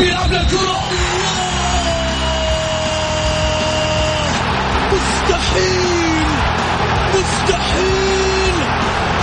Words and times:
يلعب 0.00 0.32
الكرة 0.32 0.80
مستحيل. 4.92 6.26
مستحيل. 7.14 8.54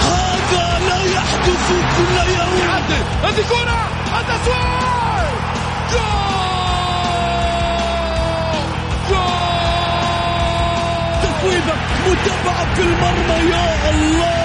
هذا 0.01 0.79
لا 0.89 0.99
يحدث 1.03 1.67
كل 1.97 2.15
يوم. 2.31 2.55
هذه 3.23 3.43
كرة. 3.49 3.81
التسويق 4.19 5.29
جول. 5.91 6.35
جول. 9.09 9.35
تسويبة 11.23 11.75
متابعة 12.07 12.75
في 12.75 12.81
المرمى. 12.81 13.51
يا 13.51 13.89
الله. 13.89 14.44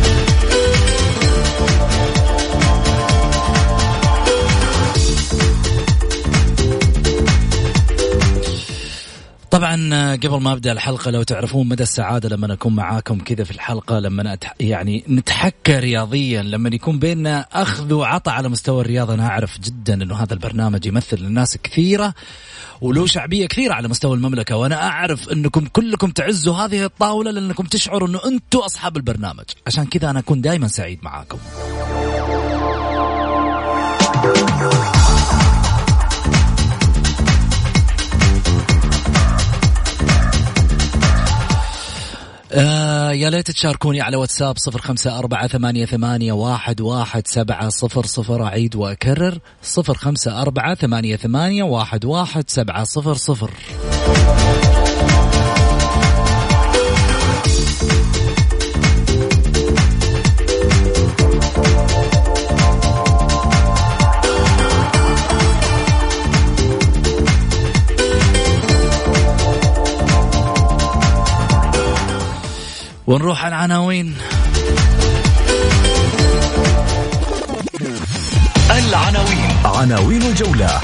طبعا 9.51 9.89
آه، 9.93 10.15
قبل 10.15 10.41
ما 10.41 10.53
أبدأ 10.53 10.71
الحلقة 10.71 11.11
لو 11.11 11.23
تعرفون 11.23 11.69
مدى 11.69 11.83
السعادة 11.83 12.29
لما 12.29 12.53
اكون 12.53 12.75
معاكم 12.75 13.19
كذا 13.19 13.43
في 13.43 13.51
الحلقة 13.51 13.99
لما 13.99 14.37
يعني 14.59 15.03
نتحكى 15.09 15.79
رياضيا 15.79 16.41
لما 16.41 16.69
يكون 16.73 16.99
بيننا 16.99 17.47
أخذ 17.53 17.93
وعطاء 17.93 18.33
على 18.33 18.49
مستوى 18.49 18.81
الرياضة 18.81 19.13
أنا 19.13 19.27
أعرف 19.27 19.59
جدا 19.59 19.93
إنه 19.93 20.15
هذا 20.15 20.33
البرنامج 20.33 20.85
يمثل 20.85 21.17
للناس 21.17 21.57
كثيرة 21.57 22.13
وله 22.81 23.05
شعبية 23.05 23.45
كثيرة 23.45 23.73
على 23.73 23.87
مستوى 23.87 24.15
المملكة 24.15 24.55
وأنا 24.55 24.87
أعرف 24.87 25.29
إنكم 25.29 25.65
كلكم 25.65 26.11
تعزوا 26.11 26.55
هذه 26.55 26.85
الطاولة 26.85 27.31
لأنكم 27.31 27.63
تشعروا 27.63 28.07
إنه 28.07 28.19
أنتم 28.25 28.59
أصحاب 28.59 28.97
البرنامج. 28.97 29.45
عشان 29.67 29.85
كذا 29.85 30.09
أنا 30.09 30.19
أكون 30.19 30.41
دائما 30.41 30.67
سعيد 30.67 30.99
معاكم. 31.03 31.37
آه 42.53 43.11
يا 43.11 43.29
ليت 43.29 43.51
تشاركوني 43.51 44.01
على 44.01 44.17
واتساب 44.17 44.57
صفر 44.57 44.81
خمسة 44.81 45.19
أربعة 45.19 45.47
ثمانية, 45.47 45.85
ثمانية 45.85 46.33
واحد, 46.33 46.81
واحد 46.81 47.27
سبعة 47.27 47.69
صفر 47.69 48.05
صفر 48.05 48.43
أعيد 48.43 48.75
وأكرر 48.75 49.39
صفر 49.61 49.93
خمسة 49.93 50.41
أربعة 50.41 50.75
ثمانية, 50.75 51.15
ثمانية 51.15 51.63
واحد, 51.63 52.05
واحد 52.05 52.49
سبعة 52.49 52.83
صفر 52.83 53.13
صفر. 53.13 53.51
ونروح 73.07 73.45
على 73.45 73.55
العناوين. 73.55 74.15
العناوين. 78.71 79.51
عناوين 79.65 80.21
الجولة. 80.21 80.81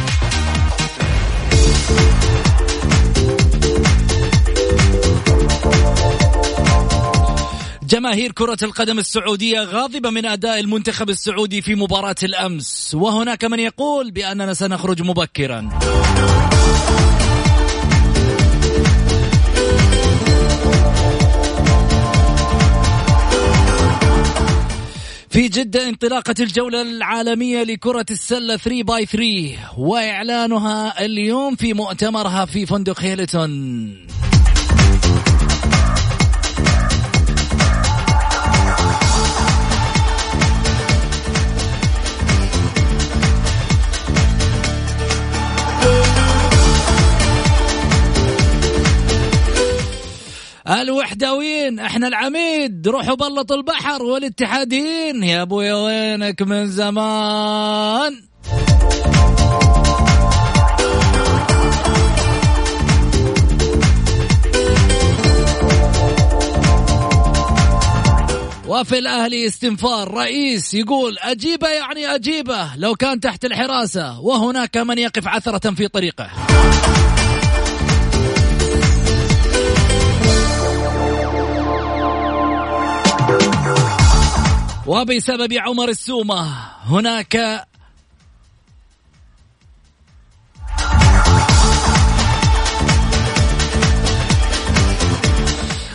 جماهير 7.84 8.32
كرة 8.32 8.58
القدم 8.64 9.00
السعودية 9.00 9.60
غاضبة 9.60 10.10
من 10.10 10.26
أداء 10.26 10.60
المنتخب 10.60 11.10
السعودي 11.10 11.62
في 11.62 11.76
مباراة 11.76 12.16
الأمس. 12.24 12.96
وهناك 12.96 13.46
من 13.46 13.60
يقول 13.60 14.12
بأننا 14.12 14.54
سنخرج 14.54 15.02
مبكرا. 15.02 15.70
في 25.38 25.48
جدة 25.48 25.90
انطلاقة 25.90 26.36
الجولة 26.40 26.82
العالمية 26.82 27.64
لكرة 27.64 28.06
السلة 28.12 28.58
3 28.58 28.84
باي 28.84 29.06
3 29.06 29.80
وإعلانها 29.80 31.06
اليوم 31.06 31.56
في 31.56 31.74
مؤتمرها 31.74 32.46
في 32.46 32.66
فندق 32.66 33.02
هيلتون. 33.02 34.08
الوحدويين 50.70 51.80
إحنا 51.80 52.08
العميد 52.08 52.88
روحوا 52.88 53.16
بلطوا 53.16 53.56
البحر 53.56 54.04
والاتحاديين. 54.04 55.24
يا 55.24 55.42
ابويا 55.42 55.76
وينك 55.76 56.42
من 56.42 56.68
زمان؟ 56.68 58.14
وفي 68.68 68.98
الأهلي 68.98 69.48
استنفار 69.48 70.14
رئيس 70.14 70.74
يقول 70.74 71.18
أجيبه 71.20 71.70
يعني 71.70 72.16
أجيبه 72.16 72.76
لو 72.76 72.96
كان 72.96 73.20
تحت 73.20 73.46
الحراسة 73.46 74.20
وهناك 74.20 74.78
من 74.78 74.98
يقف 74.98 75.28
عثرة 75.28 75.72
في 75.72 75.88
طريقه. 75.88 76.30
وبسبب 84.88 85.54
عمر 85.54 85.90
السومة 85.90 86.42
هناك 86.84 87.66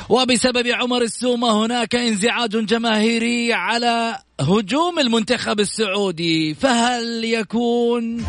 وبسبب 0.08 0.66
عمر 0.66 1.02
السومة 1.02 1.64
هناك 1.64 1.94
انزعاج 1.94 2.66
جماهيري 2.66 3.52
على 3.52 4.18
هجوم 4.40 4.98
المنتخب 4.98 5.60
السعودي 5.60 6.54
فهل 6.54 7.24
يكون 7.24 8.24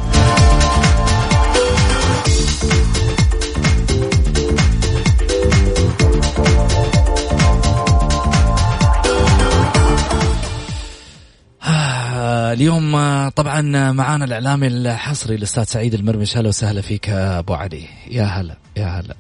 اليوم 12.53 12.93
طبعا 13.29 13.91
معانا 13.91 14.25
الإعلامي 14.25 14.67
الحصري 14.67 15.35
الأستاذ 15.35 15.63
سعيد 15.63 15.93
المرمش. 15.93 16.37
هلا 16.37 16.47
وسهلا 16.47 16.81
فيك 16.81 17.09
أبو 17.09 17.53
علي. 17.53 17.85
يا 18.11 18.23
هلا 18.23 18.57
يا 18.77 18.85
هلا. 18.85 19.15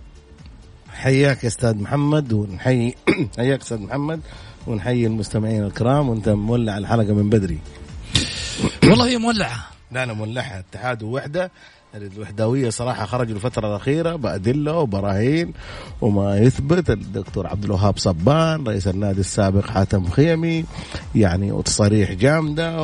حياك 0.89 1.43
يا 1.43 1.47
أستاذ 1.47 1.77
محمد 1.77 2.33
ونحيي 2.33 2.95
حياك 3.37 3.61
أستاذ 3.61 3.77
محمد 3.77 4.19
ونحيي 4.67 5.07
المستمعين 5.07 5.63
الكرام. 5.63 6.09
وأنت 6.09 6.29
مولع 6.29 6.77
الحلقة 6.77 7.13
من 7.13 7.29
بدري. 7.29 7.59
والله 8.83 9.07
هي 9.07 9.17
مولعة. 9.17 9.67
لا 9.91 10.05
لا 10.05 10.13
مولعها 10.13 10.59
اتحاد 10.59 11.03
ووحدة. 11.03 11.51
الوحداويه 11.93 12.69
صراحة 12.69 13.05
خرجوا 13.05 13.35
الفترة 13.35 13.67
الأخيرة 13.67 14.15
بأدلة 14.15 14.77
وبراهين 14.77 15.53
وما 16.01 16.37
يثبت. 16.37 16.89
الدكتور 16.89 17.47
عبد 17.47 17.63
الوهاب 17.63 17.97
صبان 17.97 18.63
رئيس 18.63 18.87
النادي 18.87 19.19
السابق 19.19 19.65
حاتم 19.65 20.05
خيمي 20.05 20.65
يعني 21.15 21.51
وتصاريح 21.51 22.11
جامدة 22.11 22.83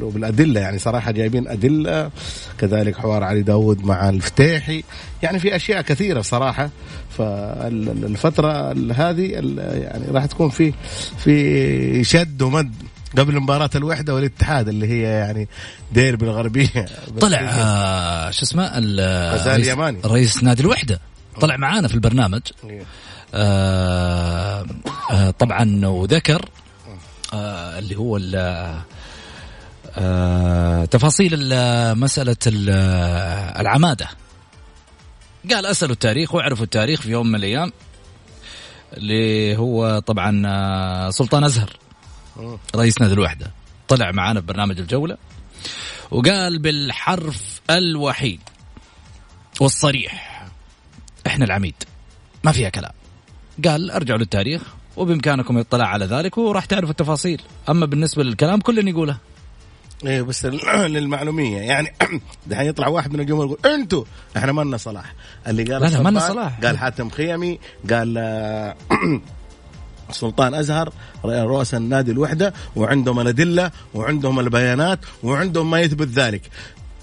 وبالأدلة 0.00 0.60
يعني 0.60 0.78
صراحة 0.78 1.10
جايبين 1.10 1.48
أدلة. 1.48 2.10
كذلك 2.58 2.96
حوار 2.96 3.22
علي 3.22 3.42
داود 3.42 3.84
مع 3.84 4.08
الفتيحي. 4.08 4.84
يعني 5.22 5.38
في 5.38 5.56
أشياء 5.56 5.82
كثيرة 5.82 6.20
صراحة. 6.20 6.70
فالفتره 7.10 8.72
هذه 8.92 9.30
يعني 9.82 10.06
راح 10.10 10.26
تكون 10.26 10.48
في 10.48 10.72
في 11.18 12.04
شد 12.04 12.42
ومد. 12.42 12.74
قبل 13.18 13.40
مباراة 13.40 13.70
الوحدة 13.74 14.14
والاتحاد 14.14 14.68
اللي 14.68 14.88
هي 14.88 15.02
يعني 15.02 15.48
ديربي 15.92 16.24
الغربية 16.24 16.86
طلع 17.20 17.38
آه 17.40 18.30
شو 18.30 18.42
اسمه 18.42 18.78
غزال 19.34 19.68
يماني 19.68 20.00
رئيس 20.04 20.42
نادي 20.42 20.62
الوحدة. 20.62 21.00
طلع 21.40 21.56
معانا 21.56 21.88
في 21.88 21.94
البرنامج. 21.94 22.42
إيه. 22.64 22.82
آه 23.34 24.66
آه 25.10 25.30
طبعا 25.30 25.86
وذكر 25.86 26.48
آه 27.32 27.78
اللي 27.78 27.96
هو 27.96 28.20
آه 29.96 30.84
تفاصيل 30.84 31.32
مسألة 31.94 32.36
العمادة. 33.60 34.08
قال 35.50 35.66
أسألوا 35.66 35.92
التاريخ 35.92 36.34
وعرفوا 36.34 36.64
التاريخ 36.64 37.00
في 37.00 37.10
يوم 37.10 37.26
من 37.26 37.34
الأيام 37.34 37.72
اللي 38.96 39.56
هو 39.56 39.98
طبعا 39.98 40.42
آه، 40.46 41.10
سلطان 41.10 41.44
أزهر. 41.44 41.76
رئيس 42.76 43.00
نادي 43.00 43.12
الوحدة. 43.12 43.50
طلع 43.88 44.10
معانا 44.10 44.40
في 44.40 44.46
برنامج 44.46 44.78
الجولة 44.78 45.16
وقال 46.10 46.58
بالحرف 46.58 47.60
الوحيد 47.70 48.40
والصريح 49.60 50.44
إحنا 51.26 51.44
العميد 51.44 51.74
ما 52.44 52.52
فيها 52.52 52.68
كلام. 52.68 52.92
قال 53.64 53.90
أرجعوا 53.90 54.18
للتاريخ 54.18 54.62
وبإمكانكم 54.96 55.56
الاطلاع 55.56 55.88
على 55.88 56.04
ذلك 56.04 56.38
وراح 56.38 56.64
تعرفوا 56.64 56.90
التفاصيل. 56.90 57.42
أما 57.68 57.86
بالنسبة 57.86 58.22
للكلام 58.22 58.60
كل 58.60 58.88
يقوله. 58.88 59.18
إيه 60.06 60.22
بس 60.22 60.44
للمعلومية. 60.94 61.58
يعني 61.58 61.94
دحين 62.46 62.66
يطلع 62.66 62.88
واحد 62.88 63.12
من 63.12 63.20
الجمهور 63.20 63.46
يقول 63.46 63.72
أنتوا 63.74 64.04
إحنا 64.36 64.52
مالنا 64.52 64.76
صلاح. 64.76 65.14
اللي 65.46 65.64
قال 65.64 65.82
لا 65.82 65.86
لا 65.86 66.02
مالنا 66.02 66.20
صلاح. 66.20 66.60
قال 66.60 66.78
حاتم 66.78 67.10
خيمي 67.10 67.58
قال 67.90 68.18
سلطان 70.10 70.54
أزهر 70.54 70.92
رؤساء 71.24 71.80
النادي 71.80 72.10
الوحدة 72.10 72.54
وعندهم 72.76 73.20
الأدلة 73.20 73.70
وعندهم 73.94 74.40
البيانات 74.40 74.98
وعندهم 75.22 75.70
ما 75.70 75.80
يثبت 75.80 76.08
ذلك. 76.08 76.42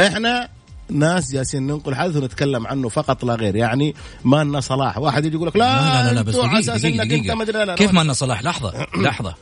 إحنا 0.02 0.50
ناس 0.90 1.32
جالسين 1.32 1.68
ننقل 1.68 1.96
حدث 1.96 2.16
ونتكلم 2.16 2.68
عنه 2.68 2.90
فقط 2.90 3.24
لا 3.24 3.36
غير. 3.36 3.56
يعني 3.56 3.96
ما 4.24 4.44
لنا 4.44 4.60
صلاح. 4.60 4.98
واحد 4.98 5.26
يجي 5.26 5.36
يقول 5.36 5.48
لك 5.48 5.56
لا 5.56 6.04
لا 6.04 6.10
لا, 6.10 6.14
لا 6.14 6.22
بس 6.22 6.36
دقيقة 6.36 6.78
دقيقة 6.78 7.04
دقيقة. 7.04 7.44
دقيقة. 7.44 7.76
كيف 7.76 7.94
ما 7.94 8.02
لنا 8.02 8.14
صلاح؟ 8.14 8.44
لحظة 8.44 8.88
لحظة. 8.98 9.36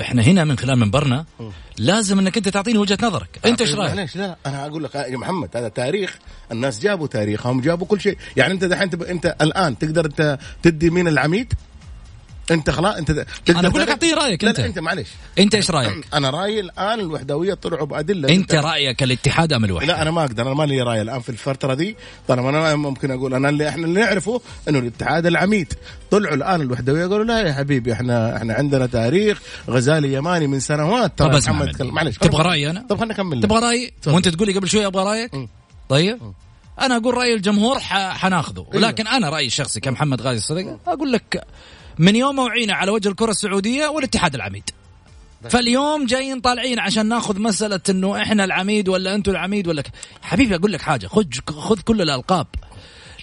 إحنا 0.00 0.22
هنا 0.22 0.44
من 0.44 0.58
خلال 0.58 0.78
منبرنا 0.78 1.24
لازم 1.78 2.18
إنك 2.18 2.36
أنت 2.36 2.48
تعطيني 2.48 2.78
وجهة 2.78 2.98
نظرك. 3.02 3.40
أنت 3.46 3.60
إيش 3.60 3.74
رأيك؟ 3.74 3.90
معليش 3.90 4.16
لا 4.16 4.36
أنا 4.46 4.66
أقول 4.66 4.84
لك 4.84 4.94
يا 4.94 5.16
محمد 5.16 5.48
هذا 5.56 5.68
تاريخ. 5.68 6.18
الناس 6.52 6.80
جابوا 6.80 7.06
تاريخهم 7.06 7.60
جابوا 7.60 7.86
كل 7.86 8.00
شيء. 8.00 8.18
يعني 8.36 8.52
أنت 8.54 8.64
دحين 8.64 8.90
أنت 9.08 9.36
الآن 9.40 9.78
تقدر 9.78 10.36
تدي 10.62 10.90
مين 10.90 11.08
العميد؟ 11.08 11.52
انت 12.50 12.70
خلاص 12.70 12.96
انت 12.96 13.10
أنا 13.50 13.68
أقول 13.68 13.80
لك 13.80 13.88
أعطيه 13.88 14.14
رأيك 14.14 14.44
أنت. 14.44 14.60
لا 14.60 14.66
أنت 14.66 14.78
معلش 14.78 15.08
أنت 15.38 15.54
إيش 15.54 15.70
رأيك؟ 15.70 16.06
أنا 16.14 16.30
رأيي 16.30 16.60
الآن 16.60 17.00
الوحدوية 17.00 17.54
طلعوا 17.54 17.86
بأدلة. 17.86 18.28
أنت 18.28 18.54
رأيك 18.54 19.02
الاتحاد 19.02 19.52
أم 19.52 19.64
الوحدة؟ 19.64 19.86
لا 19.86 20.02
أنا 20.02 20.10
ما 20.10 20.24
أقدر 20.24 20.42
أنا 20.42 20.54
ما 20.54 20.64
لي 20.64 20.82
رأي 20.82 21.02
الآن 21.02 21.20
في 21.20 21.28
الفترة 21.28 21.74
دي. 21.74 21.96
طالما 22.28 22.48
أنا 22.50 22.76
ممكن 22.76 23.10
أقول 23.10 23.34
أنا 23.34 23.48
اللي 23.48 23.68
إحنا 23.68 23.86
اللي 23.86 24.00
نعرفه 24.00 24.40
إنه 24.68 24.78
الاتحاد 24.78 25.26
العميد. 25.26 25.72
طلعوا 26.10 26.34
الآن 26.34 26.60
الوحدوية 26.60 27.06
قالوا 27.06 27.24
لا 27.24 27.38
يا 27.38 27.52
حبيبي 27.52 27.92
إحنا 27.92 28.36
إحنا 28.36 28.54
عندنا 28.54 28.86
تاريخ 28.86 29.40
غزالي 29.70 30.12
يماني 30.12 30.46
من 30.46 30.60
سنوات 30.60 31.18
ترى 31.18 31.38
محمد 31.38 31.82
معلش 31.82 32.18
تبغى 32.18 32.42
رأيي 32.42 32.70
أنا؟ 32.70 32.86
طب 32.88 32.96
خلينا 32.96 33.14
نكمل 33.14 33.40
تبغى 33.40 33.58
رأيي؟ 33.58 33.92
وأنت 34.06 34.28
تقول 34.28 34.48
لي 34.48 34.54
قبل 34.54 34.68
شوي 34.68 34.86
أبغى 34.86 35.04
رأيك؟ 35.04 35.48
طيب. 35.88 36.18
أنا 36.80 36.96
أقول 36.96 37.14
رأي 37.14 37.34
الجمهور 37.34 37.78
حناخذه. 37.80 38.60
أيوه. 38.60 38.76
ولكن 38.76 39.06
أنا 39.06 39.28
رأيي 39.28 39.46
الشخصي 39.46 39.80
كمحمد 39.80 40.20
غازي 40.20 40.38
الصدقه 40.38 40.78
أقول 40.86 41.12
لك 41.12 41.44
من 41.98 42.16
يوم 42.16 42.38
وعينا 42.38 42.74
على 42.74 42.90
وجه 42.90 43.08
الكرة 43.08 43.30
السعودية 43.30 43.88
والاتحاد 43.88 44.34
العميد. 44.34 44.70
فاليوم 45.50 46.06
جايين 46.06 46.40
طالعين 46.40 46.78
عشان 46.78 47.06
ناخذ 47.06 47.40
مسألة 47.40 47.80
إنه 47.90 48.22
إحنا 48.22 48.44
العميد 48.44 48.88
ولا 48.88 49.14
أنتم 49.14 49.32
العميد 49.32 49.68
ولا 49.68 49.82
ك... 49.82 49.86
حبيبي 50.22 50.54
أقول 50.54 50.72
لك 50.72 50.80
حاجة 50.80 51.06
خذ 51.06 51.24
خذ 51.48 51.80
كل 51.80 52.02
الألقاب. 52.02 52.46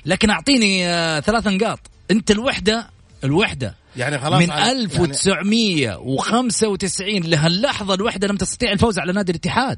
لكن 0.05 0.29
أعطيني 0.29 0.87
آه 0.87 1.19
ثلاث 1.19 1.47
نقاط. 1.47 1.79
أنت 2.11 2.31
الوحدة 2.31 2.89
الوحدة 3.23 3.75
يعني 3.97 4.19
خلاص 4.19 4.41
من 4.41 4.51
1995 4.51 7.09
يعني 7.09 7.27
لهاللحظة 7.27 7.93
الوحدة 7.93 8.27
لم 8.27 8.37
تستطيع 8.37 8.71
الفوز 8.71 8.99
على 8.99 9.13
نادي 9.13 9.31
الاتحاد. 9.31 9.77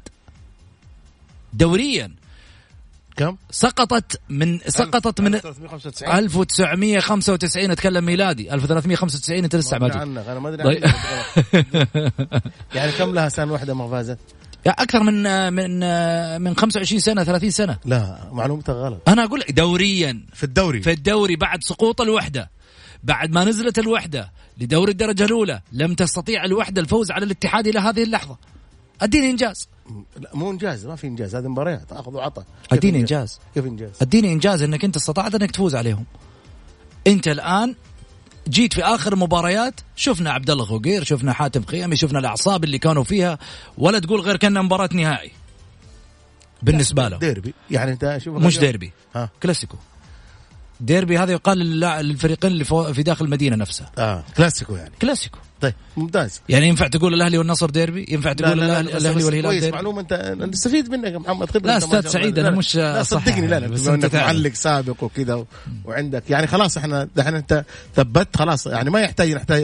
دوريا. 1.52 2.12
كم؟ 3.16 3.36
سقطت 3.50 4.20
من 4.28 4.58
سقطت 4.58 5.20
من 5.20 5.34
1995 5.34 7.70
اتكلم 7.70 8.04
ميلادي 8.04 8.54
1395 8.54 9.44
أنت 9.44 9.56
لسه 9.56 9.78
ما 9.78 10.02
أنا 10.02 10.40
ما 10.40 10.48
أدري 10.48 10.62
طيب. 10.62 10.84
يعني 12.74 12.92
كم 12.92 13.14
لها 13.14 13.28
سنة؟ 13.28 13.52
واحدة 13.52 13.74
ما 13.74 13.90
فازت؟ 13.90 14.18
أكثر 14.66 15.02
من 15.02 15.52
من 15.52 15.80
من 16.42 16.56
25 16.56 17.00
سنة 17.00 17.24
30 17.24 17.50
سنة. 17.50 17.78
لا 17.84 18.28
معلومتك 18.32 18.70
غلط. 18.70 19.08
أنا 19.08 19.24
أقول 19.24 19.42
دوريا. 19.50 20.26
في 20.32 20.44
الدوري. 20.44 20.82
في 20.82 20.92
الدوري 20.92 21.36
بعد 21.36 21.64
سقوط 21.64 22.00
الوحدة. 22.00 22.50
بعد 23.02 23.30
ما 23.30 23.44
نزلت 23.44 23.78
الوحدة 23.78 24.32
لدوري 24.58 24.92
الدرجة 24.92 25.24
الأولى 25.24 25.60
لم 25.72 25.94
تستطيع 25.94 26.44
الوحدة 26.44 26.80
الفوز 26.80 27.10
على 27.10 27.24
الاتحاد 27.24 27.66
إلى 27.66 27.78
هذه 27.78 28.02
اللحظة. 28.02 28.38
أديني 29.02 29.30
إنجاز. 29.30 29.68
لا 30.16 30.30
مو 30.34 30.50
إنجاز 30.50 30.86
ما 30.86 30.96
في 30.96 31.06
إنجاز. 31.06 31.34
هذه 31.34 31.48
مباريات. 31.48 31.92
اخذ 31.92 32.14
وعطى. 32.14 32.44
أديني 32.72 33.00
إنجاز؟ 33.00 33.40
كيف 33.54 33.64
إنجاز؟ 33.64 33.90
أديني 34.02 34.32
إنجاز 34.32 34.62
إنك 34.62 34.84
أنت 34.84 34.96
استطعت 34.96 35.34
إنك 35.34 35.50
تفوز 35.50 35.74
عليهم. 35.74 36.04
أنت 37.06 37.28
الآن 37.28 37.74
جيت 38.48 38.72
في 38.72 38.82
آخر 38.84 39.12
المباريات 39.12 39.80
شفنا 39.96 40.30
عبد 40.32 40.50
الله 40.50 40.64
غوغير 40.64 41.04
شفنا 41.04 41.32
حاتم 41.32 41.64
خيامي 41.64 41.96
شفنا 41.96 42.18
الأعصاب 42.18 42.64
اللي 42.64 42.78
كانوا 42.78 43.04
فيها. 43.04 43.38
ولا 43.78 43.98
تقول 43.98 44.20
غير 44.20 44.36
كأنها 44.36 44.62
مباراة 44.62 44.88
نهائي. 44.92 45.32
بالنسبة 46.62 47.08
له 47.08 47.18
ديربي. 47.18 47.54
يعني 47.70 47.92
أنت 47.92 48.18
شوف 48.20 48.36
مش 48.36 48.58
ديربي. 48.58 48.92
ها؟ 49.14 49.30
كلاسيكو. 49.42 49.76
ديربي 50.80 51.18
هذا 51.18 51.32
يقال 51.32 51.58
للفريقين 51.58 52.52
اللي 52.52 52.64
في 52.94 53.02
داخل 53.02 53.24
المدينة 53.24 53.56
نفسها. 53.56 53.92
آه 53.98 54.24
كلاسيكو 54.36 54.76
يعني. 54.76 54.94
كلاسيكو. 55.02 55.38
طيب. 55.60 55.74
ممتاز. 55.96 56.40
يعني 56.48 56.68
ينفع 56.68 56.86
تقول 56.86 57.14
الأهلي 57.14 57.38
والنصر 57.38 57.70
ديربي؟ 57.70 58.06
ينفع 58.08 58.32
تقول 58.32 58.58
لا 58.58 58.64
لا 58.64 58.82
لا 58.82 58.96
الأهلي 58.96 59.24
والهلال 59.24 59.60
ديربي؟ 59.60 59.70
معلومه 59.70 60.00
انت 60.00 60.36
نستفيد 60.40 60.90
منك 60.90 61.12
يا 61.12 61.18
محمد 61.18 61.50
خبره 61.50 61.66
لا 61.66 61.76
أستاذ 61.76 62.06
سعيد 62.06 62.38
أنا 62.38 62.50
مش 62.50 62.76
لا 62.76 63.02
صدقني 63.02 63.46
لا 63.46 63.60
لا 63.60 63.66
بس 63.66 63.86
أنت 63.86 64.16
معلق 64.16 64.54
سابق 64.54 65.04
وكذا 65.04 65.44
وعندك 65.84 66.30
يعني 66.30 66.46
خلاص 66.46 66.76
إحنا 66.78 67.08
دحين 67.16 67.34
أنت 67.34 67.64
ثبت 67.96 68.36
خلاص 68.36 68.66
يعني 68.66 68.90
ما 68.90 69.00
يحتاج 69.00 69.32
نحتاج 69.32 69.62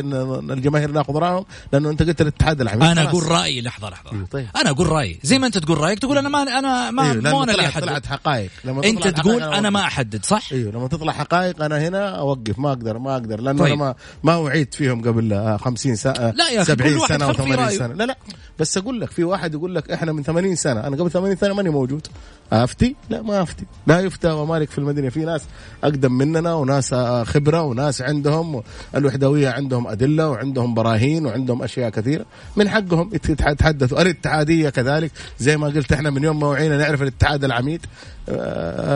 الجماهير 0.50 0.90
ناخذ 0.90 1.14
رأيهم 1.14 1.44
لأنه 1.72 1.90
أنت 1.90 2.02
قلت 2.02 2.20
الاتحاد 2.20 2.60
العميد 2.60 2.82
أنا 2.82 3.02
أقول 3.02 3.28
رأيي 3.28 3.60
لحظة 3.60 3.90
لحظة. 3.90 4.10
طيب. 4.30 4.46
أنا 4.56 4.70
أقول 4.70 4.86
رأيي. 4.86 5.18
زي 5.22 5.38
ما 5.38 5.46
أنت 5.46 5.58
تقول 5.58 5.78
رأيك 5.78 5.98
تقول 5.98 6.18
أنا 6.18 6.28
ما 6.28 6.42
أنا 6.42 6.90
ما 6.90 7.12
إيه 7.12 7.20
مو 7.20 7.42
أنا 7.42 7.52
اللي 7.52 7.66
أحدد. 7.66 7.84
طلعت 7.84 8.06
حقائق. 8.06 8.50
لما 8.64 8.84
أنت 8.84 9.08
تقول 9.08 9.42
أنا 9.42 9.70
ما 9.70 9.80
أحدد 9.80 10.24
صح؟ 10.24 10.52
أيوه 10.52 10.72
لما 10.72 10.88
تطلع 10.88 11.12
حقائق 11.12 11.62
أنا 11.62 11.88
هنا 11.88 12.08
أوقف. 12.18 12.58
ما 12.58 12.68
أقدر 12.68 12.98
ما 12.98 13.12
أقدر 13.12 13.40
لأنه 13.40 13.58
طيب. 13.58 13.72
أنا 13.72 13.76
ما 13.76 13.94
ما 14.22 14.36
وعيت 14.36 14.74
فيهم 14.74 15.08
قبل 15.08 15.56
50 15.82 15.96
سنة 15.96 16.30
لا 16.30 16.48
يا 16.48 16.64
70 16.64 16.98
سنة 17.08 17.28
و 17.28 17.32
80 17.32 17.70
سنة. 17.70 17.94
لا 17.94 18.04
لا 18.04 18.16
بس 18.58 18.78
أقول 18.78 19.00
لك 19.00 19.10
في 19.10 19.24
واحد 19.24 19.54
يقول 19.54 19.74
لك 19.74 19.90
إحنا 19.90 20.12
من 20.12 20.22
80 20.22 20.56
سنة 20.56 20.80
أنا 20.80 20.96
قبل 20.96 21.10
80 21.10 21.36
سنة 21.36 21.54
ماني 21.54 21.70
موجود. 21.70 22.06
أفتي؟ 22.52 22.96
لا 23.10 23.22
ما 23.22 23.42
أفتي. 23.42 23.64
لا 23.86 24.00
يفتى 24.00 24.28
ومالك 24.28 24.70
في 24.70 24.78
المدينة. 24.78 25.08
في 25.08 25.20
ناس 25.20 25.42
أقدم 25.84 26.12
مننا 26.12 26.54
وناس 26.54 26.94
خبرة 27.24 27.62
وناس 27.62 28.02
عندهم 28.02 28.62
الوحدوية 28.96 29.48
عندهم 29.48 29.86
أدلة 29.86 30.30
وعندهم 30.30 30.74
براهين 30.74 31.26
وعندهم 31.26 31.62
أشياء 31.62 31.90
كثيرة. 31.90 32.24
من 32.56 32.68
حقهم 32.68 33.10
يتحدثوا. 33.14 34.02
الاتحادية 34.02 34.68
كذلك 34.68 35.10
زي 35.38 35.56
ما 35.56 35.66
قلت 35.66 35.92
إحنا 35.92 36.10
من 36.10 36.24
يوم 36.24 36.40
ما 36.40 36.46
وعينا 36.46 36.76
نعرف 36.76 37.02
الاتحاد 37.02 37.44
العميد. 37.44 37.86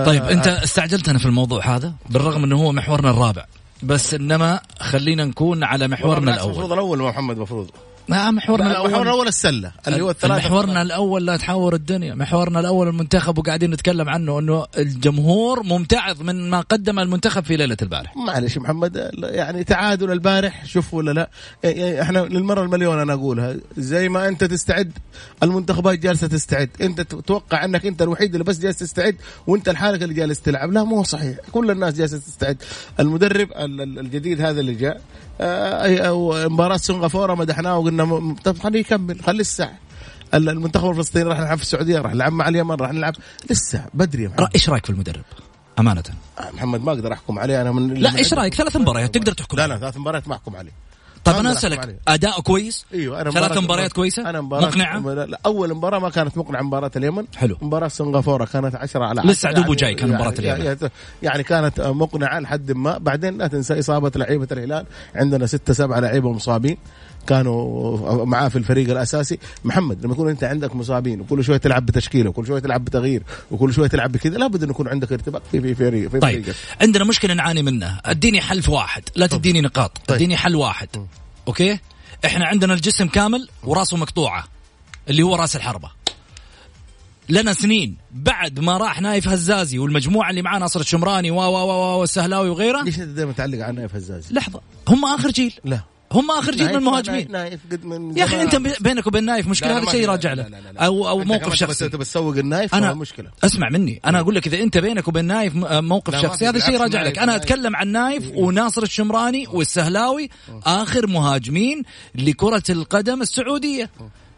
طيب 0.07 0.25
أنت 0.25 0.47
استعجلتنا 0.47 1.19
في 1.19 1.27
الموضوع 1.27 1.77
هذا 1.77 1.95
بالرغم 2.11 2.45
إنه 2.45 2.57
هو 2.57 2.73
محورنا 2.73 3.11
الرابع. 3.11 3.45
بس 3.83 4.15
إنما 4.15 4.61
خلينا 4.81 5.25
نكون 5.25 5.65
على 5.65 5.89
محورنا 5.89 6.35
الأول 6.35 6.51
المفروض 6.51 6.73
الأول. 6.73 6.99
محمد 7.03 7.37
المفروض 7.37 7.71
ما 8.09 8.31
محورنا 8.31 8.69
محورنا 8.69 8.87
الأول. 8.87 9.03
الأول 9.03 9.29
السلة 9.29 9.73
اللي 9.89 10.03
هو 10.03 10.11
الثلاثة. 10.11 10.49
محورنا 10.49 10.83
الأول 10.83 11.27
لا 11.27 11.37
تحور 11.37 11.75
الدنيا. 11.75 12.15
محورنا 12.15 12.61
الأول 12.61 12.89
المنتخب 12.89 13.39
وقاعدين 13.39 13.71
نتكلم 13.71 14.09
عنه 14.09 14.39
إنه 14.39 14.67
الجمهور 14.79 15.63
ممتعض 15.63 16.23
من 16.23 16.51
ما 16.51 16.61
قدم 16.61 16.99
المنتخب 16.99 17.45
في 17.45 17.57
ليلة 17.57 17.77
البارح. 17.83 18.17
معلش 18.17 18.59
محمد 18.59 19.11
يعني 19.23 19.65
تعادل 19.65 20.13
البارح 20.13 20.65
شوف 20.67 20.95
ولا 20.95 21.11
لا؟ 21.11 21.31
يعني 21.65 22.03
إحنا 22.03 22.19
للمرة 22.19 22.63
المليون 22.63 22.99
أنا 22.99 23.13
أقولها. 23.13 23.57
زي 23.77 24.09
ما 24.09 24.29
أنت 24.29 24.45
تستعد 24.45 24.93
المنتخبات 25.43 25.99
جالسة 25.99 26.27
تستعد. 26.27 26.71
أنت 26.81 27.01
تتوقع 27.01 27.65
أنك 27.65 27.87
أنت 27.87 28.03
الوحيد 28.03 28.33
اللي 28.33 28.45
بس 28.45 28.59
جالس 28.59 28.79
تستعد 28.79 29.17
وأنت 29.47 29.69
لحالك 29.69 30.03
اللي 30.03 30.15
جالس 30.15 30.41
تلعب. 30.41 30.73
لا 30.73 30.85
مو 30.85 31.03
صحيح. 31.03 31.37
كل 31.53 31.71
الناس 31.71 31.95
جالسة 31.95 32.19
تستعد. 32.19 32.63
المدرب 33.01 33.49
الجديد 33.99 34.41
هذا 34.41 34.61
اللي 34.61 34.75
جاء 34.75 35.01
مباراة 36.49 36.77
سنغافوره 36.77 37.35
مدحناه 37.35 37.79
وقلنا 37.79 38.35
طب 38.45 38.59
خليه 38.59 38.81
يكمل 38.81 39.23
خليه 39.23 39.41
الساعة. 39.41 39.79
المنتخب 40.35 40.91
الفلسطيني 40.91 41.25
راح 41.25 41.41
نلعب 41.41 41.57
في 41.57 41.63
السعودية 41.63 41.99
راح 41.99 42.15
نلعب 42.15 42.33
مع 42.33 42.49
اليمن 42.49 42.75
راح 42.75 42.93
نلعب 42.93 43.15
لسه 43.51 43.85
بدري 43.95 44.23
يا 44.23 44.29
محمد. 44.29 44.49
إيش 44.55 44.69
رأيك 44.71 44.87
في 44.87 44.91
المدرب؟ 44.91 45.25
أمانة. 45.79 46.03
آه، 46.39 46.51
محمد 46.51 46.85
ما 46.85 46.93
أقدر 46.93 47.13
أحكم 47.13 47.39
عليه 47.39 47.63
أنا 47.63 47.73
من 47.73 47.95
لا 47.95 48.17
إيش 48.17 48.35
رأيك؟ 48.35 48.55
ثلاث 48.55 48.77
مباريات 48.77 49.15
تقدر 49.15 49.33
تحكم 49.33 49.57
لا 49.57 49.67
لا 49.67 49.79
ثلاث 49.79 49.97
مباريات 49.97 50.29
ما 50.29 50.35
أحكم 50.35 50.57
عليه. 50.57 50.73
طيب 51.27 51.37
أنا 51.37 51.53
أسألك 51.53 51.99
أداء 52.09 52.41
كويس؟ 52.41 52.87
أيوه 52.95 53.21
أنا 53.21 53.31
ثلاث 53.31 53.59
مباريات 53.59 53.93
كويسة؟ 53.93 54.31
أنا 54.31 54.41
مباراة 54.41 54.67
مقنعة؟ 54.69 54.99
لا 54.99 55.41
أول 55.47 55.75
مباراة 55.75 55.99
ما 55.99 56.11
كانت 56.11 56.39
مقنعة 56.39 56.63
مباراة 56.63 56.91
اليمن. 56.97 57.25
حلو. 57.37 57.57
مباراة 57.63 57.89
سنغافورة 57.89 58.45
كانت 58.45 58.75
10 58.75 59.05
على 59.05 59.21
10 59.21 59.31
لسه 59.31 59.49
عدوبه 59.49 59.75
جاي 59.75 59.95
كان 59.95 60.09
مباراة 60.09 60.35
يعني 60.39 60.63
اليمن. 60.63 60.91
يعني 61.23 61.43
كانت 61.43 61.81
مقنعة 61.81 62.39
لحد 62.39 62.73
ما. 62.73 62.99
بعدين 62.99 63.39
لا 63.39 63.47
تنسى 63.47 63.79
إصابة 63.79 64.13
لعيبة 64.17 64.49
الهلال. 64.53 64.87
عندنا 65.15 65.47
ستة 65.47 65.73
سبعة 65.73 66.01
لعيبة 66.01 66.33
مصابين. 66.33 66.77
كانوا 67.27 68.25
معاه 68.25 68.49
في 68.49 68.57
الفريق 68.59 68.91
الأساسي. 68.91 69.39
محمد 69.65 70.05
لما 70.05 70.13
يكون 70.13 70.29
أنت 70.29 70.45
عندك 70.45 70.77
مصابين 70.77 71.21
وكل 71.21 71.45
شوية 71.45 71.57
تلعب 71.57 71.87
بتشكيلة 71.87 72.31
وكل 72.31 72.47
شوية 72.47 72.61
تلعب 72.61 72.85
بتغيير 72.85 73.23
وكل 73.51 73.75
شوية 73.75 73.89
تلعب 73.89 74.13
بكذا 74.13 74.39
لابد 74.39 74.63
انه 74.63 74.71
يكون 74.71 74.89
عندك 74.89 75.13
ارتباط 75.13 75.43
في 75.53 75.61
في 75.61 75.75
فريق 75.75 76.11
في 76.11 76.19
طيب 76.19 76.43
فريق. 76.43 76.57
عندنا 76.81 77.05
مشكلة 77.05 77.35
نعاني 77.35 77.63
منها. 77.63 78.01
أديني 78.05 78.41
حل 78.41 78.63
في 78.63 78.71
واحد 78.71 79.03
لا 79.17 79.27
تديني 79.27 79.61
نقاط 79.61 79.99
طيب. 80.07 80.17
أديني 80.17 80.37
حل 80.37 80.57
واحد. 80.57 80.89
م. 80.97 81.07
okay؟ 81.49 81.79
إحنا 82.25 82.47
عندنا 82.47 82.75
الجسم 82.75 83.07
كامل 83.09 83.49
وراسه 83.65 83.97
مقطوعة 83.97 84.45
اللي 85.09 85.23
هو 85.23 85.37
راس 85.37 85.57
الحربة. 85.57 85.91
لنا 87.29 87.53
سنين 87.53 87.97
بعد 88.13 88.61
ما 88.61 88.77
راح 88.77 89.01
نايف 89.01 89.29
هزازي 89.29 89.79
والمجموعة 89.79 90.31
اللي 90.31 90.43
معاه 90.43 90.59
ناصر 90.59 90.81
الشمراني 90.81 91.31
و 91.31 91.37
و 91.37 91.57
و 91.57 92.01
والسهلاوي 92.01 92.49
وغيره. 92.51 92.83
ليش 92.83 92.99
أنت 92.99 93.09
دائما 93.09 93.33
تعلق 93.33 93.65
على 93.65 93.77
نايف 93.77 93.95
هزازي؟ 93.95 94.35
لحظة 94.35 94.61
هم 94.89 95.05
آخر 95.05 95.31
جيل. 95.31 95.55
لا. 95.65 95.81
هم 96.17 96.31
آخر 96.31 96.53
جيل 96.53 96.69
من 96.69 96.75
المهاجمين. 96.75 97.33
نايف 97.33 97.61
قد 97.73 97.85
من 97.85 98.17
يا 98.19 98.25
أخي 98.25 98.43
أنت 98.43 98.57
بينك 98.57 99.07
وبين 99.07 99.25
نايف 99.25 99.49
مشكلة؟ 99.49 99.79
هذا 99.79 99.91
شيء 99.91 100.09
راجع 100.09 100.33
له. 100.33 100.47
أو 100.77 101.09
أو 101.09 101.19
موقف 101.19 101.55
شخصي. 101.55 101.85
أنت 101.85 101.97
بتسوق 101.97 102.37
النايف 102.37 102.75
أنا 102.75 102.95
مشكلة. 102.95 103.31
اسمع 103.45 103.69
مني. 103.71 104.01
أنا 104.05 104.21
أقول 104.21 104.35
لك 104.35 104.47
إذا 104.47 104.63
أنت 104.63 104.79
بينك 104.79 105.09
وبين 105.09 105.25
نايف 105.25 105.53
موقف 105.57 106.23
شخصي 106.23 106.49
هذا 106.49 106.59
شيء 106.59 106.81
راجع 106.81 107.03
لك. 107.03 107.19
أنا 107.19 107.37
أتكلم 107.37 107.77
عن 107.77 107.89
نايف 107.89 108.31
وناصر 108.35 108.83
الشمراني 108.83 109.47
والسهلاوي 109.53 110.31
آخر 110.67 111.07
مهاجمين 111.07 111.83
لكرة 112.15 112.63
القدم 112.71 113.23
السعودية. 113.23 113.91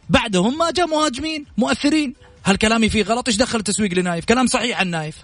بعدهم 0.08 0.58
ما 0.58 0.70
جاء 0.70 0.86
مهاجمين 0.86 1.44
مؤثرين. 1.56 2.14
هل 2.42 2.56
كلامي 2.56 2.88
فيه 2.88 3.02
غلط. 3.02 3.28
إيش 3.28 3.36
دخل 3.36 3.58
التسويق 3.58 3.94
لنايف؟ 3.94 4.24
كلام 4.24 4.46
صحيح 4.46 4.80
عن 4.80 4.88
نايف. 4.88 5.16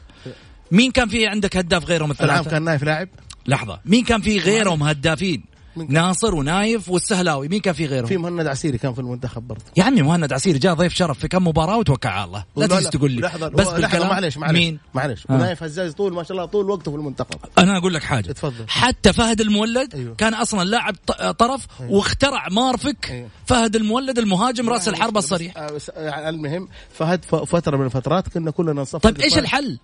مين 0.70 0.90
كان 0.90 1.08
فيه 1.08 1.28
عندك 1.28 1.56
هداف 1.56 1.84
غيرهم 1.84 2.11
الثلاثة؟ 2.11 2.50
كان 2.50 2.62
نايف 2.62 2.82
لاعب؟ 2.82 3.08
لحظة. 3.46 3.80
مين 3.84 4.04
كان 4.04 4.20
فيه 4.20 4.40
غيرهم 4.40 4.82
هدافين؟ 4.82 5.53
ناصر 5.76 6.35
ونايف 6.35 6.88
والسهلاوي 6.88 7.49
مين 7.49 7.61
كان 7.61 7.75
في 7.75 7.87
غيره؟ 7.87 8.07
في 8.07 8.16
مهند 8.16 8.47
عسيري 8.47 8.78
كان 8.78 8.95
في 8.95 8.99
المنتخب 8.99 9.49
برضه 9.49 9.64
يا 9.76 9.85
عمي 9.85 10.02
مهند 10.02 10.33
عسيري 10.33 10.59
جاء 10.59 10.75
ضيف 10.75 10.95
شرف 10.95 11.19
في 11.19 11.28
كم 11.28 11.49
مباراة 11.49 11.78
وتوكل 11.78 12.09
على 12.09 12.25
الله 12.25 12.45
لا, 12.57 12.64
لا 12.64 12.81
تجي 12.81 12.88
تقول 12.88 13.11
لي 13.11 13.21
لحظة 13.21 13.49
بس 13.49 13.69
بالكلام 13.69 14.09
معلش 14.09 14.37
معلش 14.37 14.59
مين؟ 14.59 14.78
معلش 14.95 15.26
آه. 15.31 15.35
ونايف 15.35 15.62
هزاز 15.62 15.93
طول 15.93 16.12
ما 16.12 16.23
شاء 16.23 16.33
الله 16.33 16.45
طول 16.45 16.71
وقته 16.71 16.90
في 16.90 16.97
المنتخب 16.97 17.37
أنا 17.59 17.78
أقول 17.78 17.95
لك 17.95 18.02
حاجة 18.02 18.31
اتفضل 18.31 18.64
حتى 18.69 19.12
فهد 19.12 19.40
المولد 19.40 19.95
أيوه. 19.95 20.14
كان 20.14 20.35
أصلا 20.35 20.64
لاعب 20.64 20.95
طرف 21.38 21.66
أيوه. 21.81 21.93
واخترع 21.93 22.49
مارفك 22.49 23.11
أيوه. 23.11 23.28
فهد 23.47 23.76
المولد 23.76 24.19
المهاجم 24.19 24.71
راس 24.71 24.88
الحربة 24.88 25.19
الصريح 25.19 25.57
آه، 25.57 25.81
يعني 25.97 26.28
المهم 26.28 26.69
فهد 26.93 27.25
فترة 27.25 27.76
من 27.76 27.85
الفترات 27.85 28.28
كنا 28.28 28.50
كلنا 28.50 28.73
نصف 28.73 28.97
طيب 28.97 29.21
إيش 29.21 29.38
الحل؟ 29.38 29.78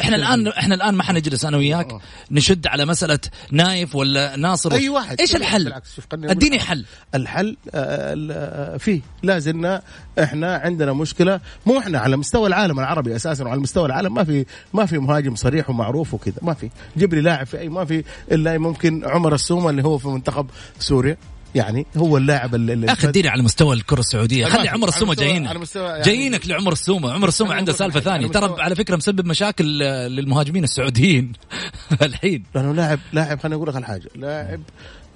إحنا 0.00 0.16
الآن 0.16 0.48
إحنا 0.48 0.74
الآن 0.74 0.94
ما 0.94 1.02
حنجلس 1.02 1.44
أنا 1.44 1.56
وياك 1.56 1.92
آه. 1.92 2.00
نشد 2.30 2.66
على 2.66 2.84
مسألة 2.84 3.18
نايف 3.50 3.94
ولا 3.94 4.36
ناصر 4.36 4.72
أي 4.72 4.88
واحد 4.88 5.20
إيش 5.20 5.35
الحل؟ 5.36 5.72
اديني 6.12 6.60
حل. 6.60 6.84
الحل 7.14 7.56
آه، 7.74 8.76
فيه. 8.76 9.00
لازلنا 9.22 9.82
إحنا 10.22 10.56
عندنا 10.56 10.92
مشكلة. 10.92 11.40
مو 11.66 11.78
إحنا 11.78 11.98
على 11.98 12.16
مستوى 12.16 12.48
العالم 12.48 12.80
العربي 12.80 13.16
أساسا 13.16 13.44
وعلى 13.44 13.60
مستوى 13.60 13.86
العالم 13.86 14.14
ما 14.14 14.24
في 14.24 14.46
ما 14.74 14.86
في 14.86 14.98
مهاجم 14.98 15.34
صريح 15.34 15.70
ومعروف 15.70 16.14
وكذا 16.14 16.38
ما 16.42 16.54
في. 16.54 16.70
جيب 16.98 17.14
لي 17.14 17.20
لاعب 17.20 17.46
في 17.46 17.58
أي 17.58 17.68
ما 17.68 17.84
في 17.84 18.04
إلا 18.32 18.58
ممكن 18.58 19.04
عمر 19.04 19.34
السومة 19.34 19.70
اللي 19.70 19.82
هو 19.84 19.98
في 19.98 20.08
منتخب 20.08 20.46
سوريا. 20.78 21.16
يعني 21.54 21.86
هو 21.96 22.16
اللاعب 22.16 22.54
اللي 22.54 22.92
أخي 22.92 23.08
اديني 23.08 23.28
على 23.28 23.42
مستوى 23.42 23.76
الكرة 23.76 24.00
السعودية. 24.00 24.46
خلي 24.46 24.68
عمر 24.68 24.88
السومة 24.88 25.14
جايين 25.14 25.44
يعني 25.44 26.02
جايينك 26.02 26.46
لعمر 26.46 26.72
السومة. 26.72 27.12
عمر 27.12 27.28
السومة 27.28 27.54
عنده 27.54 27.72
سالفة 27.72 28.00
ثانية. 28.00 28.28
ترى 28.28 28.62
على 28.62 28.74
فكرة 28.74 28.96
مسبب 28.96 29.26
مشاكل 29.26 29.64
للمهاجمين 30.08 30.64
السعوديين. 30.64 31.32
الحين. 32.02 32.42
لأنه 32.54 32.72
لاعب 32.72 32.98
لاعب 33.12 33.40
خليني 33.40 33.56
أقول 33.56 33.68
لك 33.68 33.76
الحاجة. 33.76 34.08
لاعب 34.16 34.60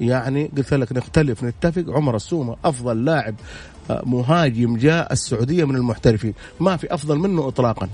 يعني 0.01 0.51
قلت 0.57 0.75
لك 0.75 0.93
نختلف 0.93 1.45
نتفق. 1.45 1.85
عمر 1.89 2.17
السومة 2.17 2.57
أفضل 2.65 3.05
لاعب 3.05 3.35
آه، 3.91 4.03
مهاجم 4.07 4.77
جاء 4.77 5.13
السعودية 5.13 5.65
من 5.65 5.77
المحترفين. 5.77 6.35
ما 6.61 6.77
في 6.77 6.95
أفضل 6.95 7.19
منه 7.19 7.49
اطلاقا. 7.49 7.89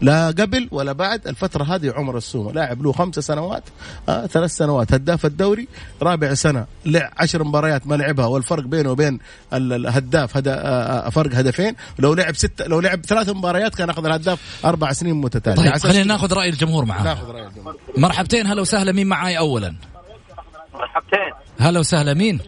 لا 0.00 0.26
قبل 0.26 0.68
ولا 0.72 0.92
بعد 0.92 1.28
الفترة 1.28 1.64
هذه 1.64 1.92
عمر 1.96 2.16
السومة. 2.16 2.52
لاعب 2.52 2.82
له 2.82 2.92
خمس 2.92 3.14
سنوات 3.14 3.62
آه 4.08 4.26
ثلاث 4.26 4.50
سنوات. 4.50 4.94
هداف 4.94 5.26
الدوري 5.26 5.68
رابع 6.02 6.34
سنة. 6.34 6.66
لعب 6.84 7.10
عشر 7.16 7.44
مباريات 7.44 7.86
ما 7.86 7.94
لعبها 7.94 8.26
والفرق 8.26 8.64
بينه 8.64 8.90
وبين 8.90 9.18
الهداف 9.52 10.36
هدا 10.36 10.54
آه, 10.54 11.06
آه، 11.06 11.10
فرق 11.10 11.34
هدفين. 11.34 11.74
لو 11.98 12.14
لعب 12.14 12.36
ست 12.36 12.62
لو 12.62 12.80
لعب 12.80 13.06
ثلاث 13.06 13.28
مباريات 13.28 13.74
كان 13.74 13.90
أخذ 13.90 14.06
الهداف 14.06 14.60
أربع 14.64 14.92
سنين 14.92 15.14
متتالية. 15.14 15.70
طيب 15.70 15.76
خلينا 15.78 16.04
ناخذ 16.04 16.32
رأي 16.32 16.48
الجمهور 16.48 16.84
معاه 16.84 17.04
ناخذ 17.04 17.30
رأي 17.30 17.46
الجمهور. 17.46 17.76
مرحبتين 17.96 18.46
هلا 18.46 18.60
وسهلا. 18.60 18.92
مين 18.92 19.06
معاي 19.06 19.38
أولا؟ 19.38 19.74
مرحبتين. 20.74 21.49
هلا 21.60 21.80
وسهلا 21.80 22.14
مين؟ 22.14 22.40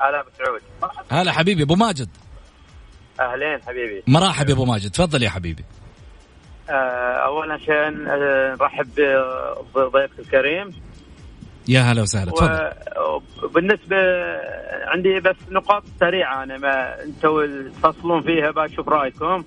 هلا 0.00 0.20
أبو 0.20 0.28
سعود. 0.38 0.60
هلا 1.10 1.32
حبيبي 1.32 1.62
أبو 1.62 1.74
ماجد. 1.74 2.08
أهلين 3.20 3.62
حبيبي. 3.66 4.02
مرحب 4.06 4.48
يا 4.48 4.54
أبو 4.54 4.64
ماجد 4.64 4.90
تفضل 4.90 5.22
يا 5.22 5.30
حبيبي. 5.30 5.64
آه، 6.70 6.72
اولا 7.26 7.58
شيء 7.58 7.90
نرحب 7.90 8.88
بضيفك 9.74 10.18
الكريم. 10.18 10.72
يا 11.68 11.80
هلا 11.80 12.02
وسهلا 12.02 12.30
تفضل. 12.30 12.70
وبالنسبه 13.42 13.96
عندي 14.86 15.20
بس 15.20 15.36
نقاط 15.50 15.84
سريعة 16.00 16.42
أنا 16.42 16.58
ما 16.58 17.02
أنتم 17.02 17.68
تفصلون 17.82 18.22
فيها 18.22 18.50
بشوف 18.50 18.88
رأيكم. 18.88 19.44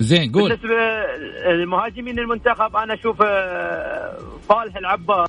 زين 0.00 0.32
قول. 0.32 0.48
بالنسبة 0.48 1.06
للمهاجمين 1.52 2.18
المنتخب 2.18 2.76
أنا 2.76 2.94
أشوف 2.94 3.22
آه، 3.22 4.18
صالح 4.48 4.76
العباس. 4.76 5.28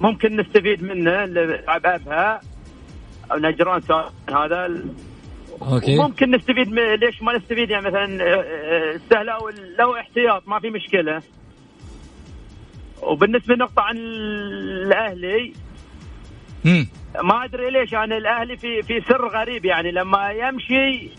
ممكن 0.00 0.36
نستفيد 0.36 0.82
منه 0.82 1.24
لعب 1.24 1.86
ابها 1.86 2.40
أو 3.32 3.38
نجران 3.38 3.80
هذا. 4.30 4.84
أوكي. 5.62 5.96
ممكن 5.96 6.30
نستفيد 6.30 6.68
ليش 6.74 7.22
ما 7.22 7.36
نستفيد؟ 7.36 7.70
يعني 7.70 7.86
مثلا 7.86 8.24
آه، 8.24 8.42
آه، 8.42 8.94
السهله 8.94 9.50
لو 9.78 9.96
احتياط 9.96 10.48
ما 10.48 10.60
في 10.60 10.70
مشكلة. 10.70 11.22
وبالنسبة 13.02 13.54
لنقطة 13.54 13.82
عن 13.82 13.96
الأهلي 13.96 15.52
ما 17.22 17.44
أدري 17.44 17.70
ليش 17.70 17.92
يعني 17.92 18.16
الأهلي 18.16 18.56
في 18.56 18.82
في 18.82 19.00
سر 19.00 19.28
غريب. 19.28 19.64
يعني 19.64 19.90
لما 19.90 20.30
يمشي 20.30 21.10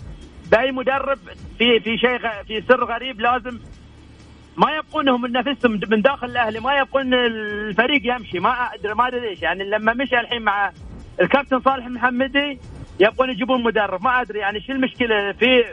بأي 0.52 0.72
مدرب 0.72 1.20
في 1.58 1.80
في 1.80 1.98
شيء 1.98 2.18
في 2.48 2.64
سر 2.68 2.84
غريب 2.84 3.22
لازم 3.22 3.60
ما 4.58 4.72
يبقونهم 4.72 5.26
نفسهم 5.26 5.80
من 5.90 6.02
داخل 6.02 6.28
الأهلي 6.28 6.60
ما 6.60 6.78
يبقون 6.78 7.14
الفريق 7.14 8.02
يمشي. 8.04 8.40
ما 8.40 8.50
ادري 8.74 8.94
ما 8.94 9.08
أدري 9.08 9.30
ليش. 9.30 9.42
يعني 9.42 9.64
لما 9.64 9.94
مشى 9.94 10.20
الحين 10.20 10.42
مع 10.42 10.72
الكابتن 11.22 11.62
صالح 11.62 11.88
محمدي 11.88 12.60
يبغون 13.00 13.30
يجيبون 13.30 13.64
مدرب. 13.64 14.04
ما 14.04 14.22
أدري 14.22 14.40
يعني 14.40 14.62
شو 14.62 14.72
المشكلة؟ 14.72 15.32
في 15.32 15.64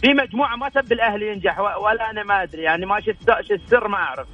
في 0.00 0.14
مجموعة 0.14 0.56
ما 0.56 0.68
تبي 0.68 0.94
الأهلي 0.94 1.28
ينجح 1.28 1.58
ولا 1.58 2.10
أنا 2.10 2.22
ما 2.22 2.42
أدري. 2.42 2.62
يعني 2.62 2.86
ما 2.86 3.00
شو 3.00 3.12
السر 3.54 3.88
ما 3.88 3.96
أعرف. 3.96 4.26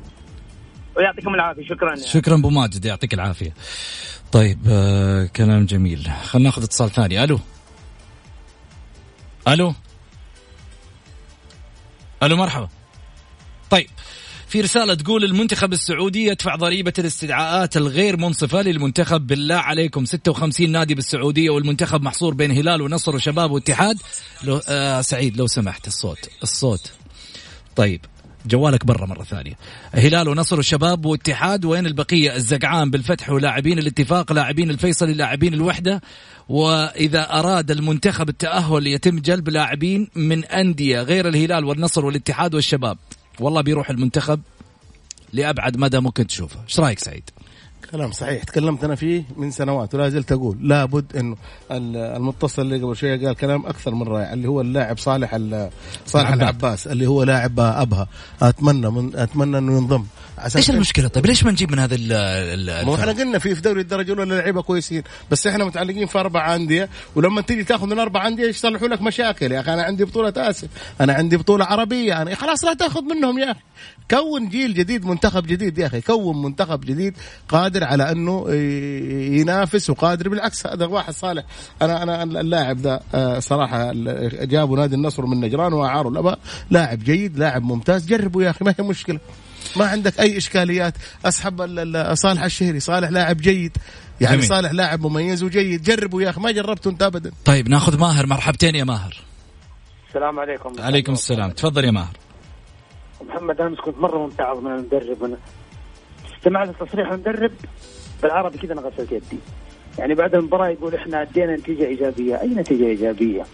ويعطيكم 0.97 1.35
العافية. 1.35 1.65
شكرا 1.65 1.89
يعني. 1.89 2.07
شكرا 2.07 2.35
أبو 2.35 2.51
ماجد. 2.51 2.85
يعطيك 2.85 3.15
العافية. 3.15 3.55
طيب 4.33 4.59
آه 4.71 5.27
كلام 5.37 5.65
جميل. 5.65 6.11
خلينا 6.25 6.49
ناخذ 6.49 6.63
اتصال 6.63 6.91
ثاني. 6.91 7.25
ألو. 7.25 7.39
ألو. 9.49 9.75
ألو 12.23 12.37
مرحبا. 12.37 12.69
طيب 13.71 13.87
في 14.51 14.61
رسالة 14.61 14.95
تقول 14.95 15.25
المنتخب 15.25 15.73
السعودي 15.73 16.25
يدفع 16.25 16.57
ضريبة 16.57 16.93
الاستدعاءات 16.99 17.77
الغير 17.77 18.17
منصفة 18.17 18.63
للمنتخب 18.63 19.27
بالله 19.27 19.55
عليكم 19.55 20.05
56 20.05 20.71
نادي 20.71 20.95
بالسعودية 20.95 21.51
والمنتخب 21.51 22.03
محصور 22.03 22.35
بين 22.35 22.51
هلال 22.51 22.83
ونصر 22.83 23.17
وشباب 23.17 23.51
واتحاد. 23.51 23.97
لو 24.45 24.61
آه 24.69 25.01
سعيد 25.01 25.37
لو 25.37 25.47
سمحت 25.47 25.87
الصوت 25.87 26.19
الصوت. 26.43 26.93
طيب 27.77 28.01
جوالك 28.47 28.87
برا 28.87 29.07
مرة 29.07 29.25
ثانية. 29.25 29.59
هلال 29.93 30.29
ونصر 30.29 30.59
وشباب 30.59 31.07
واتحاد 31.07 31.65
وين 31.65 31.87
البقية؟ 31.87 32.37
الزقعان 32.37 32.91
بالفتح 32.91 33.31
ولاعبين 33.31 33.79
الاتفاق 33.79 34.33
لاعبين 34.33 34.71
الفيصلي 34.71 35.15
لاعبين 35.15 35.55
الوحدة. 35.55 36.01
وإذا 36.49 37.33
أراد 37.33 37.71
المنتخب 37.71 38.29
التأهل 38.29 38.87
يتم 38.87 39.19
جلب 39.19 39.49
لاعبين 39.49 40.09
من 40.15 40.45
أندية 40.45 41.03
غير 41.03 41.29
الهلال 41.29 41.65
والنصر 41.65 42.07
والاتحاد 42.07 42.55
والشباب. 42.55 42.99
والله 43.41 43.61
بيروح 43.61 43.91
المنتخب 43.91 44.41
لأبعد 45.33 45.77
مدى 45.77 46.01
ممكن 46.01 46.27
تشوفه. 46.27 46.61
إيش 46.65 46.81
رأيك 46.81 46.99
سعيد؟ 46.99 47.31
كلام 47.91 48.13
صحيح. 48.13 48.43
تكلمت 48.45 48.85
أنا 48.85 48.95
فيه 48.95 49.25
من 49.37 49.51
سنوات 49.51 49.95
ولا 49.95 50.09
زلت 50.09 50.33
أقول. 50.33 50.69
لابد 50.69 51.17
انه 51.17 51.37
المتصل 51.71 52.63
اللي 52.63 52.83
قبل 52.83 52.97
شوية 52.97 53.27
قال 53.27 53.37
كلام 53.37 53.67
أكثر 53.67 53.95
من 53.95 54.03
رائع 54.03 54.33
اللي 54.33 54.49
هو 54.49 54.61
اللاعب 54.61 54.99
صالح 54.99 55.39
صالح 56.07 56.31
العباس 56.31 56.87
اللي 56.87 57.07
هو 57.07 57.23
لاعب 57.23 57.61
أبها. 57.61 58.09
أتمنى 58.43 58.91
من 58.91 59.17
أتمنى 59.17 59.59
إنه 59.59 59.79
ينضم. 59.79 60.05
إيش 60.57 60.71
المشكلة؟ 60.71 61.09
طيب 61.09 61.27
ليش 61.27 61.45
ما 61.45 61.51
نجيب 61.51 61.73
من 61.73 61.79
هذا 61.79 61.97
ال 61.99 62.85
مو 62.87 62.95
إحنا 62.95 63.13
قلنا 63.13 63.39
في 63.39 63.55
في 63.55 63.61
دوري 63.61 63.81
الدرجة 63.81 64.13
الأولى 64.13 64.35
لعيبة 64.35 64.63
كويسين 64.63 65.03
بس 65.31 65.47
إحنا 65.47 65.65
متعلقين 65.65 66.07
في 66.07 66.19
أربع 66.19 66.55
أندية 66.55 66.89
ولما 67.15 67.41
تيجي 67.41 67.65
تاخذ 67.65 67.87
من 67.87 67.99
أربع 67.99 68.27
أندية 68.27 68.49
يصلحوا 68.49 68.89
لك 68.89 69.03
مشاكل. 69.03 69.53
يا 69.53 69.61
أخي 69.61 69.75
أنا 69.75 69.83
عندي 69.83 70.05
بطولة 70.05 70.33
آسف 70.37 70.69
أنا 71.01 71.13
عندي 71.13 71.37
بطولة 71.37 71.65
عربية 71.65 72.23
أنا 72.23 72.35
خلاص 72.35 72.65
لا 72.65 72.75
تأخذ 72.75 73.03
منهم 73.03 73.39
يا 73.39 73.51
أخي. 73.51 73.61
كون 74.11 74.49
جيل 74.49 74.75
جديد 74.75 75.05
منتخب 75.05 75.47
جديد 75.47 75.79
يا 75.79 75.87
أخي 75.87 76.01
كون 76.01 76.43
منتخب 76.43 76.81
جديد 76.81 77.17
قادر 77.49 77.85
على 77.85 78.13
أنه 78.13 78.51
ينافس 79.41 79.91
وقادر 79.91 80.29
بالعكس 80.29 80.67
هذا 80.67 80.87
واحد 80.87 81.13
صالح. 81.13 81.45
أنا 81.83 82.03
أنا 82.03 82.23
اللاعب 82.23 82.79
ذا 82.79 83.01
آه، 83.15 83.39
صراحة 83.39 83.93
جابوا 84.45 84.77
نادي 84.77 84.95
النصر 84.95 85.27
من 85.27 85.41
نجران 85.41 85.73
وأعاروا 85.73 86.13
الأباء. 86.13 86.39
لاعب 86.71 87.05
جيد 87.05 87.39
لاعب 87.39 87.63
ممتاز 87.63 88.07
جربوا 88.07 88.43
يا 88.43 88.51
أخي 88.51 88.65
ما 88.65 88.75
هي 88.79 88.85
مشكلة. 88.85 89.19
ما 89.77 89.87
عندك 89.87 90.21
أي 90.21 90.37
إشكاليات. 90.37 90.95
أسحب 91.25 91.61
صالح 92.15 92.43
الشهري 92.43 92.81
صالح 92.81 93.11
لاعب 93.11 93.37
جيد. 93.37 93.77
يعني 94.21 94.37
جميل. 94.37 94.49
صالح 94.49 94.73
لاعب 94.73 95.07
مميز 95.07 95.43
وجيد. 95.43 95.83
جربوا 95.83 96.23
يا 96.23 96.31
أخي 96.31 96.41
ما 96.41 96.51
جربته 96.51 96.91
أنت 96.91 97.03
ابدا. 97.03 97.33
طيب 97.45 97.69
ناخذ 97.69 97.99
ماهر. 97.99 98.27
مرحبتين 98.27 98.75
يا 98.75 98.85
ماهر. 98.85 99.17
السلام 100.09 100.41
عليكم. 100.41 100.73
عليكم 100.79 101.13
السلام. 101.13 101.51
تفضل 101.51 101.85
يا 101.85 101.91
ماهر. 101.91 102.17
محمد 103.29 103.61
امس 103.61 103.79
كنت 103.81 103.99
مرة 103.99 104.19
ممتعض 104.19 104.63
من 104.63 104.71
المدرب. 104.73 105.25
أنا 105.25 105.37
استمعت 106.39 106.69
لتصريح 106.69 107.13
المدرب 107.13 107.53
بالعربي 108.23 108.59
كذا 108.59 108.73
أنا 108.73 108.81
غسلت 108.81 109.13
يدي. 109.13 109.39
يعني 109.99 110.15
بعد 110.15 110.35
المباراة 110.35 110.69
يقول 110.69 110.95
إحنا 110.95 111.23
أدينا 111.23 111.57
نتيجة 111.57 111.85
إيجابية، 111.87 112.41
أي 112.41 112.49
نتيجة 112.49 112.85
إيجابية؟ 112.85 113.47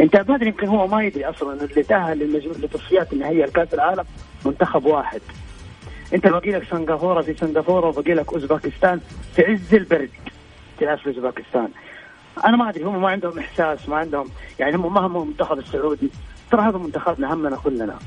أنت 0.00 0.16
ما 0.16 0.36
أدري 0.36 0.48
يمكن 0.48 0.66
هو 0.66 0.86
ما 0.86 1.02
يدري 1.02 1.24
أصلا 1.24 1.52
انه 1.52 1.64
اللي 1.64 1.82
تأهل 1.82 2.42
لتصفيات 2.62 3.12
النهائية 3.12 3.44
لكأس 3.44 3.74
العالم 3.74 4.04
منتخب 4.46 4.84
واحد. 4.84 5.20
انت 6.14 6.26
باقي 6.26 6.50
لك 6.50 6.64
سنغافورة 6.70 7.22
في 7.22 7.34
سنغافورة 7.34 7.86
وباقي 7.86 8.14
لك 8.14 8.32
أوزباكستان 8.32 9.00
في 9.36 9.42
عز 9.42 9.74
البرد. 9.74 10.10
تلعب 10.78 10.98
في 10.98 11.06
أوزباكستان. 11.06 11.68
أنا 12.44 12.56
ما 12.56 12.68
أدري 12.68 12.84
هم 12.84 13.02
ما 13.02 13.08
عندهم 13.08 13.38
إحساس 13.38 13.88
ما 13.88 13.96
عندهم 13.96 14.26
يعني 14.58 14.76
هم 14.76 14.94
ما 14.94 15.00
هم 15.00 15.16
المنتخب 15.16 15.58
السعودي 15.58 16.10
ترى 16.50 16.60
هذا 16.60 16.78
منتخبنا 16.78 17.34
همنا 17.34 17.56
كلنا. 17.56 17.98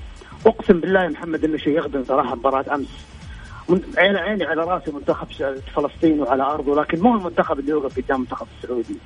أقسم 0.46 0.80
بالله 0.80 1.04
يا 1.04 1.10
محمد 1.10 1.44
إنه 1.44 1.58
شيء 1.58 1.78
يخدم 1.78 2.04
صراحة 2.04 2.36
مباراة 2.36 2.76
أمس. 2.76 2.88
عيني 3.98 4.18
عيني 4.18 4.44
على 4.44 4.64
رأسي 4.64 4.92
منتخب 4.92 5.28
فلسطين 5.76 6.20
وعلى 6.20 6.44
أرضه 6.44 6.82
لكن 6.82 7.00
مو 7.00 7.16
المنتخب 7.16 7.60
اللي 7.60 7.72
يوقف 7.72 7.98
قدام 7.98 8.16
المنتخب 8.16 8.48
السعودي. 8.58 8.98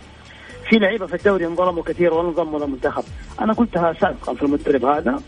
في 0.70 0.80
لعيبة 0.80 1.06
في 1.06 1.14
الدوري 1.16 1.46
انظلموا 1.46 1.84
كثير 1.84 2.14
ولا 2.14 2.58
للمنتخب 2.58 3.04
أنا 3.42 3.54
قلتها 3.54 3.94
سابقا 3.94 4.34
في 4.34 4.44
المدرب 4.44 4.86
هذا 4.86 5.22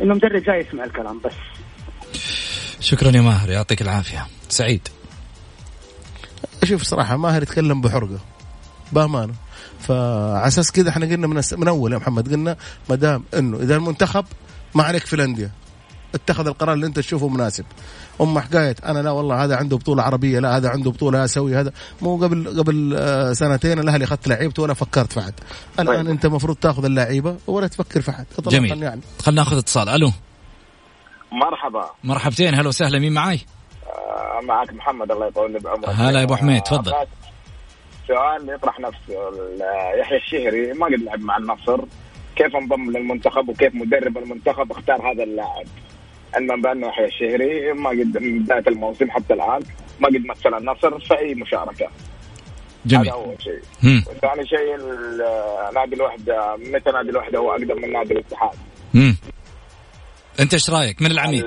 إنه 0.00 0.14
مدرب 0.14 0.42
جاي 0.42 0.60
يسمع 0.60 0.84
الكلام 0.84 1.20
بس. 1.24 1.32
شكرا 2.84 3.16
يا 3.16 3.20
ماهر 3.20 3.50
يعطيك 3.50 3.82
العافية. 3.82 4.26
سعيد. 4.48 4.88
شوف 6.64 6.82
صراحة 6.82 7.16
ماهر 7.16 7.42
يتكلم 7.42 7.80
بحرقة 7.80 8.18
بأمانة. 8.92 9.34
فعلى 9.80 10.46
أساس 10.46 10.72
كذا 10.72 10.88
إحنا 10.88 11.06
قلنا 11.06 11.26
من, 11.26 11.42
من 11.52 11.68
أول 11.68 11.92
يا 11.92 11.98
محمد 11.98 12.32
قلنا 12.32 12.56
ما 12.90 12.96
دام 12.96 13.24
إنه 13.34 13.56
إذا 13.56 13.76
المنتخب 13.76 14.24
ما 14.74 14.82
عليك 14.82 15.06
في 15.06 15.16
الأندية 15.16 15.50
اتخذ 16.14 16.46
القرار 16.46 16.74
اللي 16.74 16.86
أنت 16.86 16.96
تشوفه 16.96 17.28
مناسب. 17.28 17.64
اما 18.20 18.40
حكاية 18.40 18.76
أنا 18.84 18.98
لا 18.98 19.10
والله 19.10 19.44
هذا 19.44 19.56
عنده 19.56 19.76
بطولة 19.76 20.02
عربية 20.02 20.38
لا 20.38 20.56
هذا 20.56 20.68
عنده 20.68 20.90
بطولة 20.90 21.24
أسوي 21.24 21.56
هذا 21.56 21.72
مو 22.02 22.16
قبل 22.16 22.58
قبل 22.58 22.96
آه، 22.98 23.32
سنتين 23.32 23.78
الأهلي 23.78 24.04
اخذت 24.04 24.28
لعيبته 24.28 24.62
ولا 24.62 24.74
فكرت 24.74 25.12
في 25.12 25.20
حد 25.20 25.34
الآن 25.80 25.96
طيب. 25.96 26.08
أنت 26.08 26.24
المفروض 26.24 26.56
تأخذ 26.56 26.84
اللعيبة 26.84 27.36
ولا 27.46 27.66
تفكر 27.66 28.00
في 28.00 28.12
حد 28.12 28.26
جميل. 28.46 28.82
يعني. 28.82 29.00
خلينا 29.22 29.42
ناخذ 29.42 29.56
اتصال. 29.56 29.88
ألو. 29.88 30.12
مرحبا. 31.34 31.90
مرحبتين 32.04 32.54
هلا 32.54 32.68
وسهلا 32.68 32.98
مين 32.98 33.12
معاي؟ 33.12 33.40
آه 33.86 34.40
معك 34.42 34.72
محمد 34.72 35.12
الله 35.12 35.26
يطول 35.26 35.58
بعمرك. 35.58 35.88
هلا 35.88 36.18
يا 36.18 36.24
أبو 36.24 36.36
حميد 36.36 36.62
تفضل. 36.62 36.92
سؤال 38.08 38.54
يطرح 38.54 38.80
نفسه. 38.80 39.14
يحيى 40.00 40.18
الشهري 40.18 40.72
ما 40.72 40.86
قد 40.86 40.92
لعب 40.92 41.20
مع 41.20 41.36
النصر. 41.36 41.84
كيف 42.36 42.56
انضم 42.56 42.90
للمنتخب 42.90 43.48
وكيف 43.48 43.74
مدرب 43.74 44.18
المنتخب؟ 44.18 44.72
اختار 44.72 45.12
هذا 45.12 45.22
اللاعب. 45.22 45.66
علما 46.34 46.56
بأنه 46.56 46.86
يحيى 46.86 47.04
الشهري 47.04 47.72
ما 47.72 47.90
قد 47.90 48.18
من 48.18 48.42
بدايه 48.42 48.64
الموسم 48.66 49.10
حتى 49.10 49.34
الآن. 49.34 49.60
ما 50.00 50.08
قد 50.08 50.26
مثل 50.26 50.58
النصر 50.58 50.98
في 50.98 51.18
أي 51.18 51.34
مشاركة. 51.34 51.88
جميل. 52.86 53.06
هذا 53.06 53.12
أول 53.12 53.36
شيء. 53.42 53.60
ثاني 54.00 54.46
شيء 54.46 54.76
نادي 55.74 55.94
الوحدة 55.94 56.56
متى 56.56 56.90
نادي 56.90 57.10
الوحدة 57.10 57.38
هو 57.38 57.50
أقدم 57.50 57.82
من 57.82 57.92
نادي 57.92 58.14
الاتحاد؟ 58.14 58.56
انت 60.40 60.52
إيش 60.54 60.70
رايك؟ 60.70 61.02
من 61.02 61.10
العميد؟ 61.10 61.44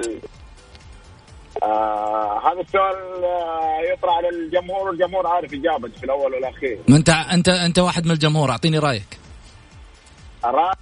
آه 1.64 2.42
هذا 2.48 2.62
السؤال 2.62 3.24
آه 3.24 3.94
يطرح 3.94 4.14
على 4.18 4.30
الجمهور 4.30 4.88
والجمهور 4.88 5.28
عارف 5.28 5.54
اجابته 5.54 6.00
في 6.00 6.04
الأول 6.04 6.34
والأخير. 6.34 6.80
ما 6.88 6.98
انت 6.98 7.10
انت 7.10 7.50
انت 7.50 7.80
واحد 7.80 8.06
من 8.06 8.12
الجمهور 8.12 8.52
اعطيني 8.52 8.80
رأيك. 8.80 9.18
رأيي 10.44 10.78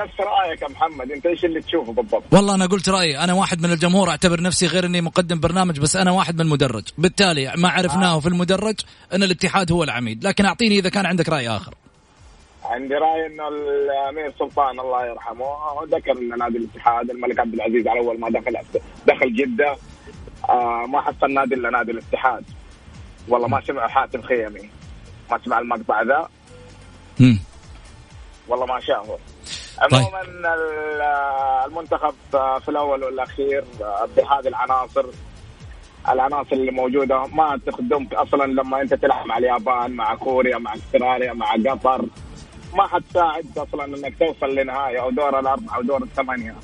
نفس 0.00 0.20
رأيك 0.20 0.62
يا 0.62 0.68
محمد. 0.68 1.10
انت 1.10 1.26
إيش 1.26 1.44
اللي 1.44 1.60
تشوفه 1.60 1.92
بالضبط؟ 1.92 2.22
والله 2.32 2.54
أنا 2.54 2.66
قلت 2.66 2.88
رأيي 2.88 3.18
أنا 3.18 3.32
واحد 3.32 3.60
من 3.60 3.72
الجمهور 3.72 4.10
أعتبر 4.10 4.40
نفسي 4.40 4.66
غير 4.66 4.86
إني 4.86 5.00
مقدم 5.00 5.40
برنامج 5.40 5.80
بس 5.80 5.96
أنا 5.96 6.10
واحد 6.10 6.34
من 6.34 6.40
المدرج. 6.40 6.84
بالتالي 6.98 7.52
ما 7.56 7.68
عرفناه 7.68 8.16
آه. 8.16 8.20
في 8.20 8.28
المدرج 8.28 8.76
أن 9.12 9.22
الاتحاد 9.22 9.72
هو 9.72 9.84
العميد. 9.84 10.26
لكن 10.26 10.44
أعطيني 10.44 10.78
إذا 10.78 10.88
كان 10.88 11.06
عندك 11.06 11.28
رأي 11.28 11.48
آخر. 11.48 11.74
عندي 12.70 12.94
رأي 12.94 13.26
انه 13.26 13.48
الأمير 13.48 14.32
سلطان 14.38 14.80
الله 14.80 15.06
يرحمه. 15.06 15.56
ذكر 15.84 16.12
إن 16.12 16.38
نادي 16.38 16.58
الاتحاد 16.58 17.10
الملك 17.10 17.40
عبد 17.40 17.54
العزيز 17.54 17.88
على 17.88 18.00
أول 18.00 18.20
ما 18.20 18.30
دخل 18.30 18.56
دخل 19.06 19.32
جدة 19.34 19.76
آه 20.48 20.86
ما 20.88 21.00
حصل 21.00 21.30
نادي 21.30 21.54
إلا 21.54 21.70
نادي 21.70 21.90
الاتحاد. 21.92 22.44
والله 23.28 23.48
ما 23.48 23.60
سمع 23.60 23.88
حاتم 23.88 24.22
خيمي 24.22 24.70
ما 25.30 25.38
سمع 25.44 25.58
المقطع 25.58 26.02
ذا. 26.02 26.28
والله 28.48 28.66
ما 28.66 28.80
شافه 28.80 29.18
عموما 29.78 30.22
طيب. 30.22 30.46
المنتخب 31.66 32.14
في 32.32 32.68
الأول 32.68 33.04
والأخير 33.04 33.64
بهذه 34.16 34.48
العناصر. 34.48 35.06
العناصر 36.08 36.52
اللي 36.52 36.70
موجودة 36.70 37.26
ما 37.26 37.60
تخدمك 37.66 38.14
أصلا 38.14 38.44
لما 38.44 38.80
أنت 38.82 38.94
تلعب 38.94 39.26
مع 39.26 39.38
اليابان 39.38 39.90
مع 39.90 40.14
كوريا 40.14 40.58
مع 40.58 40.74
أستراليا 40.74 41.32
مع 41.32 41.52
قطر. 41.52 42.04
ما 42.74 42.86
حتساعد 42.86 43.58
أصلا 43.58 43.84
إنك 43.84 44.18
توصل 44.18 44.54
لنهاية 44.54 45.02
أو 45.02 45.10
دور 45.10 45.40
الأربعة 45.40 45.76
أو 45.76 45.82
دور 45.82 46.02
الثمانية. 46.02 46.54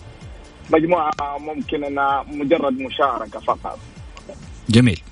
مجموعة 0.71 1.12
ممكن 1.38 1.85
إنها 1.85 2.23
مجرد 2.23 2.73
مشاركة 2.73 3.41
فقط. 3.41 3.79
جميل. 4.69 5.03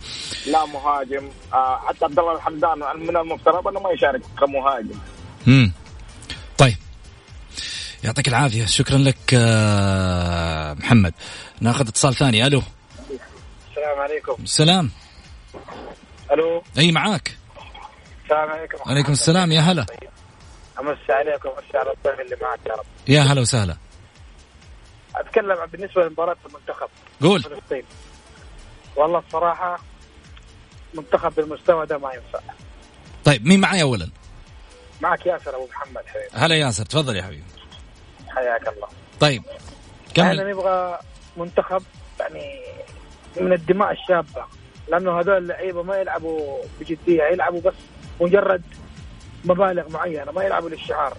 لا 0.47 0.67
مهاجم. 0.67 1.29
آه، 1.53 1.81
حتى 1.89 2.05
عبد 2.05 2.19
الله 2.19 2.37
الحمدان 2.37 2.79
من 2.97 3.17
المفترض 3.17 3.69
إنه 3.69 3.81
ما 3.81 3.91
يشارك 3.91 4.21
كمهاجم. 4.41 4.99
امم 5.49 5.73
طيب. 6.59 6.77
يعطيك 8.05 8.29
العافية. 8.29 8.67
شكرا 8.67 8.99
لك 8.99 9.35
آه، 9.35 10.75
محمد. 10.75 11.15
ناخذ 11.61 11.89
اتصال 11.89 12.15
ثاني. 12.15 12.47
ألو. 12.47 12.63
السلام 13.71 13.99
عليكم. 13.99 14.43
السلام. 14.43 14.91
ألو. 16.33 16.63
أي 16.79 16.93
معاك. 16.93 17.37
السلام 18.25 18.51
عليكم. 18.51 18.79
وعليكم 18.87 19.13
السلام. 19.13 19.53
يا 19.53 19.61
هلا. 19.61 19.87
امسي 20.81 21.13
عليكم 21.13 21.49
وامسي 21.49 21.79
على 21.79 21.93
الضيف 21.93 22.21
اللي 22.21 22.37
معك 22.43 22.59
يا 22.67 22.73
رب. 22.73 22.85
يا 23.09 23.21
هلا 23.21 23.41
وسهلا. 23.41 23.77
أتكلم 25.15 25.67
بالنسبة 25.67 26.05
لمباراة 26.05 26.37
المنتخب. 26.47 26.89
قول. 27.23 27.43
فلسطين. 27.43 27.85
والله 28.97 29.19
الصراحة 29.19 29.79
منتخب 30.95 31.35
بالمستوى 31.35 31.87
ده 31.87 31.99
ما 31.99 32.13
ينفع. 32.15 32.41
طيب 33.25 33.47
مين 33.47 33.61
معي 33.61 33.83
اولا؟ 33.83 34.09
معك 35.01 35.27
ياسر 35.27 35.57
أبو 35.57 35.67
محمد 35.67 36.03
حبيبي. 36.07 36.29
هلا 36.33 36.55
ياسر 36.55 36.85
تفضل 36.85 37.17
يا 37.17 37.23
حبيبي. 37.23 37.45
حياك 38.29 38.69
الله. 38.69 38.89
طيب 39.21 39.43
كمل. 40.15 40.27
إحنا 40.27 40.51
نبغى 40.51 40.99
منتخب 41.37 41.83
يعني 42.21 42.61
من 43.41 43.53
الدماء 43.53 43.93
الشابة. 43.93 44.45
لأنه 44.89 45.21
هذول 45.21 45.37
اللعيبة 45.37 45.83
ما 45.83 45.97
يلعبوا 45.97 46.65
بجدية 46.81 47.23
يلعبوا 47.23 47.61
بس 47.61 47.75
مجرد 48.21 48.63
مبالغ 49.45 49.91
معينة 49.91 50.33
ما 50.33 50.45
يلعبوا 50.45 50.71
للشعار. 50.71 51.17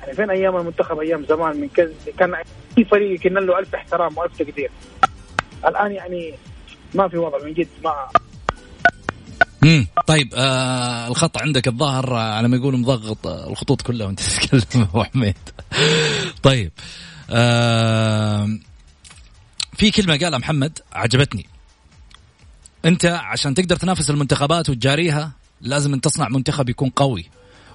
يعني 0.00 0.14
فين 0.14 0.30
أيام 0.30 0.56
المنتخب؟ 0.56 0.98
أيام 0.98 1.24
زمان 1.28 1.60
من 1.60 1.68
كان 1.68 1.92
كان 2.18 2.34
اي 2.78 2.84
فريق 2.84 3.20
كنا 3.20 3.40
له 3.40 3.58
ألف 3.58 3.74
احترام 3.74 4.18
وألف 4.18 4.38
تقدير. 4.38 4.70
الآن 5.66 5.92
يعني 5.92 6.34
ما 6.94 7.08
في 7.08 7.16
وضع 7.18 7.44
من 7.44 7.54
جد 7.54 7.68
ما 7.84 8.08
امم 9.64 9.86
طيب 10.06 10.34
آه 10.34 11.08
الخط 11.08 11.38
عندك 11.38 11.68
الظاهر 11.68 12.16
آه، 12.16 12.34
على 12.34 12.48
ما 12.48 12.56
يقولوا 12.56 12.78
مضغط 12.78 13.26
آه، 13.26 13.50
الخطوط 13.50 13.82
كلها 13.82 14.06
وأنت 14.06 14.20
تتكلم 14.40 14.82
أبو 14.82 15.04
حميد. 15.04 15.36
طيب 16.42 16.72
آه 17.30 18.48
في 19.76 19.90
كلمة 19.90 20.18
قالها 20.18 20.38
محمد 20.38 20.78
عجبتني. 20.92 21.46
أنت 22.84 23.04
عشان 23.04 23.54
تقدر 23.54 23.76
تنافس 23.76 24.10
المنتخبات 24.10 24.70
وتجاريها 24.70 25.32
لازم 25.64 25.94
أن 25.94 26.00
تصنع 26.00 26.28
منتخب 26.28 26.68
يكون 26.68 26.90
قوي 26.90 27.24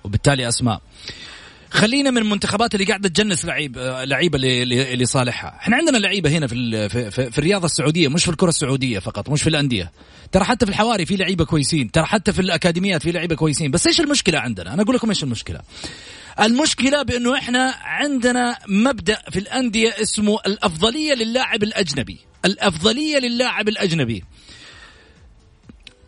وبالتالي 0.03 0.47
أسماء. 0.47 0.81
خلينا 1.71 2.11
من 2.11 2.17
المنتخبات 2.17 2.75
اللي 2.75 2.85
قاعدة 2.85 3.09
تجنس 3.09 3.45
لعيب 3.45 3.77
لعيبة 3.77 4.37
لصالحها، 4.95 5.57
إحنا 5.59 5.75
عندنا 5.75 5.97
لعيبة 5.97 6.29
هنا 6.29 6.47
في, 6.47 6.89
في, 6.89 7.11
في, 7.11 7.31
في 7.31 7.37
الرياضة 7.37 7.65
السعودية 7.65 8.07
مش 8.07 8.23
في 8.23 8.31
الكرة 8.31 8.49
السعودية 8.49 8.99
فقط 8.99 9.29
مش 9.29 9.41
في 9.41 9.49
الأندية، 9.49 9.91
ترى 10.31 10.43
حتى 10.43 10.65
في 10.65 10.71
الحواري 10.71 11.05
في 11.05 11.15
لعيبة 11.15 11.45
كويسين، 11.45 11.91
ترى 11.91 12.05
حتى 12.05 12.33
في 12.33 12.41
الأكاديميات 12.41 13.03
في 13.03 13.11
لعيبة 13.11 13.35
كويسين، 13.35 13.71
بس 13.71 13.87
إيش 13.87 14.01
المشكلة 14.01 14.39
عندنا؟ 14.39 14.73
أنا 14.73 14.81
أقول 14.81 14.95
لكم 14.95 15.09
إيش 15.09 15.23
المشكلة. 15.23 15.59
المشكلة 16.41 17.03
بأنه 17.03 17.37
إحنا 17.37 17.75
عندنا 17.81 18.57
مبدأ 18.67 19.21
في 19.31 19.39
الأندية 19.39 19.95
اسمه 20.01 20.39
الأفضلية 20.47 21.13
للاعب 21.13 21.63
الأجنبي. 21.63 22.17
الأفضلية 22.45 23.17
للاعب 23.17 23.69
الأجنبي. 23.69 24.23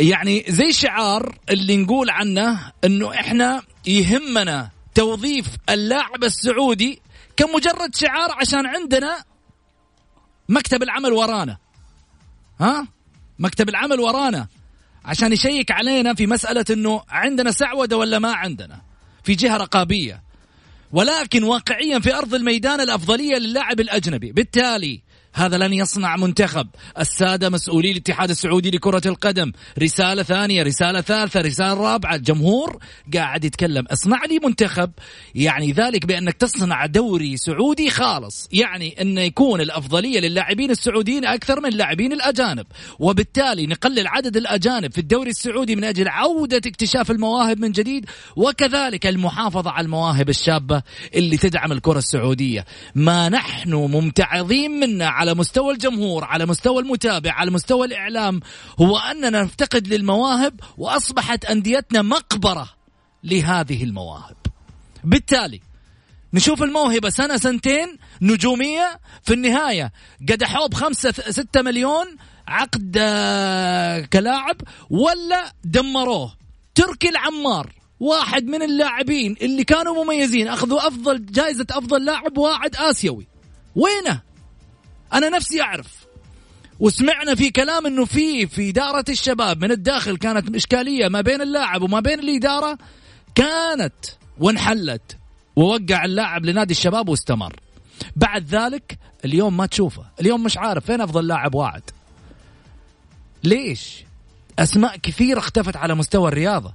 يعني 0.01 0.45
زي 0.47 0.71
شعار 0.71 1.37
اللي 1.49 1.77
نقول 1.77 2.09
عنه 2.09 2.71
أنه 2.83 3.13
إحنا 3.13 3.61
يهمنا 3.87 4.69
توظيف 4.95 5.45
اللاعب 5.69 6.23
السعودي 6.23 7.01
كمجرد 7.37 7.95
شعار 7.95 8.31
عشان 8.31 8.65
عندنا 8.65 9.23
مكتب 10.49 10.83
العمل 10.83 11.13
ورانا. 11.13 11.57
ها؟ 12.59 12.87
مكتب 13.39 13.69
العمل 13.69 13.99
ورانا. 13.99 14.47
عشان 15.05 15.33
يشيك 15.33 15.71
علينا 15.71 16.13
في 16.13 16.27
مسألة 16.27 16.65
أنه 16.69 17.03
عندنا 17.09 17.51
سعودة 17.51 17.97
ولا 17.97 18.19
ما 18.19 18.33
عندنا. 18.33 18.81
في 19.23 19.35
جهة 19.35 19.57
رقابية. 19.57 20.23
ولكن 20.91 21.43
واقعيا 21.43 21.99
في 21.99 22.15
أرض 22.15 22.33
الميدان 22.35 22.81
الأفضلية 22.81 23.37
للاعب 23.37 23.79
الأجنبي. 23.79 24.31
بالتالي 24.31 25.01
هذا 25.33 25.57
لن 25.57 25.73
يصنع 25.73 26.15
منتخب. 26.15 26.67
السادة 26.99 27.49
مسؤولي 27.49 27.91
الاتحاد 27.91 28.29
السعودي 28.29 28.71
لكرة 28.71 29.01
القدم. 29.05 29.51
رسالة 29.79 30.23
ثانية 30.23 30.63
رسالة 30.63 31.01
ثالثة 31.01 31.41
رسالة 31.41 31.73
رابعة. 31.73 32.15
الجمهور 32.15 32.79
قاعد 33.13 33.45
يتكلم. 33.45 33.85
اصنع 33.91 34.25
لي 34.25 34.39
منتخب. 34.43 34.91
يعني 35.35 35.71
ذلك 35.71 36.05
بأنك 36.05 36.33
تصنع 36.33 36.85
دوري 36.85 37.37
سعودي 37.37 37.89
خالص. 37.89 38.49
يعني 38.51 39.01
أن 39.01 39.17
يكون 39.17 39.61
الأفضلية 39.61 40.19
للاعبين 40.19 40.71
السعوديين 40.71 41.25
أكثر 41.25 41.59
من 41.59 41.69
اللاعبين 41.69 42.13
الأجانب. 42.13 42.65
وبالتالي 42.99 43.67
نقلل 43.67 44.07
عدد 44.07 44.37
الأجانب 44.37 44.91
في 44.91 44.97
الدوري 44.97 45.29
السعودي 45.29 45.75
من 45.75 45.83
أجل 45.83 46.07
عودة 46.07 46.57
اكتشاف 46.57 47.11
المواهب 47.11 47.59
من 47.59 47.71
جديد 47.71 48.05
وكذلك 48.35 49.07
المحافظة 49.07 49.71
على 49.71 49.85
المواهب 49.85 50.29
الشابة 50.29 50.81
اللي 51.15 51.37
تدعم 51.37 51.71
الكرة 51.71 51.97
السعودية. 51.97 52.65
ما 52.95 53.29
نحن 53.29 53.73
ممتعضين 53.73 54.71
منه 54.71 55.05
على 55.21 55.33
مستوى 55.33 55.73
الجمهور 55.73 56.23
على 56.23 56.45
مستوى 56.45 56.81
المتابع 56.81 57.31
على 57.31 57.51
مستوى 57.51 57.87
الإعلام 57.87 58.39
هو 58.79 58.97
أننا 58.97 59.43
نفتقد 59.43 59.87
للمواهب 59.87 60.59
وأصبحت 60.77 61.45
أنديتنا 61.45 62.01
مقبرة 62.01 62.69
لهذه 63.23 63.83
المواهب. 63.83 64.35
بالتالي 65.03 65.61
نشوف 66.33 66.63
الموهبة 66.63 67.09
سنة 67.09 67.37
سنتين 67.37 67.97
نجومية. 68.21 68.99
في 69.23 69.33
النهاية 69.33 69.91
قدحوه 70.29 70.67
بخمسة 70.67 71.11
ستة 71.11 71.61
مليون 71.61 72.05
عقد 72.47 72.95
آه، 72.99 73.99
كلاعب 73.99 74.57
ولا 74.89 75.53
دمروه؟ 75.63 76.35
تركي 76.75 77.09
العمار 77.09 77.73
واحد 77.99 78.45
من 78.45 78.61
اللاعبين 78.61 79.35
اللي 79.41 79.63
كانوا 79.63 80.03
مميزين 80.03 80.47
أخذوا 80.47 80.87
أفضل 80.87 81.25
جائزة 81.25 81.65
أفضل 81.71 82.05
لاعب 82.05 82.37
واعد 82.37 82.75
آسيوي. 82.75 83.27
وينه؟ 83.75 84.30
أنا 85.13 85.29
نفسي 85.29 85.61
أعرف. 85.61 85.87
وسمعنا 86.79 87.35
في 87.35 87.49
كلام 87.49 87.85
إنه 87.85 88.05
في 88.05 88.47
في 88.47 88.69
إدارة 88.69 89.05
الشباب 89.09 89.63
من 89.63 89.71
الداخل 89.71 90.17
كانت 90.17 90.55
إشكالية 90.55 91.07
ما 91.07 91.21
بين 91.21 91.41
اللاعب 91.41 91.81
وما 91.81 91.99
بين 91.99 92.19
الإدارة 92.19 92.77
كانت 93.35 93.93
وانحلت 94.37 95.17
ووقع 95.55 96.05
اللاعب 96.05 96.45
لنادي 96.45 96.73
الشباب 96.73 97.09
واستمر. 97.09 97.55
بعد 98.15 98.45
ذلك 98.45 98.97
اليوم 99.25 99.57
ما 99.57 99.65
تشوفه. 99.65 100.05
اليوم 100.21 100.43
مش 100.43 100.57
عارف 100.57 100.85
فين 100.85 101.01
أفضل 101.01 101.27
لاعب 101.27 101.55
واعد. 101.55 101.83
ليش؟ 103.43 104.03
أسماء 104.59 104.97
كثيرة 104.97 105.39
اختفت 105.39 105.75
على 105.75 105.95
مستوى 105.95 106.27
الرياضة. 106.27 106.73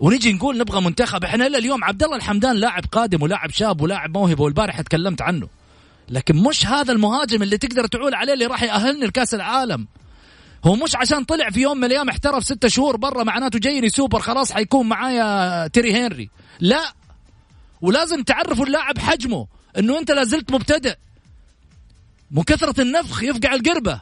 ونجي 0.00 0.32
نقول 0.32 0.58
نبغى 0.58 0.80
منتخب. 0.80 1.24
إحنا 1.24 1.46
إلا 1.46 1.58
اليوم 1.58 1.84
عبد 1.84 2.02
الله 2.02 2.16
الحمدان 2.16 2.56
لاعب 2.56 2.84
قادم 2.92 3.22
ولاعب 3.22 3.50
شاب 3.50 3.80
ولاعب 3.80 4.18
موهبة 4.18 4.42
والبارح 4.42 4.80
تكلمت 4.80 5.22
عنه. 5.22 5.48
لكن 6.08 6.36
مش 6.36 6.66
هذا 6.66 6.92
المهاجم 6.92 7.42
اللي 7.42 7.58
تقدر 7.58 7.86
تعول 7.86 8.14
عليه 8.14 8.32
اللي 8.32 8.46
راح 8.46 8.62
يأهلني 8.62 9.06
لكأس 9.06 9.34
العالم. 9.34 9.86
هو 10.64 10.74
مش 10.74 10.96
عشان 10.96 11.24
طلع 11.24 11.50
في 11.50 11.60
يوم 11.60 11.78
من 11.78 11.84
الأيام 11.84 12.08
احترف 12.08 12.44
ستة 12.44 12.68
شهور 12.68 12.96
برا 12.96 13.24
معناته 13.24 13.58
جايني 13.58 13.88
سوبر 13.88 14.20
خلاص 14.20 14.52
حيكون 14.52 14.88
معايا 14.88 15.66
تيري 15.66 15.94
هنري. 15.94 16.30
لا. 16.60 16.92
ولازم 17.80 18.22
تعرفوا 18.22 18.66
اللاعب 18.66 18.98
حجمه 18.98 19.46
إنه 19.78 19.98
أنت 19.98 20.10
لازلت 20.10 20.52
مبتدئ. 20.52 20.96
مو 22.30 22.42
كثرة 22.42 22.80
النفخ 22.80 23.22
يفقع 23.22 23.54
القربة. 23.54 24.00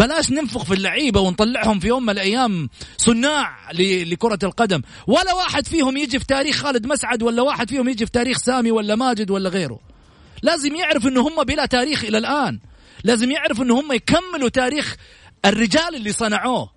بلاش 0.00 0.30
ننفخ 0.30 0.64
في 0.64 0.74
اللعيبة 0.74 1.20
ونطلعهم 1.20 1.80
في 1.80 1.88
يوم 1.88 2.02
من 2.02 2.10
الأيام 2.10 2.68
صناع 2.96 3.70
لكرة 4.04 4.38
القدم. 4.42 4.82
ولا 5.06 5.34
واحد 5.34 5.66
فيهم 5.66 5.96
يجي 5.96 6.18
في 6.18 6.26
تاريخ 6.26 6.56
خالد 6.56 6.86
مسعد 6.86 7.22
ولا 7.22 7.42
واحد 7.42 7.70
فيهم 7.70 7.88
يجي 7.88 8.06
في 8.06 8.12
تاريخ 8.12 8.38
سامي 8.38 8.70
ولا 8.70 8.94
ماجد 8.94 9.30
ولا 9.30 9.48
غيره. 9.48 9.80
لازم 10.42 10.74
يعرف 10.74 11.06
إنه 11.06 11.28
هم 11.28 11.44
بلا 11.44 11.66
تاريخ 11.66 12.04
إلى 12.04 12.18
الآن. 12.18 12.58
لازم 13.04 13.30
يعرف 13.30 13.60
إنه 13.62 13.80
هم 13.80 13.92
يكملوا 13.92 14.48
تاريخ 14.48 14.96
الرجال 15.44 15.94
اللي 15.94 16.12
صنعوه. 16.12 16.70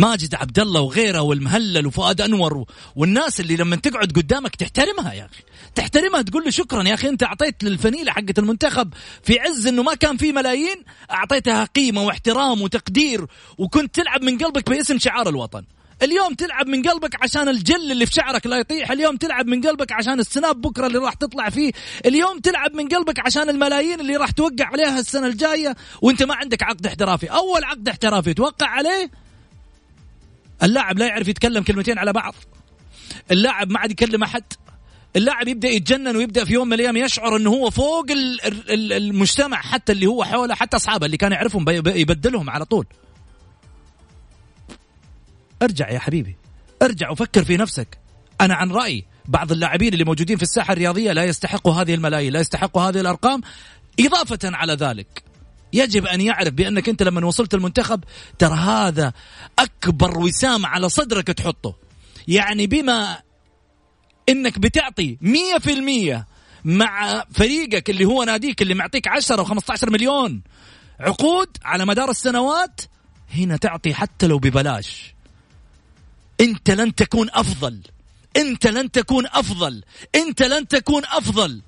ماجد 0.00 0.34
عبد 0.34 0.58
الله 0.58 0.80
وغيره 0.80 1.20
والمهلل 1.20 1.86
وفؤاد 1.86 2.20
أنور 2.20 2.64
والناس 2.96 3.40
اللي 3.40 3.56
لما 3.56 3.76
تقعد 3.76 4.12
قدامك 4.12 4.56
تحترمها 4.56 5.12
يا 5.12 5.24
أخي. 5.24 5.42
تحترمها 5.74 6.22
تقول 6.22 6.44
له 6.44 6.50
شكرا 6.50 6.88
يا 6.88 6.94
أخي 6.94 7.08
أنت 7.08 7.22
أعطيت 7.22 7.64
للفنيلة 7.64 8.12
حقت 8.12 8.38
المنتخب 8.38 8.94
في 9.22 9.40
عز 9.40 9.66
إنه 9.66 9.82
ما 9.82 9.94
كان 9.94 10.16
في 10.16 10.32
ملايين 10.32 10.84
أعطيتها 11.10 11.64
قيمة 11.64 12.02
واحترام 12.02 12.62
وتقدير 12.62 13.26
وكنت 13.58 13.94
تلعب 13.94 14.22
من 14.22 14.38
قلبك 14.38 14.70
باسم 14.70 14.98
شعار 14.98 15.28
الوطن. 15.28 15.64
اليوم 16.02 16.34
تلعب 16.34 16.66
من 16.66 16.82
قلبك 16.82 17.22
عشان 17.22 17.48
الجل 17.48 17.92
اللي 17.92 18.06
في 18.06 18.12
شعرك 18.12 18.46
لا 18.46 18.56
يطيح 18.56 18.90
اليوم 18.90 19.16
تلعب 19.16 19.46
من 19.46 19.60
قلبك 19.60 19.92
عشان 19.92 20.20
السناب 20.20 20.60
بكرة 20.60 20.86
اللي 20.86 20.98
راح 20.98 21.14
تطلع 21.14 21.50
فيه 21.50 21.72
اليوم 22.06 22.38
تلعب 22.38 22.74
من 22.74 22.88
قلبك 22.88 23.20
عشان 23.26 23.48
الملايين 23.48 24.00
اللي 24.00 24.16
راح 24.16 24.30
توقع 24.30 24.66
عليها 24.66 24.98
السنة 25.00 25.26
الجاية 25.26 25.76
وأنت 26.02 26.22
ما 26.22 26.34
عندك 26.34 26.62
عقد 26.62 26.86
احترافي. 26.86 27.26
أول 27.26 27.64
عقد 27.64 27.88
احترافي 27.88 28.34
توقع 28.34 28.66
عليه 28.66 29.10
اللاعب 30.62 30.98
لا 30.98 31.06
يعرف 31.06 31.28
يتكلم 31.28 31.62
كلمتين 31.62 31.98
على 31.98 32.12
بعض. 32.12 32.34
اللاعب 33.30 33.70
ما 33.70 33.78
عاد 33.78 33.90
يكلم 33.90 34.22
أحد. 34.22 34.44
اللاعب 35.16 35.48
يبدأ 35.48 35.68
يتجنن 35.68 36.16
ويبدأ 36.16 36.44
في 36.44 36.52
يوم 36.52 36.66
من 36.68 36.72
الأيام 36.72 36.96
يشعر 36.96 37.36
إنه 37.36 37.50
هو 37.50 37.70
فوق 37.70 38.06
المجتمع 38.70 39.60
حتى 39.60 39.92
اللي 39.92 40.06
هو 40.06 40.24
حوله 40.24 40.54
حتى 40.54 40.76
أصحابه 40.76 41.06
اللي 41.06 41.16
كان 41.16 41.32
يعرفهم 41.32 41.64
يبدلهم 41.86 42.50
على 42.50 42.64
طول. 42.64 42.86
ارجع 45.62 45.90
يا 45.90 45.98
حبيبي. 45.98 46.36
ارجع 46.82 47.10
وفكر 47.10 47.44
في 47.44 47.56
نفسك. 47.56 47.98
أنا 48.40 48.54
عن 48.54 48.70
رأيي 48.70 49.04
بعض 49.28 49.52
اللاعبين 49.52 49.92
اللي 49.92 50.04
موجودين 50.04 50.36
في 50.36 50.42
الساحة 50.42 50.72
الرياضية 50.72 51.12
لا 51.12 51.24
يستحقوا 51.24 51.72
هذه 51.74 51.94
الملايين 51.94 52.32
لا 52.32 52.40
يستحقوا 52.40 52.82
هذه 52.82 53.00
الأرقام. 53.00 53.40
إضافة 54.00 54.38
على 54.44 54.72
ذلك 54.72 55.29
يجب 55.72 56.06
أن 56.06 56.20
يعرف 56.20 56.48
بأنك 56.48 56.88
أنت 56.88 57.02
لما 57.02 57.26
وصلت 57.26 57.54
المنتخب 57.54 58.04
ترى 58.38 58.54
هذا 58.54 59.12
أكبر 59.58 60.18
وسام 60.18 60.66
على 60.66 60.88
صدرك 60.88 61.26
تحطه. 61.26 61.74
يعني 62.28 62.66
بما 62.66 63.18
إنك 64.28 64.58
بتعطي 64.58 65.18
مية 65.20 65.58
في 65.58 65.72
المية 65.72 66.26
مع 66.64 67.24
فريقك 67.32 67.90
اللي 67.90 68.04
هو 68.04 68.24
ناديك 68.24 68.62
اللي 68.62 68.74
معطيك 68.74 69.08
10 69.08 69.44
و15 69.44 69.88
مليون 69.88 70.42
عقود 71.00 71.48
على 71.62 71.86
مدار 71.86 72.10
السنوات 72.10 72.80
هنا 73.34 73.56
تعطي 73.56 73.94
حتى 73.94 74.26
لو 74.26 74.38
ببلاش. 74.38 75.14
أنت 76.40 76.70
لن 76.70 76.94
تكون 76.94 77.28
أفضل. 77.32 77.80
أنت 78.36 78.66
لن 78.66 78.90
تكون 78.90 79.26
أفضل. 79.26 79.82
أنت 80.14 80.42
لن 80.42 80.68
تكون 80.68 81.02
أفضل. 81.04 81.62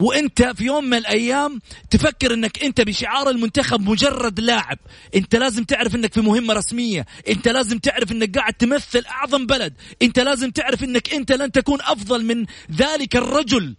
وانت 0.00 0.42
في 0.42 0.64
يوم 0.64 0.84
من 0.84 0.98
الأيام 0.98 1.60
تفكر 1.90 2.34
انك 2.34 2.62
انت 2.62 2.80
بشعار 2.80 3.30
المنتخب 3.30 3.80
مجرد 3.80 4.40
لاعب. 4.40 4.78
انت 5.14 5.36
لازم 5.36 5.64
تعرف 5.64 5.94
انك 5.94 6.14
في 6.14 6.20
مهمة 6.20 6.54
رسمية. 6.54 7.06
انت 7.28 7.48
لازم 7.48 7.78
تعرف 7.78 8.12
انك 8.12 8.38
قاعد 8.38 8.54
تمثل 8.54 9.04
اعظم 9.06 9.46
بلد. 9.46 9.74
انت 10.02 10.18
لازم 10.18 10.50
تعرف 10.50 10.84
انك 10.84 11.14
انت 11.14 11.32
لن 11.32 11.52
تكون 11.52 11.78
افضل 11.80 12.24
من 12.24 12.46
ذلك 12.72 13.16
الرجل 13.16 13.74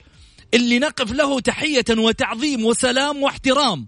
اللي 0.54 0.80
نقف 0.80 1.12
له 1.12 1.40
تحية 1.40 1.86
وتعظيم 1.90 2.66
وسلام 2.66 3.24
واحترام 3.24 3.88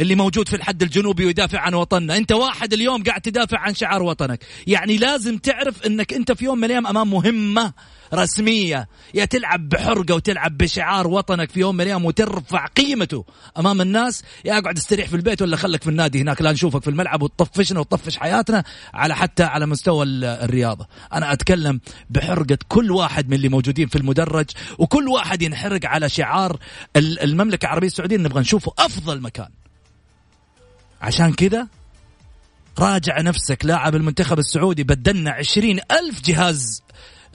اللي 0.00 0.14
موجود 0.14 0.48
في 0.48 0.56
الحد 0.56 0.82
الجنوبي 0.82 1.24
ويدافع 1.24 1.60
عن 1.60 1.74
وطننا. 1.74 2.16
انت 2.16 2.32
واحد 2.32 2.72
اليوم 2.72 3.02
قاعد 3.02 3.20
تدافع 3.20 3.58
عن 3.58 3.74
شعار 3.74 4.02
وطنك. 4.02 4.44
يعني 4.66 4.96
لازم 4.96 5.38
تعرف 5.38 5.86
انك 5.86 6.12
انت 6.12 6.32
في 6.32 6.44
يوم 6.44 6.58
من 6.58 6.64
الأيام 6.64 6.86
أمام 6.86 7.10
مهمة 7.10 7.72
رسمية. 8.14 8.88
يا 9.14 9.24
تلعب 9.24 9.68
بحرقة 9.68 10.14
وتلعب 10.14 10.58
بشعار 10.58 11.06
وطنك 11.06 11.50
في 11.50 11.60
يوم 11.60 11.74
من 11.74 11.80
الأيام 11.80 12.04
وترفع 12.04 12.66
قيمته 12.66 13.24
أمام 13.58 13.80
الناس. 13.80 14.22
يا 14.44 14.58
أقعد 14.58 14.76
استريح 14.76 15.08
في 15.08 15.16
البيت 15.16 15.42
ولا 15.42 15.56
خلك 15.56 15.82
في 15.82 15.90
النادي 15.90 16.20
هناك؟ 16.20 16.42
لا 16.42 16.52
نشوفك 16.52 16.82
في 16.82 16.90
الملعب 16.90 17.22
وتطفشنا 17.22 17.80
وتطفش 17.80 18.16
حياتنا 18.16 18.64
على 18.94 19.16
حتى 19.16 19.42
على 19.42 19.66
مستوى 19.66 20.06
الرياضة. 20.06 20.86
أنا 21.12 21.32
أتكلم 21.32 21.80
بحرقة 22.10 22.58
كل 22.68 22.90
واحد 22.90 23.28
من 23.28 23.34
اللي 23.34 23.48
موجودين 23.48 23.88
في 23.88 23.96
المدرج 23.96 24.50
وكل 24.78 25.08
واحد 25.08 25.42
ينحرق 25.42 25.86
على 25.86 26.08
شعار 26.08 26.58
المملكة 26.96 27.66
العربية 27.66 27.86
السعودية. 27.86 28.16
نبغى 28.16 28.40
نشوفه 28.40 28.72
أفضل 28.78 29.20
مكان. 29.20 29.48
عشان 31.00 31.32
كذا 31.32 31.68
راجع 32.78 33.20
نفسك 33.20 33.64
لاعب 33.64 33.94
المنتخب 33.94 34.38
السعودي 34.38 34.84
بدلنا 34.84 35.30
عشرين 35.30 35.80
ألف 35.90 36.20
جهاز 36.20 36.82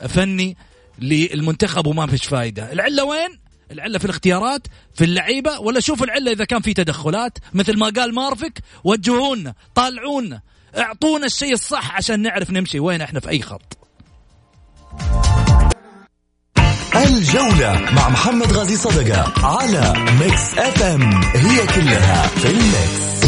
فني 0.07 0.57
للمنتخب 0.99 1.87
وما 1.87 2.07
فيش 2.07 2.25
فايدة. 2.25 2.71
العلة 2.71 3.03
وين؟ 3.03 3.39
العلة 3.71 3.99
في 3.99 4.05
الاختيارات 4.05 4.67
في 4.95 5.03
اللعيبة 5.03 5.59
ولا 5.59 5.79
شوف 5.79 6.03
العلة 6.03 6.31
إذا 6.31 6.45
كان 6.45 6.61
في 6.61 6.73
تدخلات 6.73 7.37
مثل 7.53 7.77
ما 7.77 7.89
قال 7.89 8.15
مارفك 8.15 8.59
وجهونا 8.83 9.53
طالعونا 9.75 10.41
أعطونا 10.77 11.25
الشيء 11.25 11.53
الصح 11.53 11.95
عشان 11.95 12.21
نعرف 12.21 12.51
نمشي 12.51 12.79
وين 12.79 13.01
إحنا 13.01 13.19
في 13.19 13.29
أي 13.29 13.41
خط. 13.41 13.77
الجولة 16.95 17.79
مع 17.95 18.09
محمد 18.09 18.53
غازي 18.53 18.75
صدقة 18.75 19.33
على 19.45 19.93
Mix 20.19 20.57
FM 20.57 21.23
هي 21.23 21.67
كلها 21.67 22.27
في 22.27 22.47
ال 22.47 22.65
Mix 22.66 23.20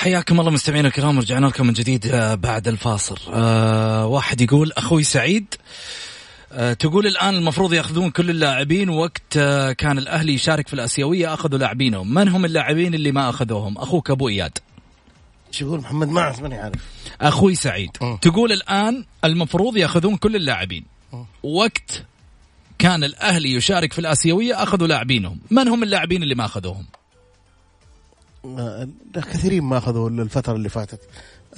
حياكم 0.00 0.40
الله 0.40 0.50
مستمعينا 0.50 0.88
الكرام 0.88 1.18
رجعنا 1.18 1.46
لكم 1.46 1.66
من 1.66 1.72
جديد 1.72 2.06
آه، 2.06 2.34
بعد 2.34 2.68
الفاصل. 2.68 3.16
أه 3.32 4.06
واحد 4.06 4.40
يقول 4.40 4.72
أخوي 4.72 5.02
سعيد 5.02 5.54
أه 6.52 6.72
تقول 6.72 7.06
الآن 7.06 7.34
المفروض 7.34 7.72
يأخذون 7.74 8.10
كل 8.10 8.30
اللاعبين 8.30 8.88
وقت 8.88 9.36
أه 9.36 9.72
كان 9.72 9.98
الأهلي 9.98 10.34
يشارك 10.34 10.68
في 10.68 10.74
الآسيوية 10.74 11.34
أخذوا 11.34 11.58
لاعبينهم. 11.58 12.14
من 12.14 12.28
هم 12.28 12.44
اللاعبين 12.44 12.94
اللي 12.94 13.12
ما 13.12 13.28
أخذوهم؟ 13.28 13.78
أخوك 13.78 14.10
أبو 14.10 14.28
إياد. 14.28 14.58
إيش 15.48 15.60
يقول 15.60 15.80
محمد؟ 15.80 16.08
ما 16.08 16.20
أعرف 16.20 16.42
ماني 16.42 16.54
عارف. 16.54 16.80
أخوي 17.20 17.54
سعيد 17.54 17.90
أوه. 18.02 18.16
تقول 18.16 18.52
الآن 18.52 19.04
المفروض 19.24 19.76
يأخذون 19.76 20.16
كل 20.16 20.36
اللاعبين. 20.36 20.84
وقت 21.42 22.04
كان 22.78 23.04
الأهلي 23.04 23.54
يشارك 23.54 23.92
في 23.92 23.98
الآسيوية 23.98 24.62
أخذوا 24.62 24.86
لاعبينهم. 24.86 25.38
من 25.50 25.68
هم 25.68 25.82
اللاعبين 25.82 26.22
اللي 26.22 26.34
ما 26.34 26.44
أخذوهم؟ 26.44 26.86
كثيرين 29.14 29.62
ما 29.62 29.78
أخذوا 29.78 30.10
الفترة 30.10 30.54
اللي 30.54 30.68
فاتت 30.68 31.00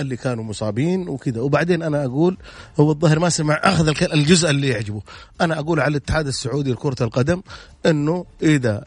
اللي 0.01 0.17
كانوا 0.17 0.45
مصابين 0.45 1.09
وكذا. 1.09 1.41
وبعدين 1.41 1.83
أنا 1.83 2.05
أقول 2.05 2.37
هو 2.81 2.91
الظاهر 2.91 3.19
ما 3.19 3.29
سمع 3.29 3.55
أخذ 3.55 3.89
الجزء 4.13 4.51
اللي 4.51 4.69
يعجبه. 4.69 5.03
أنا 5.41 5.59
أقول 5.59 5.81
على 5.81 5.91
الاتحاد 5.91 6.27
السعودي 6.27 6.73
لكرة 6.73 7.03
القدم 7.05 7.43
إنه 7.87 8.25
إذا 8.43 8.85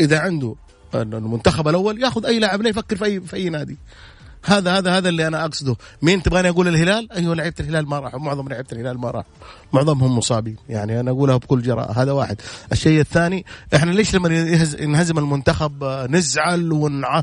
إذا 0.00 0.18
عنده 0.18 0.54
المنتخب 0.94 1.68
الأول 1.68 2.02
ياخذ 2.02 2.26
أي 2.26 2.38
لاعب 2.38 2.62
لا 2.62 2.68
يفكر 2.68 2.96
في 2.96 3.04
أي 3.04 3.20
في 3.20 3.36
أي 3.36 3.48
نادي. 3.48 3.78
هذا 4.44 4.78
هذا 4.78 4.96
هذا 4.96 5.08
اللي 5.08 5.26
أنا 5.26 5.44
أقصده. 5.44 5.76
مين 6.02 6.22
تبغاني 6.22 6.48
أقول 6.48 6.68
الهلال؟ 6.68 7.12
أيوه 7.12 7.34
لعيبة 7.34 7.54
الهلال 7.60 7.88
ما 7.88 7.98
راحوا. 7.98 8.20
معظم 8.20 8.48
لعيبة 8.48 8.68
الهلال 8.72 8.98
ما 8.98 9.10
راحوا. 9.10 9.30
معظمهم 9.72 10.18
مصابين. 10.18 10.56
يعني 10.68 11.00
أنا 11.00 11.10
أقولها 11.10 11.36
بكل 11.36 11.62
جراءة. 11.62 12.02
هذا 12.02 12.12
واحد. 12.12 12.40
الشيء 12.72 13.00
الثاني 13.00 13.44
إحنا 13.74 13.90
ليش 13.90 14.14
لما 14.14 14.28
ينهزم 14.80 15.18
المنتخب 15.18 15.84
نزعل 15.84 16.72
ونع... 16.72 17.22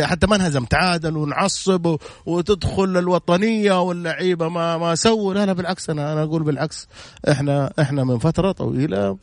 حتى 0.00 0.26
ما 0.26 0.36
انهزم 0.36 0.64
تعادل 0.64 1.16
ونعصب 1.16 1.96
وتدخل 2.26 2.98
الوطنية 2.98 3.82
واللعيبة 3.82 4.48
ما 4.48 4.78
ما 4.78 4.94
سووا. 4.94 5.34
لا 5.34 5.46
لا 5.46 5.52
بالعكس. 5.52 5.90
أنا 5.90 6.12
أنا 6.12 6.22
أقول 6.22 6.42
بالعكس. 6.42 6.88
إحنا 7.30 7.72
إحنا 7.80 8.04
من 8.04 8.18
فترة 8.18 8.52
طويلة 8.52 9.18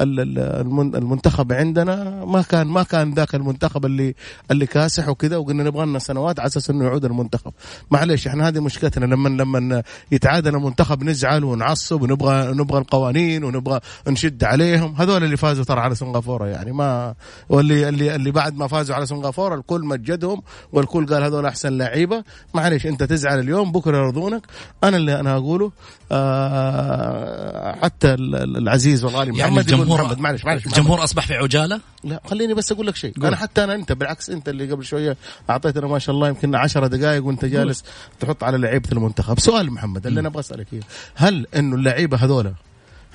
المنتخب 0.00 1.52
عندنا 1.52 2.24
ما 2.24 2.42
كان 2.42 2.66
ما 2.66 2.82
كان 2.82 3.14
ذاك 3.14 3.34
المنتخب 3.34 3.86
اللي 3.86 4.14
اللي 4.50 4.66
كاسح 4.66 5.08
وكذا 5.08 5.36
وقلنا 5.36 5.64
نبغى 5.64 5.86
لنا 5.86 5.98
سنوات 5.98 6.40
على 6.42 6.48
أساس 6.48 6.70
إنه 6.70 6.84
يعود 6.84 7.04
المنتخب. 7.04 7.52
معلش 7.90 8.26
إحنا 8.26 8.48
هذه 8.48 8.60
مشكلتنا. 8.60 9.06
لما 9.06 9.28
لما 9.28 9.82
يتعادل 10.12 10.54
المنتخب 10.54 11.04
نزعل 11.04 11.44
ونعصب 11.44 12.02
ونبغى 12.02 12.52
نبغى 12.52 12.78
القوانين 12.78 13.44
ونبغى 13.44 13.80
نشد 14.08 14.44
عليهم. 14.44 14.94
هذول 14.98 15.24
اللي 15.24 15.36
فازوا 15.36 15.64
ترى 15.64 15.80
على 15.80 15.94
سنغافورة 15.94 16.46
يعني. 16.46 16.72
ما 16.72 17.14
واللي 17.48 17.88
اللي 17.88 18.14
اللي 18.14 18.30
بعد 18.30 18.56
ما 18.56 18.66
فازوا 18.66 18.96
على 18.96 19.06
سنغافورة 19.06 19.54
الكل 19.54 19.80
مجدهم 19.84 20.42
والكل 20.72 21.06
قال 21.06 21.22
هذول 21.22 21.46
أحسن 21.46 21.78
لعيبة. 21.78 22.24
معلش 22.54 22.86
أنت 22.86 23.02
تزعل 23.02 23.38
اليوم 23.38 23.72
بكرة 23.72 23.96
يرضونك. 23.96 24.42
أنا 24.84 24.96
اللي 24.96 25.20
أنا 25.20 25.36
أقوله 25.36 25.72
آه 26.12 27.78
حتى 27.82 28.14
العزيز 28.14 29.04
والغالي 29.04 29.38
يعني 29.38 29.52
محمد 29.52 29.70
الجمهور 29.70 30.02
محمد. 30.02 30.18
معلش 30.18 30.44
معلش 30.44 30.66
الجمهور 30.66 31.04
أصبح 31.04 31.26
في 31.26 31.34
عجالة؟ 31.34 31.80
لا 32.04 32.20
خليني 32.24 32.54
بس 32.54 32.72
أقول 32.72 32.86
لك 32.86 32.96
شيء. 32.96 33.12
أنا 33.16 33.36
حتى 33.36 33.64
أنا 33.64 33.74
أنت 33.74 33.92
بالعكس 33.92 34.30
أنت 34.30 34.48
اللي 34.48 34.72
قبل 34.72 34.84
شوية 34.84 35.16
أعطيتنا 35.50 35.86
ما 35.86 35.98
شاء 35.98 36.14
الله 36.14 36.28
يمكن 36.32 36.54
10 36.54 36.86
دقائق 36.86 37.24
وانت 37.24 37.44
جالس 37.44 37.84
تحط 38.20 38.44
على 38.44 38.58
لعيبة 38.58 38.88
المنتخب. 38.92 39.38
سؤال 39.38 39.72
محمد 39.72 40.06
اللي 40.06 40.20
أنا 40.20 40.28
أبغى 40.28 40.40
أسألك 40.40 40.66
إياه. 40.72 40.82
هل 41.14 41.46
إنه 41.56 41.76
اللعيبة 41.76 42.16
هذول 42.16 42.52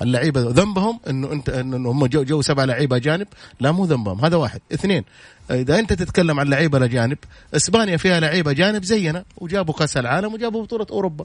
اللعيبة 0.02 0.40
ذنبهم 0.40 1.00
إنه 1.08 1.32
أنت 1.32 1.48
إنه 1.48 1.90
هم 1.90 2.06
جو, 2.06 2.22
جو 2.22 2.42
سبع 2.42 2.64
لعيبة 2.64 2.96
اجانب 2.96 3.26
لا 3.60 3.72
مو 3.72 3.84
ذنبهم 3.84 4.24
هذا 4.24 4.36
واحد. 4.36 4.60
اثنين 4.72 5.04
إذا 5.50 5.78
أنت 5.78 5.92
تتكلم 5.92 6.40
عن 6.40 6.46
لعيبة 6.46 6.78
الاجانب 6.78 7.18
إسبانيا 7.54 7.96
فيها 7.96 8.20
لعيبة 8.20 8.50
اجانب 8.50 8.84
زينا 8.84 9.24
وجابوا 9.36 9.74
كأس 9.74 9.96
العالم 9.96 10.34
وجابوا 10.34 10.62
بطولة 10.62 10.86
أوروبا. 10.90 11.24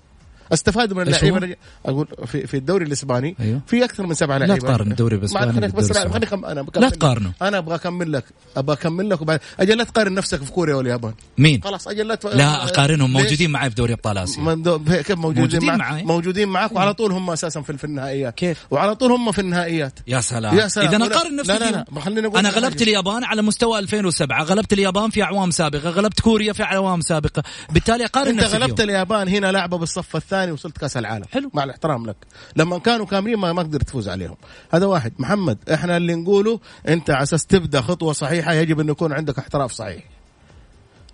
استفادوا 0.54 0.98
من 0.98 1.04
اللعيبة 1.04 1.56
أقول 1.86 2.08
في 2.26 2.48
في 2.48 2.58
الدوري 2.58 2.86
الإسباني 2.86 3.36
أيوه؟ 3.40 3.62
في 3.68 3.86
أكثر 3.86 4.08
من 4.08 4.14
سبع 4.14 4.38
لعيبة. 4.38 4.54
لا 4.54 4.60
تقارن 4.60 4.92
الدوري 4.92 5.16
الإسباني 5.16 5.68
بس 5.68 5.92
خليني. 5.92 6.28
أنا 6.34 6.66
لا 6.76 6.90
تقارنه. 6.90 7.32
أنا 7.42 7.58
أبغى 7.58 7.76
أكمل 7.76 8.12
لك. 8.12 8.26
أبغى 8.58 8.74
أكمل 8.76 9.10
لك 9.10 9.22
وبعد 9.22 9.40
أجل 9.60 9.78
لا 9.78 9.84
تقارن 9.84 10.14
نفسك 10.14 10.44
في 10.44 10.52
كوريا 10.52 10.76
واليابان. 10.76 11.14
مين؟ 11.38 11.62
خلاص 11.64 11.88
أجل 11.88 12.08
لا 12.08 12.16
تف... 12.16 12.36
لا 12.36 12.64
أقارنهم. 12.64 13.14
موجودين 13.14 13.52
معي 13.52 13.70
في 13.70 13.76
دوري 13.76 13.94
أبطال 13.94 14.18
آسيا. 14.18 14.44
من 14.44 14.64
كيف 14.64 15.12
موجودين, 15.18 15.44
موجودين 15.44 15.76
معي. 15.76 16.04
موجودين 16.04 16.50
معك 16.50 16.72
وعلى 16.72 16.94
طول 16.94 17.12
هم 17.12 17.30
أساسا 17.30 17.62
في, 17.62 17.78
في 17.78 17.84
النهائيات. 17.84 18.36
كيف؟ 18.36 18.66
وعلى 18.72 18.96
طول 18.96 19.12
هم 19.12 19.32
في 19.32 19.40
النهائيات. 19.40 20.00
يا 20.08 20.22
سلام. 20.22 20.58
يا 20.58 20.68
سلام. 20.68 21.04
إذا 21.04 21.14
أقارن 21.14 21.36
نفسي 21.36 21.54
لا 21.54 21.60
لا 21.60 21.86
لا. 22.22 22.40
أنا 22.40 22.50
غلبت 22.50 22.82
اليابان 22.82 23.24
على 23.24 23.42
مستوى 23.42 23.80
2007 23.80 24.44
غلبت 24.44 24.74
اليابان 24.74 25.10
في 25.10 25.24
أعوام 25.24 25.52
سابقة. 25.52 25.90
غلبت 25.90 26.20
كوريا 26.20 26.54
في 26.54 26.64
أعوام 26.64 27.02
سابقة. 27.02 27.44
بالتالي 27.74 28.06
أقارن 28.06 28.40
أنت 28.40 28.44
غلبت 28.44 28.82
اليابان. 28.82 29.28
هنا 29.28 29.52
لعبة 29.52 29.78
بالصف 29.78 30.16
الثاني. 30.16 30.43
وصلت 30.52 30.78
كأس 30.78 30.98
العالم. 30.98 31.26
حلو. 31.32 31.52
مع 31.54 31.64
الاحترام 31.64 32.06
لك. 32.06 32.16
لما 32.56 32.80
كانوا 32.80 33.06
كاملين 33.06 33.38
ما, 33.38 33.54
ما 33.54 33.62
قدرت 33.62 33.84
تفوز 33.84 34.10
عليهم. 34.10 34.36
هذا 34.72 34.86
واحد. 34.86 35.14
محمد 35.20 35.58
إحنا 35.74 35.98
اللي 35.98 36.16
نقوله 36.16 36.60
أنت 36.88 37.10
على 37.10 37.24
أساس 37.24 37.46
تبدأ 37.46 37.82
خطوة 37.82 38.14
صحيحة 38.14 38.54
يجب 38.54 38.80
أن 38.80 38.90
يكون 38.90 39.14
عندك 39.14 39.40
احتراف 39.40 39.72
صحيح. 39.72 40.13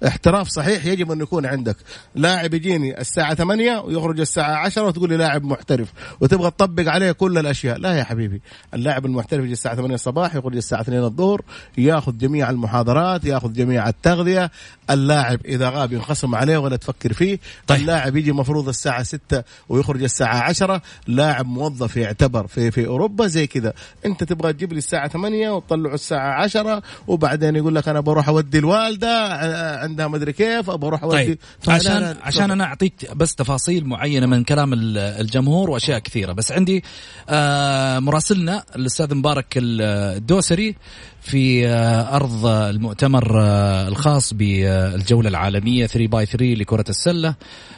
احتراف 0.08 0.48
صحيح 0.48 0.86
يجب 0.86 1.12
أن 1.12 1.22
يكون 1.22 1.46
عندك. 1.46 1.76
لاعب 2.16 2.54
يجيني 2.54 3.02
الساعة 3.02 3.34
8 3.34 3.80
ويخرج 3.80 4.20
الساعة 4.20 4.56
10 4.56 4.84
وتقول 4.84 5.10
لي 5.10 5.18
لاعب 5.18 5.44
محترف 5.44 5.94
وتبغى 6.22 6.52
تطبق 6.52 6.92
عليه 6.92 7.12
كل 7.12 7.38
الأشياء. 7.38 7.78
لا 7.78 7.94
يا 7.94 8.04
حبيبي 8.04 8.42
اللاعب 8.74 9.06
المحترف 9.06 9.44
يجي 9.44 9.54
الساعة 9.54 9.76
8 9.76 9.96
الصباح 9.96 10.36
يخرج 10.36 10.56
الساعة 10.56 10.82
2 10.82 11.04
الظهر 11.04 11.42
ياخذ 11.78 12.18
جميع 12.18 12.50
المحاضرات 12.50 13.26
ياخذ 13.26 13.54
جميع 13.54 13.90
التغذية. 13.90 14.52
اللاعب 14.90 15.40
إذا 15.46 15.70
غاب 15.70 15.94
ينخصم 15.94 16.36
عليه 16.36 16.58
ولا 16.58 16.76
تفكر 16.76 17.14
فيه. 17.14 17.40
طيب. 17.68 17.80
اللاعب 17.80 18.16
يجي 18.16 18.32
مفروض 18.32 18.68
الساعة 18.68 19.04
6 19.04 19.44
ويخرج 19.70 20.04
الساعة 20.04 20.40
10 20.40 20.82
لاعب 21.08 21.46
موظف 21.46 21.98
يعتبر 21.98 22.48
في 22.48 22.72
في 22.72 22.88
أوروبا 22.88 23.28
زي 23.28 23.48
كذا. 23.48 23.74
أنت 24.06 24.24
تبغى 24.24 24.54
تجيب 24.54 24.74
لي 24.74 24.78
الساعة 24.78 25.08
8 25.08 25.50
وتطلعه 25.50 25.94
الساعة 25.94 26.44
10 26.44 26.82
وبعدين 27.08 27.56
يقول 27.56 27.76
لك 27.76 27.88
أنا 27.88 28.00
بروح 28.00 28.30
أودي 28.30 28.60
الوالدة 28.60 29.86
عندها 29.90 30.08
مدري 30.08 30.34
كيف 30.34 30.70
أبغى 30.70 30.88
أروح 30.88 31.06
طيب 31.06 31.38
عشان 31.68 32.16
عشان 32.24 32.52
أنا 32.52 32.64
أعطيك 32.64 32.94
بس 33.16 33.36
تفاصيل 33.36 33.86
معينة 33.86 34.26
من 34.26 34.44
كلام 34.44 34.72
الجمهور 34.98 35.70
وأشياء 35.70 36.00
كثيرة. 36.00 36.34
بس 36.34 36.52
عندي 36.52 36.84
آه 37.30 38.00
مراسلنا 38.00 38.64
الأستاذ 38.76 39.16
مبارك 39.16 39.46
الدوسري 39.58 40.76
في 41.22 41.68
آه 41.68 42.16
أرض 42.16 42.46
المؤتمر 42.46 43.42
آه 43.42 43.88
الخاص 43.88 44.34
بالجولة 44.34 45.30
العالمية 45.30 45.86
3 45.86 46.08
باي 46.08 46.26
3 46.26 46.46
لكرة 46.46 46.86
السلة. 46.90 47.36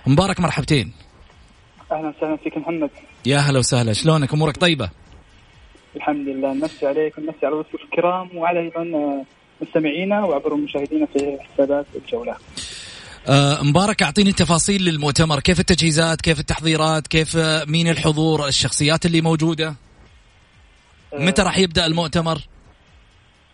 مبارك 0.08 0.40
مرحبتين. 0.40 0.92
أهلا 1.92 2.10
وسهلا 2.18 2.38
فيك 2.38 2.58
محمد. 2.58 2.90
يا 3.26 3.38
هلا 3.38 3.60
وسهلا. 3.60 3.94
شلونك؟ 3.94 4.34
أمورك 4.34 4.58
طيبة؟ 4.58 4.90
الحمد 5.96 6.28
لله. 6.28 6.54
نمسي 6.54 6.88
عليك 6.88 7.18
ونمسي 7.18 7.46
على 7.46 7.56
الضيوف 7.56 7.82
الكرام 7.84 8.38
وعلى 8.38 8.60
أيضا 8.60 8.84
مستمعينا 9.62 10.24
وعبر 10.26 10.56
مشاهدينا 10.56 11.06
في 11.06 11.38
حسابات 11.42 11.86
الجولة. 11.96 12.36
أه 13.28 13.64
مبارك 13.64 14.04
أعطيني 14.04 14.32
تفاصيل 14.32 14.82
للمؤتمر. 14.82 15.40
كيف 15.40 15.60
التجهيزات؟ 15.60 16.22
كيف 16.22 16.40
التحضيرات؟ 16.40 17.08
كيف 17.08 17.38
آه، 17.38 17.66
مين 17.66 17.88
الحضور؟ 17.88 18.48
الشخصيات 18.48 19.06
اللي 19.06 19.22
موجودة؟ 19.22 19.68
أه 21.14 21.26
متى 21.26 21.42
راح 21.42 21.58
يبدأ 21.58 21.86
المؤتمر؟ 21.86 22.38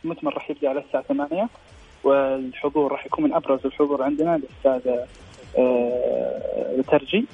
المؤتمر 0.04 0.34
راح 0.34 0.50
يبدأ 0.50 0.70
على 0.70 0.84
الساعة 0.88 1.04
8 1.04 1.50
والحضور 2.04 2.92
راح 2.92 3.06
يكون 3.06 3.24
من 3.24 3.34
أبرز 3.34 3.60
الحضور 3.66 4.04
عندنا 4.04 4.36
الاستاذ 4.36 4.92
أه 5.58 6.76
الترجي 6.80 7.26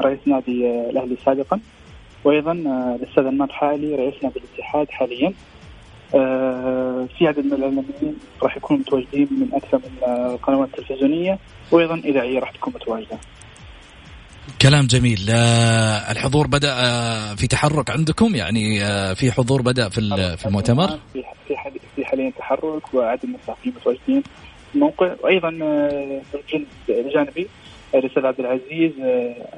رئيس 0.00 0.18
نادي 0.26 0.70
الأهلي 0.90 1.16
سابقا. 1.24 1.60
وأيضا 2.24 2.52
الأستاذ 3.00 3.24
النار 3.24 3.52
حالي 3.52 3.94
رئيس 3.94 4.14
نادي 4.24 4.38
الاتحاد 4.38 4.90
حاليا. 4.90 5.28
آه، 5.28 5.32
في 7.18 7.26
عدد 7.26 7.44
من 7.44 7.52
الاعلاميين 7.52 8.18
راح 8.42 8.56
يكونوا 8.56 8.80
متواجدين 8.80 9.28
من 9.30 9.48
أكثر 9.54 9.78
من 9.78 10.08
القنوات 10.32 10.68
التلفزيونية 10.68 11.38
وأيضا 11.70 11.94
اذاعيه 11.94 12.38
راح 12.38 12.50
تكون 12.50 12.72
متواجدة. 12.74 13.18
كلام 14.62 14.86
جميل 14.86 15.26
آه، 15.30 16.12
الحضور 16.12 16.46
بدأ 16.46 16.72
آه، 16.72 17.34
في 17.34 17.46
تحرك 17.46 17.90
عندكم 17.90 18.34
يعني 18.34 18.80
في 19.14 19.32
حضور 19.32 19.62
بدأ 19.62 19.88
في 19.88 20.00
في 20.36 20.46
المؤتمر 20.46 20.98
في 21.12 21.24
في 21.96 22.04
حاليا 22.04 22.30
تحرك 22.38 22.94
وعدد 22.94 23.26
من 23.26 23.34
الصحفيين 23.34 23.74
متواجدين 23.74 24.22
في 24.70 24.74
الموقع 24.74 25.14
وأيضا 25.22 25.48
الجانب 25.48 26.66
الجانبي 26.88 27.48
الاستاذ 27.94 28.26
عبد 28.26 28.40
العزيز 28.40 28.92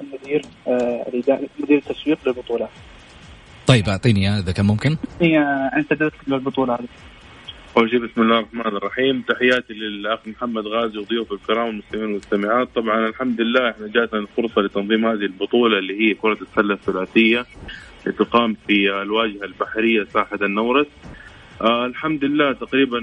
المدير 0.00 0.42
مدير 1.58 1.78
التسويق 1.78 2.18
للبطولة. 2.26 2.68
طيب 3.66 3.88
أعطيني 3.88 4.38
إذا 4.38 4.52
كان 4.52 4.66
ممكن. 4.66 4.96
هي 5.20 5.38
أنت 5.76 6.10
للبطوله 6.28 6.74
هذه. 6.74 6.88
أول 7.76 7.90
شيء 7.90 7.98
بسم 7.98 8.22
الله 8.22 8.38
الرحمن 8.38 8.76
الرحيم. 8.76 9.24
تحياتي 9.28 9.72
للأخ 9.72 10.18
محمد 10.26 10.66
غازي 10.66 10.98
وضيوف 10.98 11.32
الكرام 11.32 11.66
والمستمعين 11.66 12.06
والمستمعات. 12.06 12.68
طبعا 12.74 13.08
الحمد 13.08 13.40
لله 13.40 13.70
إحنا 13.70 13.86
جاتنا 13.86 14.20
الفرصة 14.20 14.62
لتنظيم 14.62 15.06
هذه 15.06 15.24
البطولة 15.24 15.78
اللي 15.78 16.00
هي 16.00 16.14
كرة 16.14 16.38
السلة 16.42 16.74
الثلاثية 16.74 17.46
تقام 18.18 18.56
في 18.66 19.02
الواجهة 19.02 19.44
البحرية 19.44 20.04
ساحة 20.04 20.38
النورس. 20.42 20.86
آه 21.62 21.86
الحمد 21.86 22.24
لله 22.24 22.52
تقريبا 22.52 23.00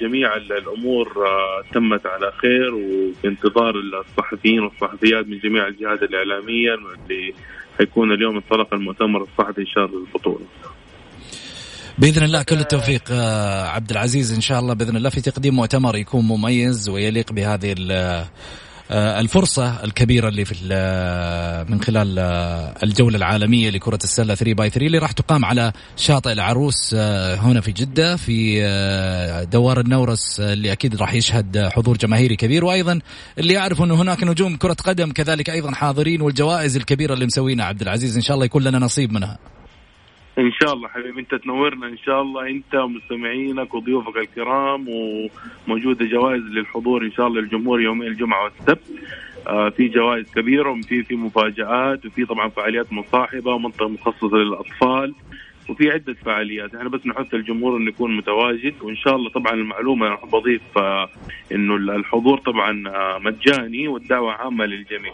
جميع 0.00 0.36
الأمور 0.36 1.08
آه 1.16 1.64
تمت 1.72 2.06
على 2.06 2.32
خير. 2.32 2.74
وبانتظار 2.74 3.74
الصحفيين 3.76 4.60
والصحفيات 4.60 5.26
من 5.26 5.38
جميع 5.38 5.66
الجهات 5.66 6.02
الإعلامية 6.02 6.74
اللي 6.74 7.34
حيكون 7.78 8.12
اليوم 8.12 8.36
انطلق 8.36 8.74
المؤتمر 8.74 9.22
الصحفي 9.22 9.60
إن 9.60 9.66
شاء 9.66 9.84
الله 9.84 9.98
للبطولة. 9.98 10.46
بإذن 11.98 12.24
الله 12.24 12.42
كل 12.42 12.56
التوفيق 12.56 13.02
آه، 13.10 13.66
عبد 13.66 13.90
العزيز 13.90 14.32
إن 14.34 14.40
شاء 14.40 14.60
الله 14.60 14.74
بإذن 14.74 14.96
الله 14.96 15.10
في 15.10 15.20
تقديم 15.20 15.54
مؤتمر 15.54 15.96
يكون 15.96 16.24
مميز 16.24 16.88
ويليق 16.88 17.32
بهذه 17.32 17.72
الفرصة 18.94 19.84
الكبيرة 19.84 20.28
اللي 20.28 20.44
في 20.44 20.54
آه، 20.72 21.62
من 21.62 21.82
خلال 21.82 22.18
آه، 22.18 22.74
الجولة 22.82 23.16
العالمية 23.16 23.70
لكرة 23.70 23.98
السلة 24.04 24.34
3 24.34 24.54
باي 24.54 24.70
3 24.70 24.86
اللي 24.86 24.98
راح 24.98 25.12
تقام 25.12 25.44
على 25.44 25.72
شاطئ 25.96 26.32
العروس 26.32 26.94
هنا 26.94 27.60
في 27.60 27.72
جدة 27.72 28.16
في 28.16 28.62
دوار 29.52 29.80
النورس 29.80 30.40
اللي 30.40 30.72
أكيد 30.72 30.96
راح 30.96 31.14
يشهد 31.14 31.68
حضور 31.72 31.96
جماهيري 31.96 32.36
كبير. 32.36 32.64
وأيضا 32.64 33.00
اللي 33.38 33.54
يعرف 33.54 33.82
أنه 33.82 33.94
هناك 33.94 34.22
نجوم 34.22 34.56
كرة 34.56 34.76
قدم 34.84 35.12
كذلك 35.12 35.50
أيضا 35.50 35.70
حاضرين 35.70 36.20
والجوائز 36.20 36.76
الكبيرة 36.76 37.14
اللي 37.14 37.26
مسوينها 37.26 37.64
عبد 37.64 37.82
العزيز 37.82 38.16
إن 38.16 38.22
شاء 38.22 38.34
الله 38.34 38.44
يكون 38.44 38.62
لنا 38.62 38.78
نصيب 38.78 39.12
منها. 39.12 39.38
إن 40.38 40.52
شاء 40.52 40.72
الله 40.74 40.88
حبيبي 40.88 41.20
أنت 41.20 41.34
تنورنا 41.34 41.86
إن 41.86 41.98
شاء 41.98 42.22
الله. 42.22 42.48
أنت 42.48 42.74
ومستمعينك 42.74 43.74
وضيوفك 43.74 44.16
الكرام 44.16 44.86
وموجوده 45.68 46.04
جوائز 46.06 46.42
للحضور 46.42 47.02
إن 47.02 47.12
شاء 47.12 47.26
الله 47.26 47.40
للجمهور 47.40 47.80
يومين 47.80 48.08
الجمعة 48.08 48.44
والسبت. 48.44 48.80
آه 49.46 49.68
في 49.68 49.88
جوائز 49.88 50.32
كبيرة 50.34 50.70
وفي 50.70 51.02
في 51.02 51.16
مفاجآت 51.16 52.06
وفي 52.06 52.24
طبعا 52.24 52.48
فعاليات 52.48 52.92
مصاحبة 52.92 53.54
ومنطقة 53.54 53.88
مخصصة 53.88 54.36
للأطفال 54.36 55.14
وفي 55.68 55.90
عدة 55.90 56.14
فعاليات. 56.14 56.74
إحنا 56.74 56.88
بس 56.88 57.06
نحث 57.06 57.34
الجمهور 57.34 57.76
إنه 57.76 57.88
يكون 57.88 58.16
متواجد 58.16 58.74
وإن 58.82 58.96
شاء 58.96 59.16
الله 59.16 59.30
طبعا 59.30 59.52
المعلومة 59.52 60.06
أنا 60.06 60.14
أحب 60.14 60.34
أضيف 60.34 60.62
آه 60.78 61.08
إنه 61.52 61.76
الحضور 61.76 62.38
طبعا 62.38 62.88
آه 62.88 63.18
مجاني 63.18 63.88
والدعوة 63.88 64.32
عامة 64.32 64.64
للجميع. 64.64 65.12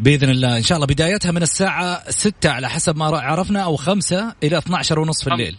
بإذن 0.00 0.30
الله. 0.30 0.56
إن 0.56 0.62
شاء 0.62 0.76
الله 0.76 0.86
بدايتها 0.86 1.32
من 1.32 1.42
الساعة 1.42 2.10
6 2.10 2.50
على 2.50 2.68
حسب 2.68 2.96
ما 2.96 3.04
عرفنا 3.04 3.60
أو 3.60 3.76
5 3.76 4.34
إلى 4.42 4.58
12 4.58 4.98
ونص 4.98 5.24
في 5.24 5.30
الليل. 5.32 5.56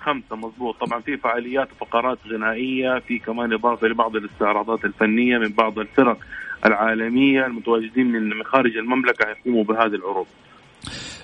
خمسة 0.00 0.36
مضبوط. 0.36 0.76
طبعا 0.80 1.00
في 1.00 1.16
فعاليات 1.16 1.68
وفقرات 1.72 2.18
غنائية 2.34 2.98
في 3.08 3.18
كمان 3.18 3.52
إضافة 3.52 3.86
لبعض 3.86 4.16
الاستعراضات 4.16 4.84
الفنية 4.84 5.38
من 5.38 5.48
بعض 5.48 5.78
الفرق 5.78 6.18
العالمية 6.66 7.46
المتواجدين 7.46 8.06
من 8.06 8.44
خارج 8.44 8.76
المملكة 8.76 9.26
يقوموا 9.28 9.64
بهذه 9.64 9.94
العروض. 9.94 10.26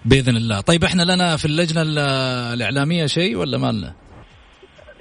بإذن 0.04 0.36
الله. 0.36 0.60
طيب 0.60 0.84
إحنا 0.84 1.02
لنا 1.02 1.36
في 1.36 1.44
اللجنة 1.44 1.82
الإعلامية 2.54 3.06
شيء 3.06 3.36
ولا 3.36 3.58
ما 3.58 3.72
لنا؟ 3.72 3.94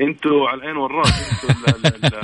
أنتوا 0.01 0.47
على 0.47 0.61
العين 0.61 0.77
والراس 0.77 1.13
أنتوا 1.95 2.19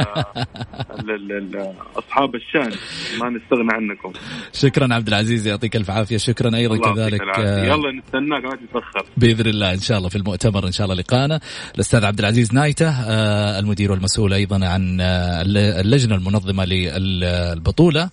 اصحاب 1.96 2.36
الشان 2.36 2.72
ما 3.20 3.30
نستغنى 3.30 3.70
عنكم. 3.74 4.14
شكرا 4.54 4.94
عبد 4.94 5.08
العزيز 5.08 5.48
يعطيك 5.48 5.76
الف 5.76 5.92
عافية 5.92 6.18
شكرا 6.18 6.56
أيضا 6.56 6.94
كذلك 6.94 7.22
يلا 7.40 7.92
نستناك 7.92 8.44
ما 8.44 8.50
تتأخر. 8.50 9.06
بإذن 9.18 9.50
الله 9.50 9.74
إن 9.74 9.80
شاء 9.80 9.98
الله 9.98 10.10
في 10.10 10.16
المؤتمر 10.16 10.68
إن 10.68 10.72
شاء 10.72 10.86
الله 10.86 10.96
لقانا. 11.02 11.40
الأستاذ 11.76 12.06
عبد 12.06 12.20
العزيز 12.20 12.54
نايتة 12.54 12.90
آه، 12.90 13.60
المدير 13.60 13.92
والمسؤول 13.92 14.34
أيضا 14.34 14.68
عن 14.68 15.02
آه، 15.02 15.42
اللجنة 15.82 16.16
المنظمة 16.16 16.66
للبطولة 16.66 18.10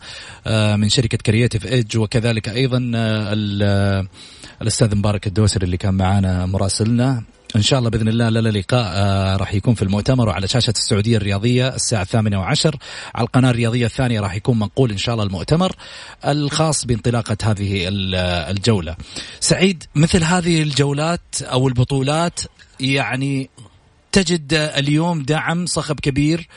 آه، 0.47 0.77
من 0.77 0.89
شركة 0.89 1.19
كرييتيف 1.27 1.67
ايدج 1.67 1.99
وكذلك 1.99 2.49
أيضا 2.49 2.79
الأستاذ 4.63 4.97
مبارك 4.97 5.27
الدوسري 5.27 5.65
اللي 5.65 5.77
كان 5.77 5.95
معنا 5.95 6.47
مراسلنا. 6.47 7.23
إن 7.57 7.63
شاء 7.63 7.79
الله 7.79 7.91
بإذن 7.91 8.09
الله 8.09 8.29
لنا 8.29 8.49
لقاء 8.49 8.93
آه 8.95 9.37
راح 9.37 9.55
يكون 9.55 9.75
في 9.75 9.83
المؤتمر 9.83 10.29
وعلى 10.29 10.49
شاشة 10.49 10.71
السعودية 10.71 11.17
الرياضية 11.17 11.69
الساعة 11.69 12.03
الثامنه 12.03 12.41
وعشر 12.41 12.77
على 13.15 13.27
القناة 13.27 13.51
الرياضية 13.51 13.87
الثانية 13.87 14.21
راح 14.21 14.35
يكون 14.35 14.59
منقول 14.59 14.91
إن 14.91 14.99
شاء 14.99 15.15
الله 15.15 15.27
المؤتمر 15.27 15.77
الخاص 16.27 16.85
بانطلاقة 16.85 17.37
هذه 17.43 17.85
الجولة. 18.51 18.97
سعيد 19.41 19.85
مثل 19.95 20.25
هذه 20.25 20.63
الجولات 20.63 21.43
أو 21.43 21.69
البطولات 21.69 22.41
يعني 22.81 23.51
تجد 24.13 24.55
اليوم 24.55 25.23
دعم 25.23 25.67
صخب 25.67 26.01
كبير 26.01 26.49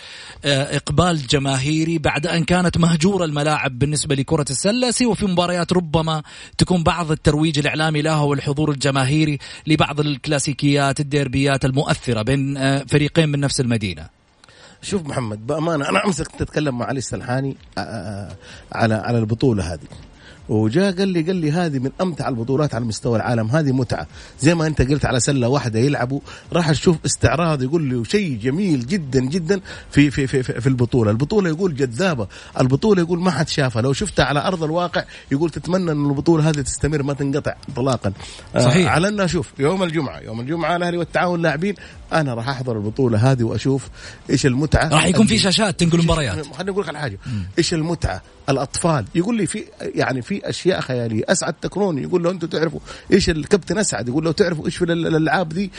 آه، 0.46 0.78
إقبال 0.78 1.28
جماهيري 1.28 1.98
بعد 1.98 2.28
أن 2.28 2.44
كانت 2.44 2.78
مهجورة 2.78 3.26
الملاعب 3.26 3.80
بالنسبة 3.80 4.16
لكرة 4.16 4.46
السلة. 4.50 4.92
سوى 4.92 5.16
في 5.16 5.26
مباريات 5.26 5.74
ربما 5.74 6.24
تكون 6.58 6.84
بعض 6.84 7.12
الترويج 7.12 7.60
الإعلامي 7.60 8.02
لها 8.02 8.22
والحضور 8.22 8.72
الجماهيري 8.72 9.38
لبعض 9.68 10.00
الكلاسيكيات 10.00 11.00
الديربيات 11.00 11.66
المؤثرة 11.66 12.22
بين 12.22 12.58
آه، 12.58 12.86
فريقين 12.88 13.30
من 13.30 13.40
نفس 13.40 13.60
المدينة. 13.60 14.08
شوف 14.82 15.06
محمد 15.06 15.48
بأمانة 15.48 15.90
أنا 15.90 16.06
أمس 16.06 16.22
كنت 16.22 16.42
أتكلم 16.42 16.78
مع 16.78 16.86
علي 16.86 16.98
السلحاني 16.98 17.58
آه، 17.78 18.36
على 18.72 18.94
على 18.94 19.18
البطولة 19.18 19.74
هذه. 19.74 20.11
وجاء 20.50 20.92
قال 20.98 21.08
لي 21.08 21.22
قال 21.22 21.36
لي 21.36 21.52
هذه 21.52 21.80
من 21.80 21.92
أمتع 22.02 22.30
البطولات 22.30 22.76
على 22.76 22.86
مستوى 22.86 23.18
العالم. 23.18 23.48
هذه 23.48 23.72
متعة. 23.72 24.08
زي 24.40 24.56
ما 24.56 24.68
أنت 24.68 24.82
قلت 24.82 25.06
على 25.06 25.20
سلة 25.20 25.48
واحدة 25.48 25.80
يلعبوا 25.80 26.20
راح 26.54 26.70
أشوف 26.70 26.98
استعراض 27.06 27.64
يقول 27.64 27.84
لي 27.84 28.06
شيء 28.06 28.38
جميل 28.38 28.86
جدا 28.88 29.20
جدا 29.20 29.62
في 29.92 30.12
في 30.12 30.28
في 30.28 30.44
في 30.44 30.68
البطولة. 30.68 31.12
البطولة 31.12 31.50
يقول 31.50 31.76
جذابة. 31.76 32.28
البطولة 32.60 33.02
يقول 33.02 33.20
ما 33.20 33.32
حد 33.32 33.48
شافها. 33.48 33.82
لو 33.82 33.94
شفتها 33.94 34.26
على 34.26 34.40
أرض 34.48 34.64
الواقع 34.64 35.04
يقول 35.32 35.50
تتمنى 35.50 35.92
إن 35.92 36.06
البطولة 36.10 36.50
هذه 36.50 36.62
تستمر 36.62 37.04
ما 37.04 37.14
تنقطع 37.14 37.54
انطلاقا 37.70 38.14
آه، 38.56 38.60
صحيح. 38.60 38.92
على 38.92 39.08
أن 39.08 39.20
أشوف 39.20 39.54
يوم 39.60 39.84
الجمعه 39.84 40.20
يوم 40.20 40.40
الجمعة 40.40 40.76
الأهلي 40.76 40.98
والتعاون 40.98 41.42
لاعبين 41.42 41.76
أنا 42.14 42.34
راح 42.34 42.50
أحضر 42.50 42.78
البطولة 42.78 43.32
هذه 43.32 43.44
وأشوف 43.44 43.90
إيش 44.30 44.46
المتعة 44.46 44.90
راح 44.90 45.06
يكون 45.06 45.26
في 45.26 45.38
شاشات 45.38 45.80
تنقل 45.80 46.04
مباريات. 46.04 46.46
خليني 46.56 46.72
أقول 46.72 46.84
لك 46.84 46.90
على 46.90 47.00
حاجة. 47.00 47.20
إيش 47.58 47.74
المتعة؟ 47.74 48.22
الأطفال. 48.50 49.06
يقول 49.16 49.38
لي 49.38 49.46
في 49.46 49.64
يعني 49.96 50.22
في 50.22 50.50
أشياء 50.50 50.82
خيالية. 50.82 51.24
أسعد 51.30 51.54
تكروني 51.54 52.02
يقول 52.02 52.24
له 52.24 52.32
أنتم 52.32 52.48
تعرفوا 52.48 52.80
إيش 53.14 53.30
الكابتن 53.30 53.78
أسعد. 53.78 54.08
يقول 54.08 54.24
لو 54.24 54.32
تعرفوا 54.32 54.66
إيش 54.66 54.78
في 54.78 54.84
الألعاب 54.86 55.50
دي؟ 55.50 55.72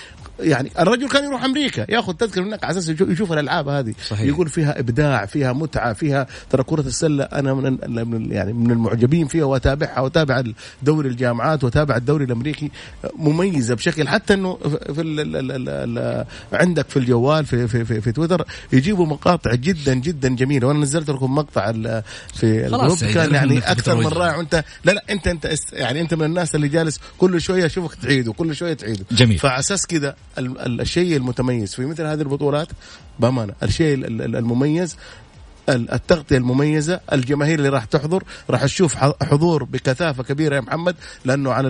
يعني 0.43 0.71
الرجل 0.79 1.09
كان 1.09 1.25
يروح 1.25 1.45
أمريكا 1.45 1.87
يأخذ 1.89 2.15
تذكرة 2.15 2.43
هناك 2.43 2.65
على 2.65 2.79
أساس 2.79 2.89
يشوف 3.01 3.33
الألعاب 3.33 3.69
هذه. 3.69 3.95
صحيح. 4.09 4.27
يقول 4.27 4.49
فيها 4.49 4.79
إبداع 4.79 5.27
فيها 5.27 5.53
متعة 5.53 5.93
فيها 5.93 6.27
ترى 6.51 6.63
كرة 6.63 6.81
السلة 6.81 7.25
أنا 7.25 7.55
من 7.55 8.33
يعني 8.33 8.53
من 8.53 8.71
المعجبين 8.71 9.27
فيها 9.27 9.45
وأتابعها 9.45 10.01
وأتابع 10.01 10.43
دوري 10.83 11.09
الجامعات 11.09 11.65
وأتابع 11.65 11.97
الدوري 11.97 12.25
الأمريكي. 12.25 12.71
مميزة 13.17 13.75
بشكل 13.75 14.09
حتى 14.09 14.35
إنه 14.35 14.59
في 14.95 15.01
ال 15.01 15.21
ال 15.21 15.51
ال 15.51 15.69
ال 15.69 16.25
عندك 16.53 16.89
في 16.89 16.97
الجوال 16.97 17.45
في 17.47 17.69
في 17.69 17.85
في, 17.85 18.01
في 18.01 18.13
تويتر 18.13 18.47
يجيبوا 18.73 19.07
مقاطع 19.07 19.55
جدا 19.55 19.95
جدا 19.95 20.29
جميلة. 20.29 20.67
وأنا 20.69 20.79
نزلت 20.79 21.11
لكم 21.11 21.35
مقطع 21.35 21.73
في 22.35 22.67
الجروب. 22.67 22.99
كان 23.15 23.35
يعني 23.35 23.59
أكثر 23.59 23.97
من 23.97 24.07
رائع. 24.07 24.37
وانت 24.37 24.65
لا 24.85 24.93
لا 24.93 25.05
انت 25.11 25.27
انت 25.27 25.55
يعني 25.73 26.01
أنت 26.01 26.15
من 26.15 26.25
الناس 26.25 26.55
اللي 26.55 26.69
جالس 26.69 27.01
كل 27.19 27.41
شوية 27.41 27.67
اشوفك 27.67 27.95
تعيده 27.95 28.33
كل 28.33 28.57
شوية 28.57 28.75
تعيده 28.75 29.05
جميل. 29.11 29.39
فعلى 29.39 29.59
أساس 29.59 29.87
كذا 29.87 30.17
الشيء 30.39 31.17
المتميز. 31.17 31.75
في 31.75 31.87
مثل 31.87 32.07
هذه 32.07 32.21
البطولات 32.21 32.69
بأمانة 33.19 33.55
الشيء 33.63 33.95
المميز 34.07 34.97
التغطية 35.69 36.37
المميزة 36.37 37.01
الجماهير 37.13 37.59
اللي 37.59 37.69
راح 37.69 37.85
تحضر 37.85 38.25
راح 38.51 38.65
تشوف 38.65 38.97
حضور 39.23 39.65
بكثافة 39.65 40.23
كبيرة 40.23 40.55
يا 40.57 40.61
محمد 40.61 40.97
لأنه 41.25 41.53
على 41.53 41.69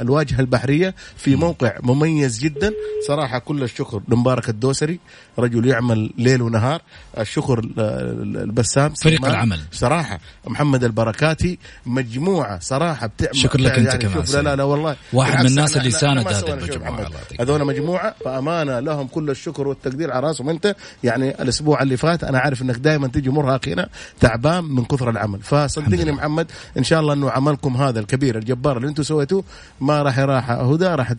الواجهة 0.00 0.40
البحرية 0.40 0.94
في 1.16 1.36
موقع 1.36 1.78
مميز 1.82 2.38
جدا. 2.38 2.72
صراحة 3.06 3.38
كل 3.38 3.62
الشكر 3.62 4.02
لمبارك 4.08 4.48
الدوسري. 4.48 5.00
رجل 5.38 5.66
يعمل 5.66 6.10
ليل 6.18 6.42
ونهار 6.42 6.82
الشكر 7.18 7.60
البسام 7.78 8.94
فريق 8.94 9.26
العمل. 9.26 9.60
صراحة 9.72 10.20
محمد 10.46 10.84
البركاتي 10.84 11.58
مجموعة 11.86 12.58
صراحة 12.58 13.06
بتعمل. 13.06 13.36
شكر 13.36 13.60
لك 13.60 13.72
أنت 13.72 13.88
يعني 13.88 13.98
كمان 13.98 14.24
لا 14.34 14.42
لا 14.42 14.56
لا 14.56 14.62
والله. 14.62 14.96
واحد 15.12 15.40
من 15.40 15.46
الناس 15.46 15.76
اللي 15.76 15.90
ساند 15.90 16.28
هذه 16.28 16.52
المجموعه 16.52 17.10
هذول 17.40 17.64
مجموعة 17.64 18.14
فأمانة 18.24 18.80
لهم 18.80 19.06
كل 19.06 19.30
الشكر 19.30 19.68
والتقدير 19.68 20.12
على 20.12 20.26
راسهم. 20.26 20.48
أنت 20.48 20.76
يعني 21.04 21.42
الأسبوع 21.42 21.82
اللي 21.82 21.96
فات 21.96 22.24
أنا 22.24 22.38
عارف 22.38 22.62
إنك 22.62 22.76
دائما 22.76 23.08
تيجي 23.08 23.30
مرهق 23.30 23.68
هنا 23.68 23.88
تعبان 24.20 24.64
من 24.64 24.84
كثر 24.84 25.10
العمل. 25.10 25.42
فصدقني 25.42 26.12
محمد 26.12 26.50
إن 26.78 26.84
شاء 26.84 27.00
الله 27.00 27.12
إنه 27.12 27.30
عملكم 27.30 27.76
هذا 27.76 28.00
الكبير 28.00 28.38
الجبار 28.38 28.76
اللي 28.76 28.88
أنتم 28.88 29.02
سويتوه 29.02 29.44
ما 29.80 30.02
راح 30.02 30.18
راح 30.18 30.50
هدى 30.50 30.86
راح 30.86 31.12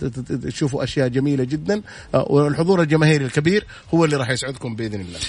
تشوفوا 0.44 0.84
أشياء 0.84 1.08
جميلة 1.08 1.44
جدا. 1.44 1.82
والحضور 2.14 2.82
الجماهيري 2.82 3.26
الكبير 3.26 3.66
هو 3.94 4.05
اللي 4.06 4.16
راح 4.18 4.30
يسعدكم 4.30 4.76
بإذن 4.76 5.02
الله. 5.02 5.20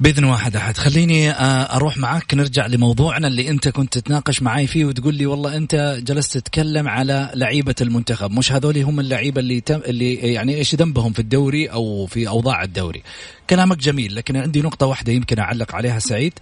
بإذن 0.00 0.24
واحد 0.24 0.56
أحد. 0.56 0.76
خليني 0.76 1.30
أروح 1.76 1.96
معاك. 1.96 2.34
نرجع 2.34 2.66
لموضوعنا 2.66 3.28
اللي 3.28 3.48
أنت 3.48 3.68
كنت 3.68 3.98
تتناقش 3.98 4.42
معي 4.42 4.66
فيه 4.66 4.84
وتقول 4.84 5.14
لي 5.14 5.26
والله 5.26 5.56
أنت 5.56 6.00
جلست 6.02 6.38
تتكلم 6.38 6.88
على 6.88 7.30
لعيبة 7.34 7.74
المنتخب. 7.80 8.30
مش 8.30 8.52
هذول 8.52 8.78
هم 8.78 9.00
اللعيبة 9.00 9.40
اللي 9.40 9.60
تم 9.60 9.80
اللي 9.86 10.14
يعني 10.14 10.54
إيش 10.56 10.74
ذنبهم 10.74 11.12
في 11.12 11.18
الدوري 11.18 11.66
أو 11.66 12.06
في 12.06 12.28
أوضاع 12.28 12.62
الدوري. 12.62 13.02
كلامك 13.50 13.78
جميل 13.78 14.14
لكن 14.14 14.36
عندي 14.36 14.62
نقطة 14.62 14.86
واحدة 14.86 15.12
يمكن 15.12 15.38
أعلق 15.38 15.74
عليها 15.74 15.98
سعيد. 15.98 16.32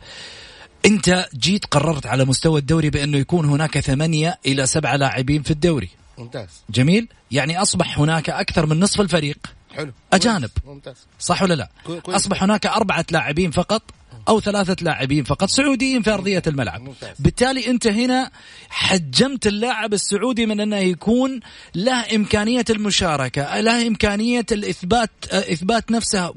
أنت 0.87 1.29
جيت 1.35 1.65
قررت 1.65 2.07
على 2.07 2.25
مستوى 2.25 2.61
الدوري 2.61 2.91
بأنه 2.91 3.19
يكون 3.19 3.45
هناك 3.45 3.81
ثمانية 3.81 4.39
إلى 4.47 4.67
سبعة 4.67 4.97
لاعبين 4.97 5.43
في 5.43 5.51
الدوري. 5.51 5.89
ممتاز. 6.19 6.49
جميل؟ 6.71 7.09
يعني 7.31 7.63
أصبح 7.63 7.99
هناك 7.99 8.31
أكثر 8.31 8.67
من 8.67 8.81
نصف 8.81 9.01
الفريق. 9.01 9.39
حلو. 9.73 9.93
أجانب. 10.13 10.51
ممتاز. 10.67 10.97
صح 11.19 11.43
ولا 11.43 11.55
لا؟ 11.55 11.69
كويس. 11.85 12.03
أصبح 12.09 12.43
هناك 12.43 12.67
أربعة 12.67 13.07
لاعبين 13.11 13.51
فقط 13.51 13.83
أو 14.29 14.41
ثلاثة 14.41 14.77
لاعبين 14.81 15.25
فقط 15.25 15.49
سعوديين 15.49 16.03
في 16.03 16.11
أرضية 16.11 16.43
الملعب. 16.47 16.81
ممتاز. 16.81 17.17
بالتالي 17.19 17.71
أنت 17.71 17.87
هنا 17.87 18.31
حجمت 18.69 19.47
اللاعب 19.47 19.93
السعودي 19.93 20.47
من 20.47 20.61
أنه 20.61 20.77
يكون 20.77 21.41
له 21.75 22.15
إمكانية 22.17 22.65
المشاركة 22.71 23.61
له 23.61 23.87
إمكانية 23.87 24.47
الإثبات 24.53 25.11
إثبات 25.33 25.91
نفسه 25.91 26.33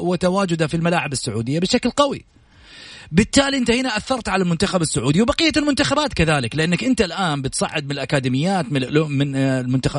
وتواجده 0.00 0.66
في 0.66 0.74
الملاعب 0.76 1.12
السعودية 1.12 1.58
بشكل 1.58 1.90
قوي. 1.90 2.24
بالتالي 3.12 3.56
انت 3.56 3.70
هنا 3.70 3.96
أثرت 3.96 4.28
على 4.28 4.42
المنتخب 4.42 4.82
السعودي 4.82 5.22
وبقية 5.22 5.52
المنتخبات 5.56 6.12
كذلك 6.12 6.56
لأنك 6.56 6.84
انت 6.84 7.00
الآن 7.00 7.42
بتصعد 7.42 7.84
من 7.84 7.90
الأكاديميات 7.90 8.72
من 8.72 8.82
من 9.18 9.36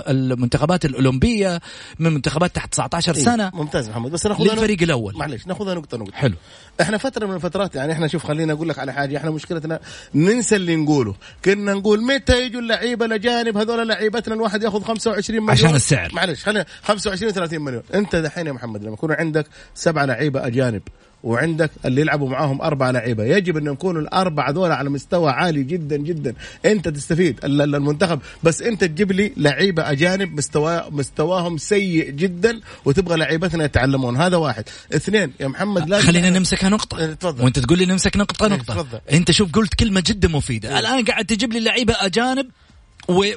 المنتخبات 0.08 0.86
الأولمبية 0.86 1.62
من 2.00 2.14
منتخبات 2.14 2.56
تحت 2.56 2.72
19 2.72 3.16
إيه، 3.16 3.24
سنة. 3.24 3.44
إيه 3.44 3.52
ممتاز 3.54 3.90
محمد 3.90 4.12
بس 4.12 4.26
ناخذ 4.26 4.44
للفريق 4.44 4.82
الأول. 4.82 5.18
معلش 5.18 5.48
ناخذها 5.48 5.74
نقطه 5.74 5.98
نقطة. 5.98 6.14
حلو. 6.14 6.36
إحنا 6.82 6.98
فترة 6.98 7.26
من 7.26 7.36
الفترات 7.36 7.76
يعني 7.76 7.94
إحنا 7.94 8.08
شوف 8.08 8.24
خليني 8.26 8.52
أقول 8.52 8.70
لك 8.70 8.80
على 8.80 8.94
حاجة 8.94 9.18
إحنا 9.18 9.32
مشكلتنا 9.32 9.80
ننسى 10.16 10.56
اللي 10.56 10.76
نقوله. 10.76 11.16
كنا 11.46 11.74
نقول 11.74 12.04
متى 12.04 12.46
يجوا 12.46 12.62
اللعيبة 12.62 13.06
الأجانب؟ 13.06 13.58
هذول 13.58 13.88
لعيبتنا 13.88 14.36
الواحد 14.36 14.64
ياخذ 14.64 14.84
25 14.84 15.40
مليون. 15.40 15.52
عشان 15.52 15.76
السعر. 15.76 16.10
معلش 16.14 16.44
خلينا 16.44 16.66
25 16.84 17.32
30 17.32 17.62
مليون. 17.62 17.84
أنت 17.94 18.16
دحين 18.16 18.48
يا 18.48 18.52
محمد 18.52 18.84
لما 18.84 18.94
يكون 18.94 19.12
عندك 19.12 19.46
سبعه 19.76 20.06
لعيبة 20.06 20.48
أجانب 20.48 20.82
وعندك 21.24 21.72
اللي 21.86 22.02
يلعبوا 22.02 22.30
معاهم 22.30 22.62
أربع 22.62 22.92
لعيبة. 22.92 23.24
يجب 23.24 23.58
أن 23.58 23.66
يكونوا 23.66 24.02
الاربعه 24.02 24.52
دول 24.52 24.72
على 24.72 24.90
مستوى 24.90 25.32
عالي 25.32 25.64
جدا 25.64 25.98
جدا. 25.98 26.34
أنت 26.66 26.88
تستفيد 26.88 27.40
المنتخب 27.46 28.20
بس 28.44 28.62
أنت 28.62 28.84
تجيب 28.84 29.12
لي 29.12 29.34
لعيبة 29.38 29.92
أجانب 29.92 30.38
مستوى 30.38 30.86
مستواهم 30.92 31.58
سيء 31.58 32.10
جدا 32.10 32.60
وتبغى 32.86 33.18
لعيبتنا 33.18 33.66
يتعلمون. 33.66 34.18
هذا 34.18 34.38
واحد. 34.38 34.64
اثنين 34.96 35.34
يا 35.40 35.48
محمد 35.48 35.90
لازم 35.90 36.08
خلينا 36.08 36.30
نمسكها 36.30 36.70
نقطة. 36.70 37.00
إيه، 37.00 37.14
تفضل. 37.14 37.44
وأنت 37.44 37.60
تقول 37.60 37.78
لي 37.78 37.86
نمسك 37.86 38.18
نقطة 38.18 38.46
إيه، 38.46 38.52
نقطة. 38.52 38.74
تفضل. 38.74 39.00
أنت 39.12 39.32
شوف 39.32 39.52
قلت 39.52 39.74
كلمة 39.74 40.04
جدا 40.06 40.28
مفيدة. 40.28 40.70
إيه. 40.70 40.80
الآن 40.80 41.06
قاعد 41.06 41.26
تجيب 41.26 41.54
لي 41.54 41.60
لعيبة 41.60 41.96
أجانب 42.00 42.48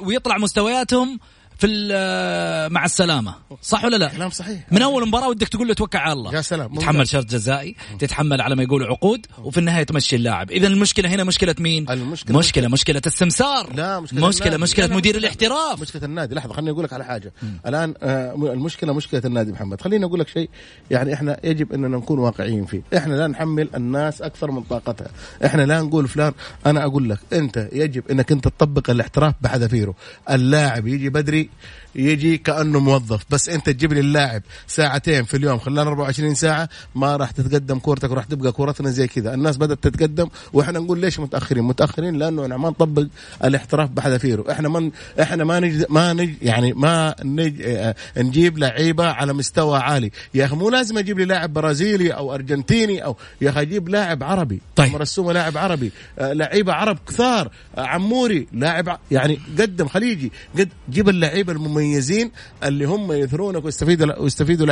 ويطلع 0.01 0.39
مستوياتهم 0.39 1.21
في 1.63 2.69
مع 2.71 2.85
السلامة. 2.85 3.35
صح 3.63 3.85
ولا 3.85 3.97
لا؟ 3.97 4.09
كلام 4.09 4.31
صحيح. 4.31 4.73
من 4.73 4.83
أول 4.83 5.09
مباراة 5.09 5.29
ودك 5.29 5.49
تقول 5.49 5.69
له 5.69 5.75
توكل 5.75 5.99
على 5.99 6.13
الله. 6.13 6.35
يا 6.35 6.41
سلام 6.41 6.75
تتحمل 6.75 7.09
شرط 7.09 7.27
جزائي 7.27 7.77
تتحمل 7.99 8.41
على 8.41 8.57
ما 8.57 8.63
يقولوا 8.63 8.87
عقود 8.87 9.27
وفي 9.45 9.59
النهاية 9.59 9.83
تمشي 9.83 10.17
اللاعب. 10.17 10.51
إذا 10.51 10.67
المشكلة 10.67 11.09
هنا 11.09 11.25
مشكلة 11.25 11.55
مين؟ 11.59 11.91
المشكلة 11.91 12.39
مشكلة 12.39 12.69
مشكلة. 12.69 13.03
السمسار 13.07 13.75
لا 13.75 14.01
مشكلة 14.01 14.57
مشكلة 14.57 14.87
لا 14.87 14.97
مدير 14.97 15.17
الاحتراف. 15.17 15.81
مشكلة 15.81 16.05
النادي. 16.05 16.35
لحظة 16.35 16.55
خليني 16.55 16.71
أقول 16.71 16.85
لك 16.85 16.93
على 16.93 17.05
حاجة. 17.05 17.33
م. 17.43 17.47
الآن 17.67 17.95
آه 18.03 18.35
المشكلة 18.35 18.93
مشكلة 18.93 19.23
النادي 19.25 19.53
محمد. 19.53 19.81
خليني 19.81 20.05
أقول 20.05 20.21
لك 20.21 20.29
شيء. 20.29 20.51
يعني 20.91 21.15
إحنا 21.15 21.41
يجب 21.45 21.73
إننا 21.73 21.97
نكون 21.97 22.19
واقعيين 22.19 22.65
فيه. 22.65 22.83
إحنا 22.97 23.15
لا 23.15 23.27
نحمل 23.27 23.69
الناس 23.75 24.23
أكثر 24.23 24.51
من 24.51 24.63
طاقتها. 24.63 25.09
إحنا 25.47 25.63
لا 25.63 25.83
نقول 25.83 26.09
فلان 26.09 26.33
أنا 26.67 26.85
أقول 26.85 27.11
لك 27.11 27.19
أنت 27.33 27.69
يجب 27.73 28.11
إنك 28.11 28.33
أنت 28.33 28.49
تطبق 28.49 28.91
الاحتراف 28.91 29.35
بحذافيره. 29.41 29.95
اللاعب 30.31 30.87
يجي 30.87 31.09
بدري 31.09 31.51
يجي 31.95 32.39
كأنه 32.39 32.81
موظف. 32.81 33.23
بس 33.31 33.49
أنت 33.49 33.67
تجيب 33.71 33.93
لي 33.93 34.01
اللاعب 34.01 34.43
ساعتين 34.67 35.25
في 35.25 35.37
اليوم 35.37 35.59
خلال 35.59 35.79
24 35.87 36.35
ساعة 36.35 36.69
ما 36.95 37.17
راح 37.17 37.31
تتقدم 37.31 37.79
كورتك 37.79 38.11
وراح 38.11 38.25
تبقى 38.25 38.53
كورتنا 38.53 38.91
زي 38.91 39.07
كذا. 39.07 39.35
الناس 39.35 39.57
بدأت 39.57 39.79
تتقدم 39.89 40.29
وإحنا 40.53 40.79
نقول 40.79 40.99
ليش 41.01 41.21
متأخرين؟ 41.21 41.65
متأخرين 41.65 42.15
لأنه 42.19 42.43
إحنا 42.43 42.57
ما 42.57 42.69
نطبق 42.69 43.07
الاحتراف 43.45 43.91
بحذافيره. 43.91 44.45
إحنا 44.53 44.69
ما 44.69 44.91
إحنا 45.23 45.45
ما 45.45 45.61
نج 45.61 45.85
ما 45.89 46.13
نج 46.13 46.35
يعني 46.43 46.73
ما 46.73 47.15
نج 47.25 47.63
آه 47.63 47.95
نجيب 48.17 48.59
لعيبة 48.59 49.07
على 49.07 49.33
مستوى 49.33 49.79
عالي. 49.79 50.11
يا 50.35 50.45
أخي 50.45 50.57
مو 50.57 50.71
لازم 50.71 50.99
أجيب 50.99 51.19
لي 51.19 51.25
لاعب 51.25 51.53
برازيلي 51.53 52.11
أو 52.11 52.35
أرجنتيني 52.35 53.05
أو 53.05 53.17
يا 53.41 53.51
أخي 53.51 53.61
أجيب 53.61 53.89
لاعب 53.89 54.23
عربي. 54.23 54.61
طيب. 54.77 54.93
مرسومه 54.93 55.33
لاعب 55.33 55.59
عربي 55.59 55.93
آه 56.19 56.33
لعيبة 56.33 56.73
عرب 56.73 56.99
كثار 57.09 57.51
آه 57.77 57.81
عموري 57.81 58.47
لاعب 58.53 58.99
يعني 59.11 59.39
قدم 59.59 59.89
خليجي 59.89 60.33
قد 60.59 60.69
جيب 60.91 61.09
اللعيبة 61.09 61.42
المميزين 61.51 62.13
المميزين 62.13 62.31
اللي 62.65 62.85
هم 62.85 63.13
يثرونك 63.13 63.65
ويستفيدوا 63.65 64.19
ويستفيدوا 64.19 64.67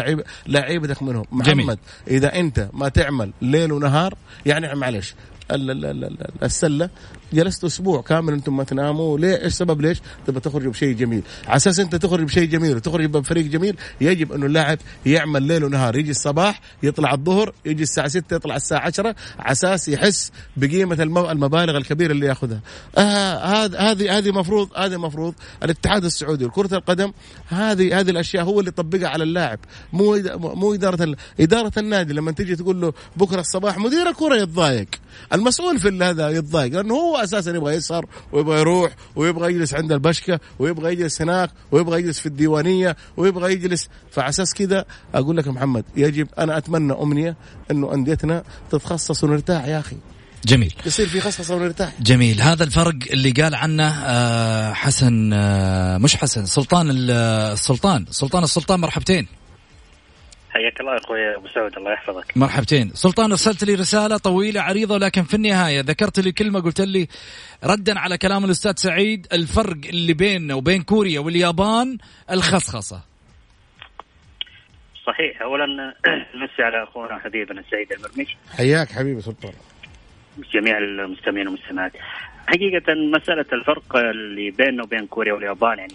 لعيبتك 0.47 1.03
منهم 1.03 1.25
محمد 1.33 1.55
جميل. 1.55 1.77
إذا 2.09 2.41
أنت 2.41 2.69
ما 2.73 2.89
تعمل 2.89 3.33
ليل 3.43 3.73
ونهار 3.73 4.15
يعني 4.47 4.75
معلش 4.75 5.15
السلة. 6.43 6.91
جلست 7.33 7.65
أسبوع 7.65 8.03
كامل 8.03 8.33
أنتم 8.33 8.57
ما 8.57 8.65
تناموا. 8.65 9.19
ليه؟ 9.19 9.37
إيش 9.37 9.47
السبب 9.47 9.81
ليش؟ 9.81 10.01
تبغى 10.27 10.41
تخرجوا 10.41 10.73
بشيء 10.73 10.97
جميل. 10.97 11.23
على 11.47 11.57
أساس 11.57 11.81
أنت 11.81 11.97
تخرج 11.97 12.23
بشيء 12.23 12.49
جميل 12.49 12.77
وتخرج 12.77 13.05
بفريق 13.05 13.45
جميل 13.45 13.77
يجب 14.01 14.33
انه 14.33 14.47
اللاعب 14.47 14.79
يعمل 15.07 15.43
ليل 15.43 15.65
ونهار. 15.65 15.97
يجي 15.97 16.11
الصباح 16.11 16.61
يطلع 16.83 17.15
الظهر 17.15 17.55
يجي 17.65 17.83
الساعة 17.83 18.09
6 18.09 18.35
يطلع 18.35 18.57
الساعة 18.57 18.87
10 18.87 19.15
على 19.39 19.53
أساس 19.53 19.89
يحس 19.89 20.33
بقيمة 20.57 21.03
المبالغ 21.03 21.77
الكبيرة 21.77 22.13
اللي 22.13 22.27
يأخذها. 22.27 22.61
آه 22.99 23.67
هذه 23.79 24.19
هذه 24.19 24.31
مفروض 24.31 24.69
هذه 24.77 24.97
مفروض 24.97 25.35
الاتحاد 25.63 26.05
السعودي 26.05 26.45
لكرة 26.45 26.75
القدم 26.75 27.13
هذه 27.49 28.01
هذه 28.01 28.11
الأشياء 28.11 28.45
هو 28.45 28.61
اللي 28.61 28.69
يطبقها 28.69 29.09
على 29.09 29.25
اللاعب. 29.25 29.59
مو 29.93 30.23
مو 30.37 30.75
إدارة 30.75 31.17
إدارة 31.41 31.73
النادي 31.79 32.13
لما 32.13 32.33
تيجي 32.33 32.57
تقول 32.57 32.81
له 32.81 32.93
بكرة 33.17 33.41
الصباح 33.41 33.79
مدير 33.79 34.09
الكرة 34.09 34.37
يتضايق. 34.37 34.89
المسؤول 35.33 35.79
في 35.79 35.99
هذا 36.05 36.29
يتضايق 36.29 36.73
لأنه 36.73 36.95
هو 36.95 37.17
أساسا 37.17 37.51
يبغى 37.51 37.75
يسهر 37.75 38.07
ويبغى 38.33 38.61
يروح 38.61 38.93
ويبغى 39.17 39.55
يجلس 39.55 39.75
عند 39.75 39.93
البشكة 39.93 40.41
ويبغى 40.59 40.93
يجلس 40.93 41.23
هناك 41.23 41.51
ويبغى 41.73 41.99
يجلس 41.99 42.21
في 42.21 42.27
الديوانية 42.27 42.97
ويبغى 43.17 43.53
يجلس. 43.53 43.89
فعلى 44.11 44.29
أساس 44.29 44.55
كذا 44.55 44.85
أقول 45.15 45.37
لك 45.37 45.49
محمد 45.49 45.85
يجب 45.97 46.29
أنا 46.39 46.59
أتمنى 46.59 46.93
أمنية 46.93 47.37
أنه 47.71 47.95
أنديتنا 47.95 48.43
تتخصص 48.71 49.25
ونرتاح 49.25 49.65
يا 49.65 49.79
أخي. 49.79 49.97
جميل. 50.45 50.75
يصير 50.87 51.07
في 51.07 51.21
خصصة 51.21 51.55
ونرتاح 51.55 51.93
جميل. 52.01 52.41
هذا 52.41 52.65
الفرق 52.65 52.95
اللي 53.11 53.31
قال 53.31 53.55
عنه 53.55 53.89
آه، 53.89 54.73
حسن 54.73 55.31
آه، 55.33 55.99
مش 55.99 56.17
حسن 56.17 56.47
سلطان 56.47 56.91
السلطان 56.91 58.07
سلطان 58.11 58.45
السلطان 58.45 58.81
مرحبتين. 58.81 59.27
حياك 60.51 60.81
الله 60.81 60.93
يا 60.93 60.99
أخوي 60.99 61.37
أبو 61.37 61.49
سعود 61.49 61.77
الله 61.77 61.93
يحفظك. 61.93 62.37
مرحبتين. 62.37 62.91
سلطان 62.95 63.31
أرسلت 63.31 63.65
لي 63.65 63.75
رسالة 63.75 64.17
طويلة 64.17 64.61
عريضة 64.61 64.99
لكن 64.99 65.23
في 65.23 65.35
النهاية 65.35 65.81
ذكرت 65.81 66.21
لي 66.21 66.33
كلمة 66.33 66.61
قلت 66.61 66.81
لي 66.81 67.09
ردا 67.65 67.99
على 67.99 68.19
كلام 68.19 68.45
الأستاذ 68.45 68.73
سعيد 68.77 69.27
الفرق 69.33 69.77
اللي 69.89 70.13
بيننا 70.13 70.55
وبين 70.55 70.83
كوريا 70.83 71.21
واليابان 71.21 71.99
الخصخصة. 72.31 73.01
صحيح. 75.07 75.43
اولا 75.43 75.67
نمسي 76.35 76.63
على 76.63 76.83
أخونا 76.83 77.19
حبيبنا 77.19 77.63
سعيد 77.71 77.93
المرمش 77.93 78.37
حياك 78.57 78.93
حبيبي 78.93 79.21
سلطان. 79.21 79.53
جميع 80.55 80.79
المستمعين 80.79 81.49
والمستمعات. 81.49 81.93
حقيقة 82.47 82.95
مسألة 82.95 83.47
الفرق 83.53 83.97
اللي 83.97 84.51
بيننا 84.51 84.83
وبين 84.83 85.07
كوريا 85.07 85.33
واليابان 85.33 85.79
يعني 85.79 85.95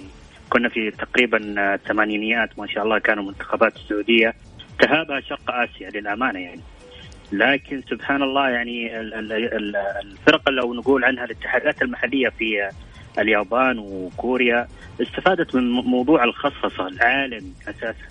كنا 0.50 0.70
في 0.70 0.92
تقريبا 0.92 1.38
الثمانينيات 1.76 2.60
ما 2.60 2.68
شاء 2.68 2.84
الله 2.84 3.00
كانوا 3.00 3.24
منتخبات 3.24 3.76
السعودية 3.76 4.34
تهابها 4.80 5.20
شرق 5.20 5.52
آسيا 5.52 5.90
للأمانة 5.90 6.40
يعني. 6.40 6.62
لكن 7.32 7.82
سبحان 7.90 8.24
الله 8.24 8.50
يعني 8.50 9.00
الفرق 10.02 10.50
لو 10.50 10.74
نقول 10.74 11.06
عنها 11.06 11.26
الاتحادات 11.26 11.82
المحلية 11.82 12.30
في 12.30 12.70
اليابان 13.20 13.80
وكوريا 13.80 14.68
استفادت 15.02 15.56
من 15.56 15.72
موضوع 15.72 16.24
الخصخصة 16.24 16.88
العالمي 16.88 17.54
أساسا. 17.68 18.06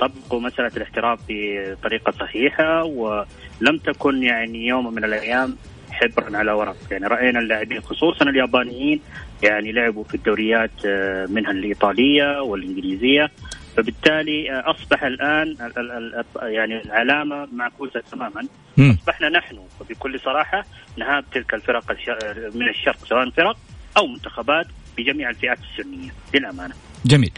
طبقوا 0.00 0.40
مسألة 0.40 0.70
الاحتراف 0.76 1.20
بطريقة 1.28 2.12
صحيحة 2.12 2.84
ولم 2.84 3.78
تكن 3.84 4.22
يعني 4.22 4.66
يوم 4.66 4.94
من 4.94 5.04
الأيام 5.04 5.56
حبرا 6.00 6.38
على 6.38 6.52
ورق. 6.52 6.76
يعني 6.90 7.06
رأينا 7.06 7.38
اللاعبين 7.38 7.80
خصوصا 7.80 8.24
اليابانيين 8.24 9.00
يعني 9.42 9.72
لعبوا 9.72 10.04
في 10.04 10.14
الدوريات 10.14 10.70
آه، 10.86 11.26
منها 11.26 11.50
الإيطالية 11.50 12.40
والإنجليزية. 12.42 13.30
فبالتالي 13.76 14.50
آه، 14.52 14.70
أصبح 14.70 15.04
الآن 15.04 15.56
يعني 16.42 16.82
العلامة 16.82 17.48
معكوسة 17.52 18.00
تماما. 18.12 18.46
أصبحنا 18.78 19.28
نحن 19.28 19.58
وبكل 19.80 20.20
صراحة 20.20 20.64
نهاب 20.96 21.24
تلك 21.32 21.54
الفرق 21.54 21.96
من 22.54 22.68
الشرق 22.68 23.04
سواء 23.04 23.30
فرق 23.30 23.56
أو 23.96 24.06
منتخبات 24.06 24.66
بجميع 24.98 25.30
الفئات 25.30 25.58
السنية 25.58 26.10
للأمانة 26.34 26.74
جميل. 27.06 27.32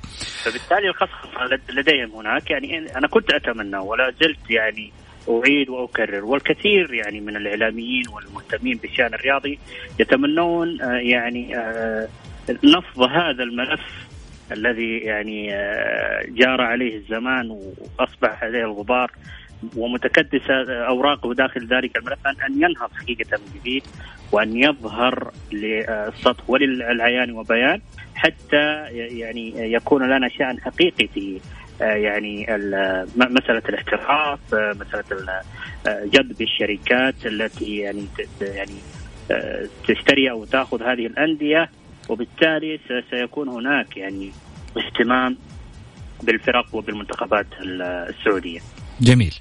فبالتالي 0.45 0.89
الخصخصة 0.89 1.59
لديهم 1.71 2.11
هناك. 2.11 2.51
يعني 2.51 2.97
أنا 2.97 3.09
كنت 3.09 3.33
أتمنى 3.33 3.77
ولا 3.77 4.11
زلت 4.21 4.51
يعني 4.51 4.93
أعيد 5.29 5.69
وأكرر. 5.69 6.25
والكثير 6.25 6.95
يعني 6.95 7.21
من 7.21 7.37
الإعلاميين 7.37 8.05
والمهتمين 8.09 8.77
بالشأن 8.77 9.15
الرياضي 9.15 9.59
يتمنون 10.01 10.83
آه، 10.83 10.93
يعني 10.93 11.59
آه، 11.59 12.09
نفض 12.65 13.03
هذا 13.03 13.43
الملف 13.43 13.81
الذي 14.53 14.99
يعني 14.99 15.55
آه، 15.55 16.25
جار 16.29 16.61
عليه 16.61 16.97
الزمان 16.97 17.51
وأصبح 17.51 18.45
عليه 18.45 18.65
الغبار 18.65 19.11
ومتكدسه 19.77 20.87
أوراقه 20.89 21.35
داخل 21.35 21.67
ذلك 21.67 21.97
الملف 21.97 22.27
ان 22.27 22.63
ينهض 22.63 22.91
حقيقة 22.95 23.39
من 23.39 23.61
جديد 23.61 23.83
وأن 24.33 24.57
يظهر 24.57 25.31
للسطح 25.53 26.51
وللعيان 26.51 27.33
وبيان 27.33 27.81
حتى 28.15 28.85
يعني 28.93 29.73
يكون 29.73 30.03
لنا 30.03 30.29
شأن 30.29 30.61
حقيقي 30.61 31.09
في 31.15 31.41
يعني 31.83 32.47
مسألة 33.17 33.63
الاحتراف 33.69 34.41
مسألة 34.55 35.43
جذب 35.87 36.43
الشركات 36.43 37.27
التي 37.27 37.77
يعني 37.77 38.07
يعني 38.41 38.77
تشتري 39.89 40.31
أو 40.31 40.45
تأخذ 40.45 40.83
هذه 40.83 41.07
الأندية 41.07 41.71
وبالتالي 42.09 42.81
سيكون 43.11 43.49
هناك 43.49 43.97
يعني 43.97 44.33
اهتمام 44.77 45.37
بالفرق 46.23 46.75
وبالمنتخبات 46.75 47.47
السعودية. 48.09 48.61
جميل. 49.01 49.35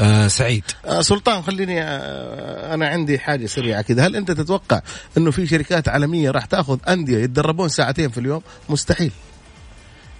آه 0.00 0.26
سعيد. 0.26 0.64
آه 0.86 1.00
سلطان 1.00 1.42
خليني 1.42 1.82
آه 1.82 2.74
أنا 2.74 2.88
عندي 2.88 3.18
حاجة 3.18 3.46
سريعة 3.46 3.82
كذا 3.82 4.06
هل 4.06 4.16
أنت 4.16 4.30
تتوقع 4.30 4.80
إنه 5.16 5.30
في 5.30 5.46
شركات 5.46 5.88
عالمية 5.88 6.30
راح 6.30 6.44
تأخذ 6.44 6.78
أندية 6.88 7.18
يتدربون 7.18 7.68
ساعتين 7.68 8.08
في 8.08 8.18
اليوم؟ 8.18 8.42
مستحيل. 8.68 9.12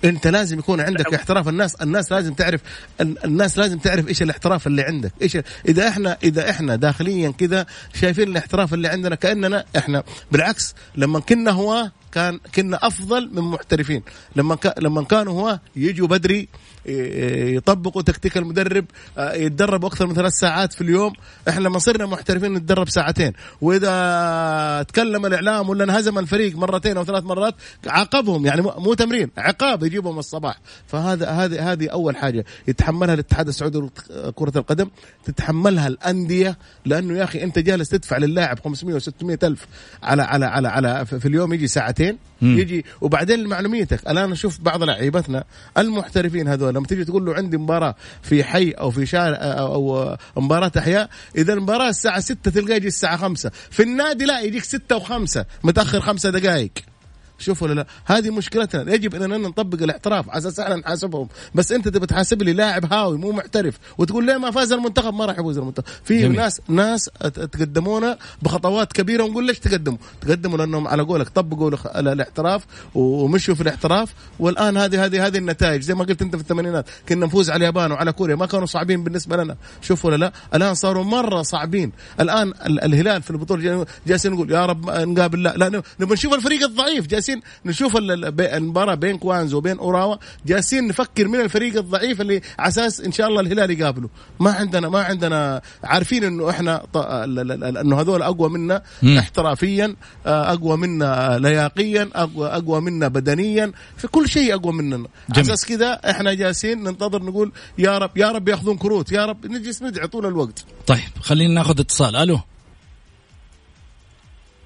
انت 0.04 0.26
لازم 0.26 0.58
يكون 0.58 0.80
عندك 0.80 1.14
احتراف. 1.14 1.48
الناس 1.48 1.74
الناس 1.74 2.12
لازم 2.12 2.34
تعرف 2.34 2.60
الناس 3.00 3.58
لازم 3.58 3.78
تعرف 3.78 4.08
إيش 4.08 4.22
الاحتراف 4.22 4.66
اللي 4.66 4.82
عندك. 4.82 5.12
إيش 5.22 5.38
إذا 5.68 5.88
إحنا 5.88 6.16
إذا 6.24 6.50
إحنا 6.50 6.76
داخليا 6.76 7.30
كذا 7.30 7.66
شايفين 7.94 8.28
الاحتراف 8.28 8.74
اللي 8.74 8.88
عندنا 8.88 9.14
كأننا 9.14 9.64
إحنا. 9.76 10.02
بالعكس 10.32 10.74
لما 10.96 11.20
كنا 11.20 11.50
هواه 11.50 11.92
كان 12.12 12.40
كنا 12.54 12.86
أفضل 12.86 13.30
من 13.32 13.42
محترفين. 13.42 14.02
لما 14.36 14.58
لما 14.78 15.04
كانوا 15.04 15.32
هو 15.32 15.58
يجوا 15.76 16.08
بدري 16.08 16.48
يطبقوا 16.86 18.02
تكتيك 18.02 18.36
المدرب 18.36 18.84
آه، 19.18 19.34
يتدربوا 19.34 19.88
أكثر 19.88 20.06
من 20.06 20.14
ثلاث 20.14 20.32
ساعات 20.32 20.72
في 20.72 20.80
اليوم. 20.80 21.12
إحنا 21.48 21.64
لما 21.64 21.78
صرنا 21.78 22.06
محترفين 22.06 22.54
نتدرب 22.54 22.88
ساعتين. 22.88 23.32
وإذا 23.60 24.82
تكلم 24.88 25.26
الإعلام 25.26 25.68
ولا 25.68 25.84
انهزم 25.84 26.18
الفريق 26.18 26.56
مرتين 26.56 26.96
أو 26.96 27.04
ثلاث 27.04 27.24
مرات 27.24 27.54
عاقبهم. 27.86 28.46
يعني 28.46 28.62
مو 28.62 28.94
تمرين 28.94 29.30
عقاب 29.38 29.82
يجيبهم 29.82 30.18
الصباح. 30.18 30.60
فهذا 30.86 31.30
هذه 31.30 31.72
هذه 31.72 31.88
أول 31.88 32.16
حاجة. 32.16 32.44
يتحملها 32.68 33.14
الاتحاد 33.14 33.48
السعودي 33.48 33.78
لكرة 33.78 34.58
القدم. 34.58 34.90
تتحملها 35.24 35.88
الأندية 35.88 36.58
لأنه 36.84 37.18
يا 37.18 37.24
أخي 37.24 37.42
أنت 37.42 37.58
جالس 37.58 37.88
تدفع 37.88 38.16
للاعب 38.16 38.58
500 38.64 38.98
و600 38.98 39.44
ألف 39.44 39.66
على 40.02 40.22
على 40.22 40.46
على 40.46 40.68
على 40.68 41.06
في 41.06 41.26
اليوم 41.28 41.52
يجي 41.52 41.66
ساعتين. 41.66 42.18
يجي. 42.42 42.84
وبعدين 43.00 43.38
لمعلوميتك. 43.38 44.10
الآن 44.10 44.32
أشوف 44.32 44.60
بعض 44.60 44.82
لعيبتنا 44.82 45.44
المحترفين 45.78 46.48
هذول. 46.48 46.71
لما 46.72 46.86
تيجي 46.86 47.04
تقول 47.04 47.24
له 47.24 47.34
عندي 47.34 47.56
مباراة 47.56 47.94
في 48.22 48.44
حي 48.44 48.70
أو 48.70 48.90
في 48.90 49.06
شارع 49.06 49.36
أو 49.36 50.16
مباراة 50.36 50.72
أحياء 50.78 51.10
إذا 51.36 51.52
المباراة 51.52 51.88
الساعة 51.88 52.20
6 52.20 52.50
تلقاه 52.50 52.76
يجي 52.76 52.88
الساعة 52.88 53.16
5 53.16 53.50
في 53.70 53.82
النادي 53.82 54.24
لا 54.24 54.40
يجيك 54.40 54.64
6 54.64 54.98
و5 54.98 55.44
متأخر 55.64 56.00
خمسة 56.00 56.30
دقائق. 56.30 56.72
شوفوا 57.42 57.68
ولا 57.68 57.74
لا. 57.74 57.86
هذه 58.04 58.30
مشكلتنا. 58.30 58.94
يجب 58.94 59.14
إننا 59.14 59.38
نطبق 59.38 59.82
الاحتراف 59.82 60.30
على 60.30 60.38
أساس 60.38 60.60
إحنا 60.60 60.76
نحاسبهم. 60.76 61.28
بس 61.54 61.72
أنت 61.72 61.88
تبي 61.88 62.06
تحاسب 62.06 62.42
لي 62.42 62.52
لاعب 62.52 62.92
هاوي 62.92 63.18
مو 63.18 63.32
محترف 63.32 63.78
وتقول 63.98 64.26
ليه 64.26 64.36
ما 64.36 64.50
فاز 64.50 64.72
المنتخب؟ 64.72 65.14
ما 65.14 65.26
راح 65.26 65.38
يفوز 65.38 65.58
المنتخب. 65.58 65.84
في. 66.04 66.28
ناس 66.28 66.60
ناس 66.68 67.10
تقدمونا 67.32 68.18
بخطوات 68.42 68.92
كبيرة. 68.92 69.24
ونقول 69.24 69.46
ليش 69.46 69.58
تقدموا؟ 69.58 69.98
تقدموا 70.20 70.58
لأنهم 70.58 70.88
على 70.88 71.02
قولك 71.02 71.28
طبقوا 71.28 71.70
الاحتراف 71.96 72.64
ومشوا 72.94 73.54
في 73.54 73.60
الاحتراف 73.60 74.14
والآن 74.38 74.76
هذه 74.76 75.04
هذه 75.04 75.26
هذه 75.26 75.38
النتائج. 75.38 75.82
زي 75.82 75.94
ما 75.94 76.04
قلت 76.04 76.22
أنت 76.22 76.36
في 76.36 76.42
الثمانينات 76.42 76.86
كنا 77.08 77.26
نفوز 77.26 77.50
على 77.50 77.56
اليابان 77.56 77.92
وعلى 77.92 78.12
كوريا. 78.12 78.36
ما 78.36 78.46
كانوا 78.46 78.66
صعبين 78.66 79.04
بالنسبة 79.04 79.36
لنا. 79.36 79.56
شوفوا 79.82 80.10
ولا 80.10 80.16
لا. 80.16 80.32
الآن 80.54 80.74
صاروا 80.74 81.04
مرة 81.04 81.42
صعبين. 81.42 81.92
الآن 82.20 82.52
الهلال 82.66 83.22
في 83.22 83.30
البطولة 83.30 83.86
جالسين 84.06 84.32
نقول 84.32 84.50
يا 84.52 84.66
رب 84.66 84.90
نقابل 84.90 85.42
لا 85.42 85.54
لا 85.56 85.82
نبغى 86.00 86.14
نشوف 86.14 86.34
الفريق 86.34 86.62
الضعيف. 86.62 87.06
جالسين 87.06 87.31
نشوف 87.64 87.96
المباراة 87.96 88.94
بين 88.94 89.18
كوانزو 89.18 89.58
وبين 89.58 89.78
أوراوا. 89.78 90.16
جالسين 90.46 90.88
نفكر 90.88 91.28
من 91.28 91.40
الفريق 91.40 91.76
الضعيف 91.76 92.20
اللي 92.20 92.40
على 92.58 92.68
أساس 92.68 93.00
إن 93.00 93.12
شاء 93.12 93.28
الله 93.28 93.40
الهلال 93.40 93.70
يقابله. 93.70 94.08
ما 94.40 94.52
عندنا 94.52 94.88
ما 94.88 95.02
عندنا 95.02 95.62
عارفين 95.84 96.24
إنه 96.24 96.50
إحنا 96.50 96.86
إنه 97.80 98.00
هذول 98.00 98.22
أقوى 98.22 98.48
منا 98.48 98.82
احترافيا 99.18 99.96
آه، 100.26 100.52
أقوى 100.52 100.76
منا 100.76 101.38
لياقيا 101.38 102.08
اقوى 102.14 102.48
أقوى 102.48 102.80
منا 102.80 103.08
بدنيا. 103.08 103.72
في 103.96 104.08
كل 104.08 104.28
شيء 104.28 104.54
أقوى 104.54 104.72
مننا. 104.72 105.08
على 105.30 105.40
أساس 105.40 105.64
كذا 105.64 106.00
إحنا 106.10 106.34
جالسين 106.34 106.82
ننتظر 106.82 107.22
نقول 107.22 107.52
يا 107.78 107.98
رب 107.98 108.18
يا 108.18 108.28
رب 108.32 108.48
ياخذون 108.48 108.78
كروت 108.78 109.12
يا 109.12 109.26
رب 109.26 109.46
نجلس 109.46 109.82
ندعي 109.82 110.06
طول 110.06 110.26
الوقت. 110.26 110.64
طيب 110.86 111.10
خلينا 111.20 111.54
ناخذ 111.54 111.80
اتصال. 111.80 112.16
ألو. 112.16 112.40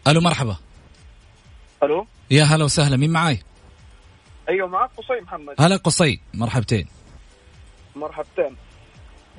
ألو 0.08 0.20
مرحبا. 0.20 0.56
ألو. 1.82 2.06
يا 2.30 2.44
هلا 2.44 2.64
وسهلا 2.64 2.96
مين 2.96 3.10
معاي؟ 3.10 3.38
أيوه 4.48 4.68
معك 4.68 4.90
قصي 4.96 5.20
محمد. 5.22 5.54
هلا 5.60 5.76
قصي 5.76 6.20
مرحبتين. 6.34 6.86
مرحبتين. 7.96 8.56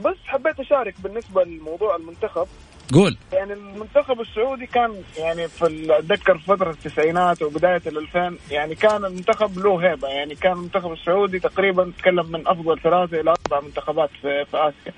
بس 0.06 0.16
حبيت 0.26 0.60
أشارك 0.60 0.96
بالنسبة 1.04 1.44
لموضوع 1.44 1.96
المنتخب. 1.96 2.48
قول. 2.94 3.18
يعني 3.34 3.54
المنتخب 3.54 4.22
السعودي 4.22 4.66
كان 4.66 5.04
يعني 5.18 5.48
في 5.48 5.88
أتذكر 6.00 6.38
فترة 6.38 6.72
التسعينات 6.72 7.42
وبداية 7.42 7.80
ال2000 7.80 8.52
يعني 8.52 8.76
كان 8.76 9.06
المنتخب 9.06 9.58
له 9.58 9.78
هيبة. 9.78 10.08
يعني 10.08 10.36
كان 10.36 10.52
المنتخب 10.52 10.92
السعودي 10.92 11.40
تقريبا 11.40 11.92
تكلم 11.98 12.32
من 12.32 12.48
أفضل 12.48 12.80
ثلاثة 12.80 13.22
إلى 13.22 13.32
أربع 13.32 13.68
منتخبات 13.68 14.10
في, 14.22 14.46
في 14.46 14.58
آسيا. 14.58 14.94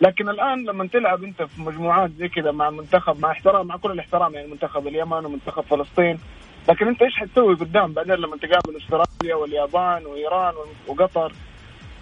لكن 0.00 0.28
الآن 0.28 0.64
لما 0.64 0.86
تلعب 0.86 1.24
أنت 1.24 1.42
في 1.42 1.60
مجموعات 1.62 2.10
زي 2.18 2.28
كذا 2.28 2.50
مع 2.50 2.70
منتخب 2.70 3.20
مع 3.20 3.30
احترام 3.30 3.66
مع 3.66 3.76
كل 3.76 3.90
الاحترام 3.90 4.34
يعني 4.34 4.46
منتخب 4.46 4.86
اليمن 4.86 5.24
ومنتخب 5.24 5.62
فلسطين 5.62 6.18
لكن 6.70 6.88
انت 6.88 7.02
إيش 7.02 7.16
حتسوي 7.16 7.54
قدام 7.54 7.92
بعدين 7.92 8.14
لما 8.14 8.36
تقابل 8.36 8.76
استراليا 8.76 9.34
واليابان 9.34 10.06
وإيران 10.06 10.54
وقطر؟ 10.86 11.32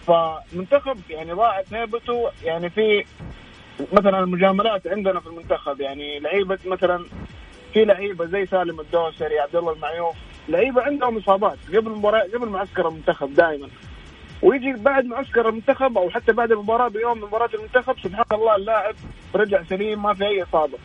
فمنتخب 0.07 0.99
يعني 1.11 1.33
ضاعت 1.33 1.75
هيبته 1.75 2.31
يعني 2.45 2.71
في 2.71 3.05
مثلا 3.93 4.19
المجاملات 4.19 4.87
عندنا 4.87 5.21
في 5.21 5.27
المنتخب 5.27 5.81
يعني 5.81 6.19
لعيبة 6.19 6.59
مثلا 6.67 7.05
في 7.73 7.85
لعيبة 7.85 8.27
زي 8.27 8.47
سالم 8.47 8.81
الدوسري 8.81 9.39
عبد 9.39 9.57
الله 9.57 9.73
المعيوف 9.73 10.15
لعيبة 10.49 10.83
عندهم 10.83 11.17
إصابات 11.17 11.59
قبل 11.69 11.91
مباراه 11.91 12.23
قبل 12.35 12.49
معسكر 12.49 12.89
المنتخب 12.89 13.35
دائما 13.35 13.69
ويجي 14.43 14.73
بعد 14.73 15.05
معسكر 15.05 15.49
المنتخب 15.49 15.99
أو 15.99 16.11
حتى 16.11 16.33
بعد 16.33 16.53
المباراة 16.53 16.89
بيوم 16.89 17.19
من 17.19 17.25
مباراه 17.25 17.51
المنتخب 17.55 17.99
سبحان 17.99 18.25
الله 18.33 18.57
اللاعب 18.57 18.95
رجع 19.35 19.63
سليم 19.63 20.03
ما 20.03 20.15
في 20.15 20.27
أي 20.27 20.43
إصابة. 20.43 20.79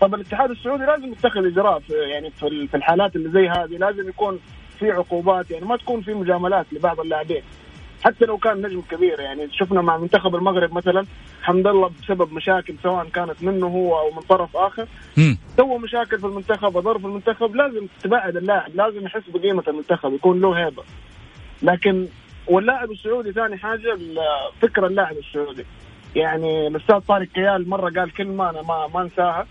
طب 0.00 0.14
الاتحاد 0.14 0.50
السعودي 0.50 0.84
لازم 0.84 1.12
يتخذ 1.12 1.46
إجراء 1.46 1.78
في 1.78 1.92
يعني 1.92 2.30
في 2.68 2.74
الحالات 2.74 3.16
اللي 3.16 3.30
زي 3.30 3.48
هذه 3.48 3.76
لازم 3.78 4.08
يكون 4.08 4.40
في 4.78 4.90
عقوبات 4.90 5.50
يعني 5.50 5.66
ما 5.66 5.76
تكون 5.76 6.02
في 6.02 6.14
مجاملات 6.14 6.66
لبعض 6.72 7.00
اللاعبين. 7.00 7.42
حتى 8.04 8.24
لو 8.24 8.38
كان 8.38 8.66
نجم 8.66 8.80
كبير 8.90 9.20
يعني 9.20 9.48
شفنا 9.52 9.82
مع 9.82 9.96
منتخب 9.96 10.34
المغرب 10.34 10.72
مثلا 10.74 11.06
حمد 11.42 11.66
الله 11.66 11.90
بسبب 12.02 12.32
مشاكل 12.32 12.74
سواء 12.82 13.04
كانت 13.04 13.42
منه 13.42 13.66
هو 13.66 13.98
أو 13.98 14.10
من 14.10 14.20
طرف 14.20 14.56
آخر. 14.56 14.86
سوى 15.56 15.78
مشاكل 15.78 16.18
في 16.18 16.26
المنتخب 16.26 16.76
وضر 16.76 16.98
في 16.98 17.04
المنتخب 17.04 17.56
لازم 17.56 17.86
تبعد 18.02 18.36
اللاعب 18.36 18.70
لازم 18.74 19.06
يحس 19.06 19.22
بقيمة 19.28 19.62
المنتخب 19.68 20.14
يكون 20.14 20.40
له 20.40 20.52
هيبة. 20.52 20.82
لكن 21.62 22.06
واللاعب 22.46 22.90
السعودي 22.90 23.32
ثاني 23.32 23.56
حاجة 23.56 23.98
فكر 24.62 24.86
اللاعب 24.86 25.16
السعودي. 25.16 25.64
يعني 26.16 26.66
الأستاذ 26.66 26.98
طارق 26.98 27.28
كيال 27.28 27.68
مرة 27.68 27.90
قال 27.90 28.14
كلمة 28.14 28.50
أنا 28.50 28.62
ما 28.62 28.86
ما 28.94 29.02
أنساها. 29.02 29.46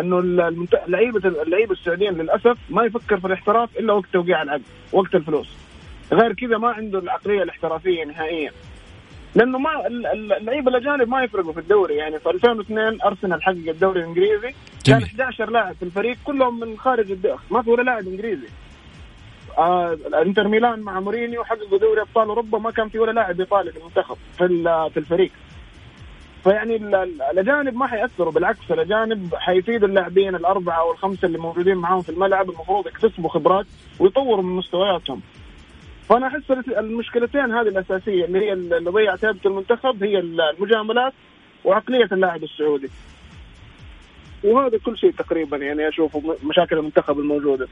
انه 0.00 0.18
اللعيبه 0.18 1.28
اللعيبة 1.42 1.72
السعوديين 1.72 2.12
للأسف 2.12 2.58
ما 2.70 2.84
يفكر 2.84 3.20
في 3.20 3.26
الاحتراف 3.26 3.78
إلا 3.78 3.92
وقت 3.92 4.06
توقيع 4.12 4.42
العقد 4.42 4.62
وقت 4.92 5.14
الفلوس. 5.14 5.48
غير 6.12 6.32
كذا 6.32 6.58
ما 6.58 6.68
عنده 6.68 6.98
العقلية 6.98 7.42
الاحترافية 7.42 8.04
نهائيا. 8.04 8.52
لأنه 9.34 9.58
ما 9.58 9.86
اللعيبة 9.86 10.70
الأجانب 10.70 11.08
ما 11.08 11.22
يفرقوا 11.22 11.52
في 11.52 11.60
الدوري. 11.60 11.94
يعني 11.94 12.18
في 12.18 12.30
2002 12.30 12.98
أرسنال 13.04 13.42
حقق 13.42 13.68
الدوري 13.68 14.00
الإنجليزي 14.00 14.54
كان 14.86 15.02
11 15.02 15.50
لاعب 15.50 15.74
في 15.74 15.82
الفريق 15.82 16.16
كلهم 16.24 16.60
من 16.60 16.78
خارج 16.78 17.10
الدوري 17.10 17.38
ما 17.50 17.62
في 17.62 17.70
ولا 17.70 17.82
لاعب 17.82 18.06
إنجليزي. 18.06 18.48
آه 19.58 19.98
انتر 20.22 20.48
ميلان 20.48 20.80
مع 20.80 21.00
مورينيو 21.00 21.44
حققوا 21.44 21.78
دوري 21.78 22.00
أبطال 22.00 22.28
أوروبا 22.28 22.58
ما 22.58 22.70
كان 22.70 22.88
في 22.88 22.98
ولا 22.98 23.12
لاعب 23.12 23.40
إيطالي 23.40 23.72
في 23.72 23.78
المنتخب 23.78 24.16
في 24.38 24.46
في 24.94 24.96
الفريق. 24.96 25.30
فيعني 26.48 26.76
الأجانب 27.30 27.74
ما 27.74 27.86
حيأثروا 27.86 28.32
بالعكس 28.32 28.70
الأجانب 28.70 29.34
حيفيدوا 29.34 29.88
اللاعبين 29.88 30.34
الأربعة 30.34 30.80
أو 30.80 30.92
الخمسه 30.92 31.26
اللي 31.26 31.38
موجودين 31.38 31.76
معاهم 31.76 32.02
في 32.02 32.08
الملعب 32.08 32.50
المفروض 32.50 32.86
يكتسبوا 32.86 33.30
خبرات 33.30 33.66
ويطوروا 33.98 34.42
من 34.42 34.56
مستوياتهم. 34.56 35.20
فأنا 36.08 36.26
أحس 36.26 36.50
المشكلتين 36.68 37.52
هذه 37.52 37.68
الأساسية 37.68 38.24
اللي 38.24 38.38
هي 38.38 38.52
اللي 38.52 38.90
ضيعت 38.90 39.24
هيبة 39.24 39.40
المنتخب 39.46 40.04
هي 40.04 40.18
المجاملات 40.18 41.12
وعقلية 41.64 42.08
اللاعب 42.12 42.42
السعودي. 42.42 42.90
وهذا 44.44 44.78
كل 44.78 44.98
شيء 44.98 45.12
تقريبا 45.12 45.56
يعني 45.56 45.88
أشوفه 45.88 46.36
مشاكل 46.44 46.78
المنتخب 46.78 47.18
الموجودة. 47.18 47.68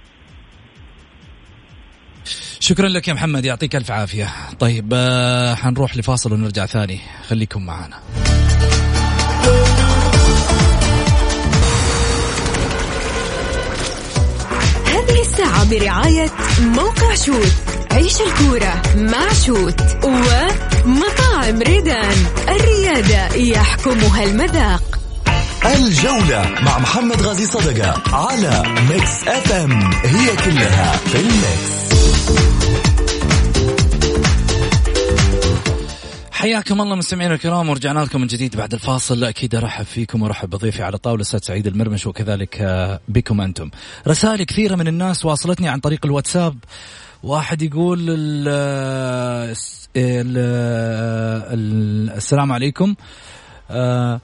شكرا 2.66 2.88
لك 2.88 3.08
يا 3.08 3.12
محمد 3.14 3.44
يعطيك 3.44 3.76
ألف 3.76 3.90
عافية. 3.90 4.32
طيب 4.58 4.92
آه 4.94 5.54
حنروح 5.54 5.96
لفاصل 5.96 6.32
ونرجع 6.32 6.66
ثاني. 6.66 7.00
خليكم 7.28 7.66
معنا. 7.66 7.96
هذه 14.86 15.20
الساعة 15.20 15.70
برعاية 15.70 16.30
موقع 16.60 17.14
شوت. 17.14 17.52
عيش 17.92 18.16
الكورة 18.20 18.82
مع 18.96 19.32
شوت 19.32 19.80
ومطاعم 20.04 21.62
ريدان. 21.62 22.16
الريادة 22.48 23.34
يحكمها 23.34 24.24
المذاق. 24.24 24.98
الجولة 25.64 26.50
مع 26.62 26.78
محمد 26.78 27.22
غازي 27.22 27.46
صدقة 27.46 28.16
على 28.16 28.62
Mix 28.90 29.28
FM. 29.28 29.92
هي 30.04 30.36
كلها 30.36 30.96
في 30.96 31.20
ال 31.20 31.33
Mix. 31.33 31.85
حياكم 36.36 36.80
الله 36.80 36.96
مستمعينا 36.96 37.34
الكرام 37.34 37.68
ورجعنا 37.68 38.00
لكم 38.00 38.20
من 38.20 38.26
جديد 38.26 38.56
بعد 38.56 38.72
الفاصل. 38.74 39.24
أكيد 39.24 39.54
أرحب 39.54 39.84
فيكم 39.84 40.22
وأرحب 40.22 40.50
بضيفي 40.50 40.82
على 40.82 40.98
طاولة 40.98 41.22
أستاذ 41.22 41.40
سعيد 41.40 41.66
المرمش 41.66 42.06
وكذلك 42.06 42.60
آه، 42.60 43.00
بكم 43.08 43.40
أنتم. 43.40 43.70
رسائل 44.08 44.42
كثيرة 44.42 44.76
من 44.76 44.88
الناس 44.88 45.24
واصلتني 45.24 45.68
عن 45.68 45.80
طريق 45.80 46.06
الواتساب. 46.06 46.58
واحد 47.22 47.62
يقول 47.62 47.98
ال 48.00 48.48
ال 49.96 50.36
ال 51.52 52.10
السلام 52.10 52.52
عليكم. 52.52 52.94
آه، 53.70 54.20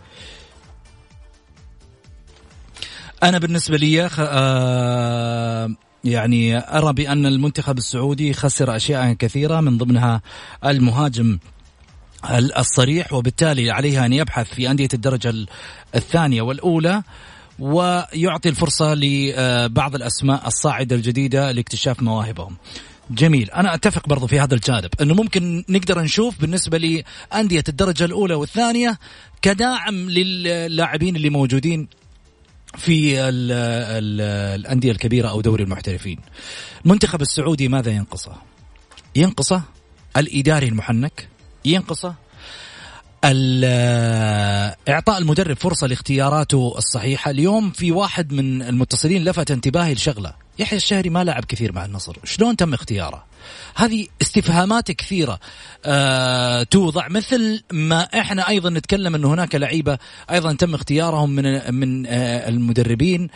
أنا 3.23 3.39
بالنسبة 3.39 3.77
لي 3.77 4.11
آه، 4.19 5.71
يعني 6.05 6.59
أرى 6.59 6.93
بأن 6.93 7.27
المنتخب 7.27 7.79
السعودي 7.79 8.33
خسر 8.33 8.77
أشياء 8.77 9.13
كثيرة 9.13 9.61
من 9.61 9.79
ضمنها 9.79 10.23
المهاجم 10.65 11.39
الصريح 12.31 13.13
وبالتالي 13.13 13.71
عليها 13.71 14.07
أن 14.07 14.13
يبحث 14.13 14.55
في 14.55 14.71
أندية 14.71 14.89
الدرجة 14.95 15.35
الثانية 15.95 16.43
والأولى 16.43 17.03
ويعطي 17.59 18.49
الفرصة 18.49 18.95
لبعض 18.95 19.95
الأسماء 19.95 20.47
الصاعدة 20.47 20.97
الجديدة 20.97 21.53
لاكتشاف 21.53 22.03
مواهبهم. 22.03 22.57
جميل 23.11 23.51
أنا 23.51 23.75
أتفق 23.75 24.09
برضو 24.09 24.27
في 24.27 24.41
هذا 24.41 24.55
الجانب 24.55 24.91
أنه 25.01 25.15
ممكن 25.15 25.65
نقدر 25.69 26.01
نشوف 26.01 26.41
بالنسبة 26.41 26.79
لأندية 26.79 27.65
الدرجة 27.69 28.05
الأولى 28.05 28.35
والثانية 28.35 28.99
كداعم 29.43 30.11
للاعبين 30.11 31.17
اللي 31.17 31.31
موجودين 31.31 31.89
في 32.77 33.21
ال 33.21 33.53
ال 33.53 34.21
الأندية 34.61 34.91
الكبيرة 34.91 35.29
أو 35.29 35.41
دوري 35.41 35.65
المحترفين. 35.65 36.19
المنتخب 36.85 37.23
السعودي 37.23 37.69
ماذا 37.69 37.91
ينقصه؟ 37.91 38.33
ينقصه 39.17 39.63
الإداري 40.17 40.69
المحنك 40.69 41.29
ينقصه. 41.65 42.15
إعطاء 44.89 45.19
المدرب 45.19 45.57
فرصة 45.57 45.87
لاختياراته 45.87 46.75
الصحيحة. 46.79 47.31
اليوم 47.31 47.71
في 47.71 47.93
واحد 47.93 48.33
من 48.33 48.63
المتصلين 48.63 49.25
لفت 49.25 49.51
انتباهي 49.51 49.95
لشغلة. 49.95 50.35
يحيى 50.59 50.77
الشهري 50.77 51.11
ما 51.11 51.25
لعب 51.25 51.45
كثير 51.45 51.73
مع 51.73 51.85
النصر. 51.85 52.17
شلون 52.25 52.57
تم 52.57 52.75
اختياره؟ 52.75 53.25
هذه 53.75 54.07
استفهامات 54.23 54.91
كثيرة. 54.91 55.41
آه 55.85 56.63
توضع. 56.63 57.09
مثل 57.09 57.63
ما 57.73 58.03
إحنا 58.03 58.49
أيضا 58.49 58.71
نتكلم 58.71 59.15
إنه 59.15 59.35
هناك 59.35 59.55
لعيبة 59.55 59.99
أيضا 60.31 60.53
تم 60.53 60.75
اختيارهم 60.75 61.31
من 61.31 61.75
من 61.75 62.07
آه 62.07 62.49
المدربين 62.49 63.29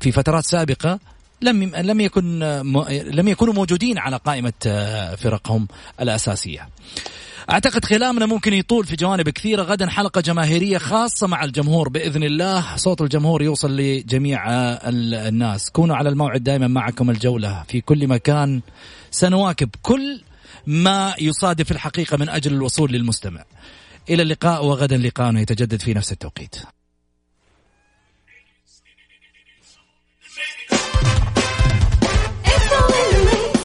في 0.00 0.12
فترات 0.12 0.44
سابقة. 0.44 0.98
لم 1.42 1.76
لم 1.76 2.00
يكن 2.00 2.38
لم 2.90 3.28
يكونوا 3.28 3.54
موجودين 3.54 3.98
على 3.98 4.16
قائمة 4.16 4.52
آه، 4.66 5.14
فرقهم 5.14 5.68
الأساسية. 6.00 6.68
أعتقد 7.50 7.84
خلامنا 7.84 8.26
ممكن 8.26 8.52
يطول 8.52 8.86
في 8.86 8.96
جوانب 8.96 9.28
كثيرة. 9.28 9.62
غدا 9.62 9.86
حلقة 9.86 10.20
جماهيرية 10.20 10.78
خاصة 10.78 11.26
مع 11.26 11.44
الجمهور 11.44 11.88
بإذن 11.88 12.22
الله. 12.22 12.76
صوت 12.76 13.00
الجمهور 13.00 13.42
يوصل 13.42 13.76
لجميع 13.76 14.42
الناس. 14.48 15.70
كونوا 15.70 15.96
على 15.96 16.08
الموعد 16.08 16.42
دائما 16.42 16.68
معكم 16.68 17.10
الجولة 17.10 17.64
في 17.68 17.80
كل 17.80 18.06
مكان. 18.06 18.60
سنواكب 19.10 19.68
كل 19.82 20.22
ما 20.66 21.14
يصادف 21.20 21.72
الحقيقة 21.72 22.16
من 22.16 22.28
أجل 22.28 22.52
الوصول 22.52 22.92
للمستمع. 22.92 23.44
إلى 24.10 24.22
اللقاء 24.22 24.64
وغدا 24.64 24.96
لقاءنا 24.96 25.40
يتجدد 25.40 25.80
في 25.80 25.94
نفس 25.94 26.12
التوقيت. 26.12 26.56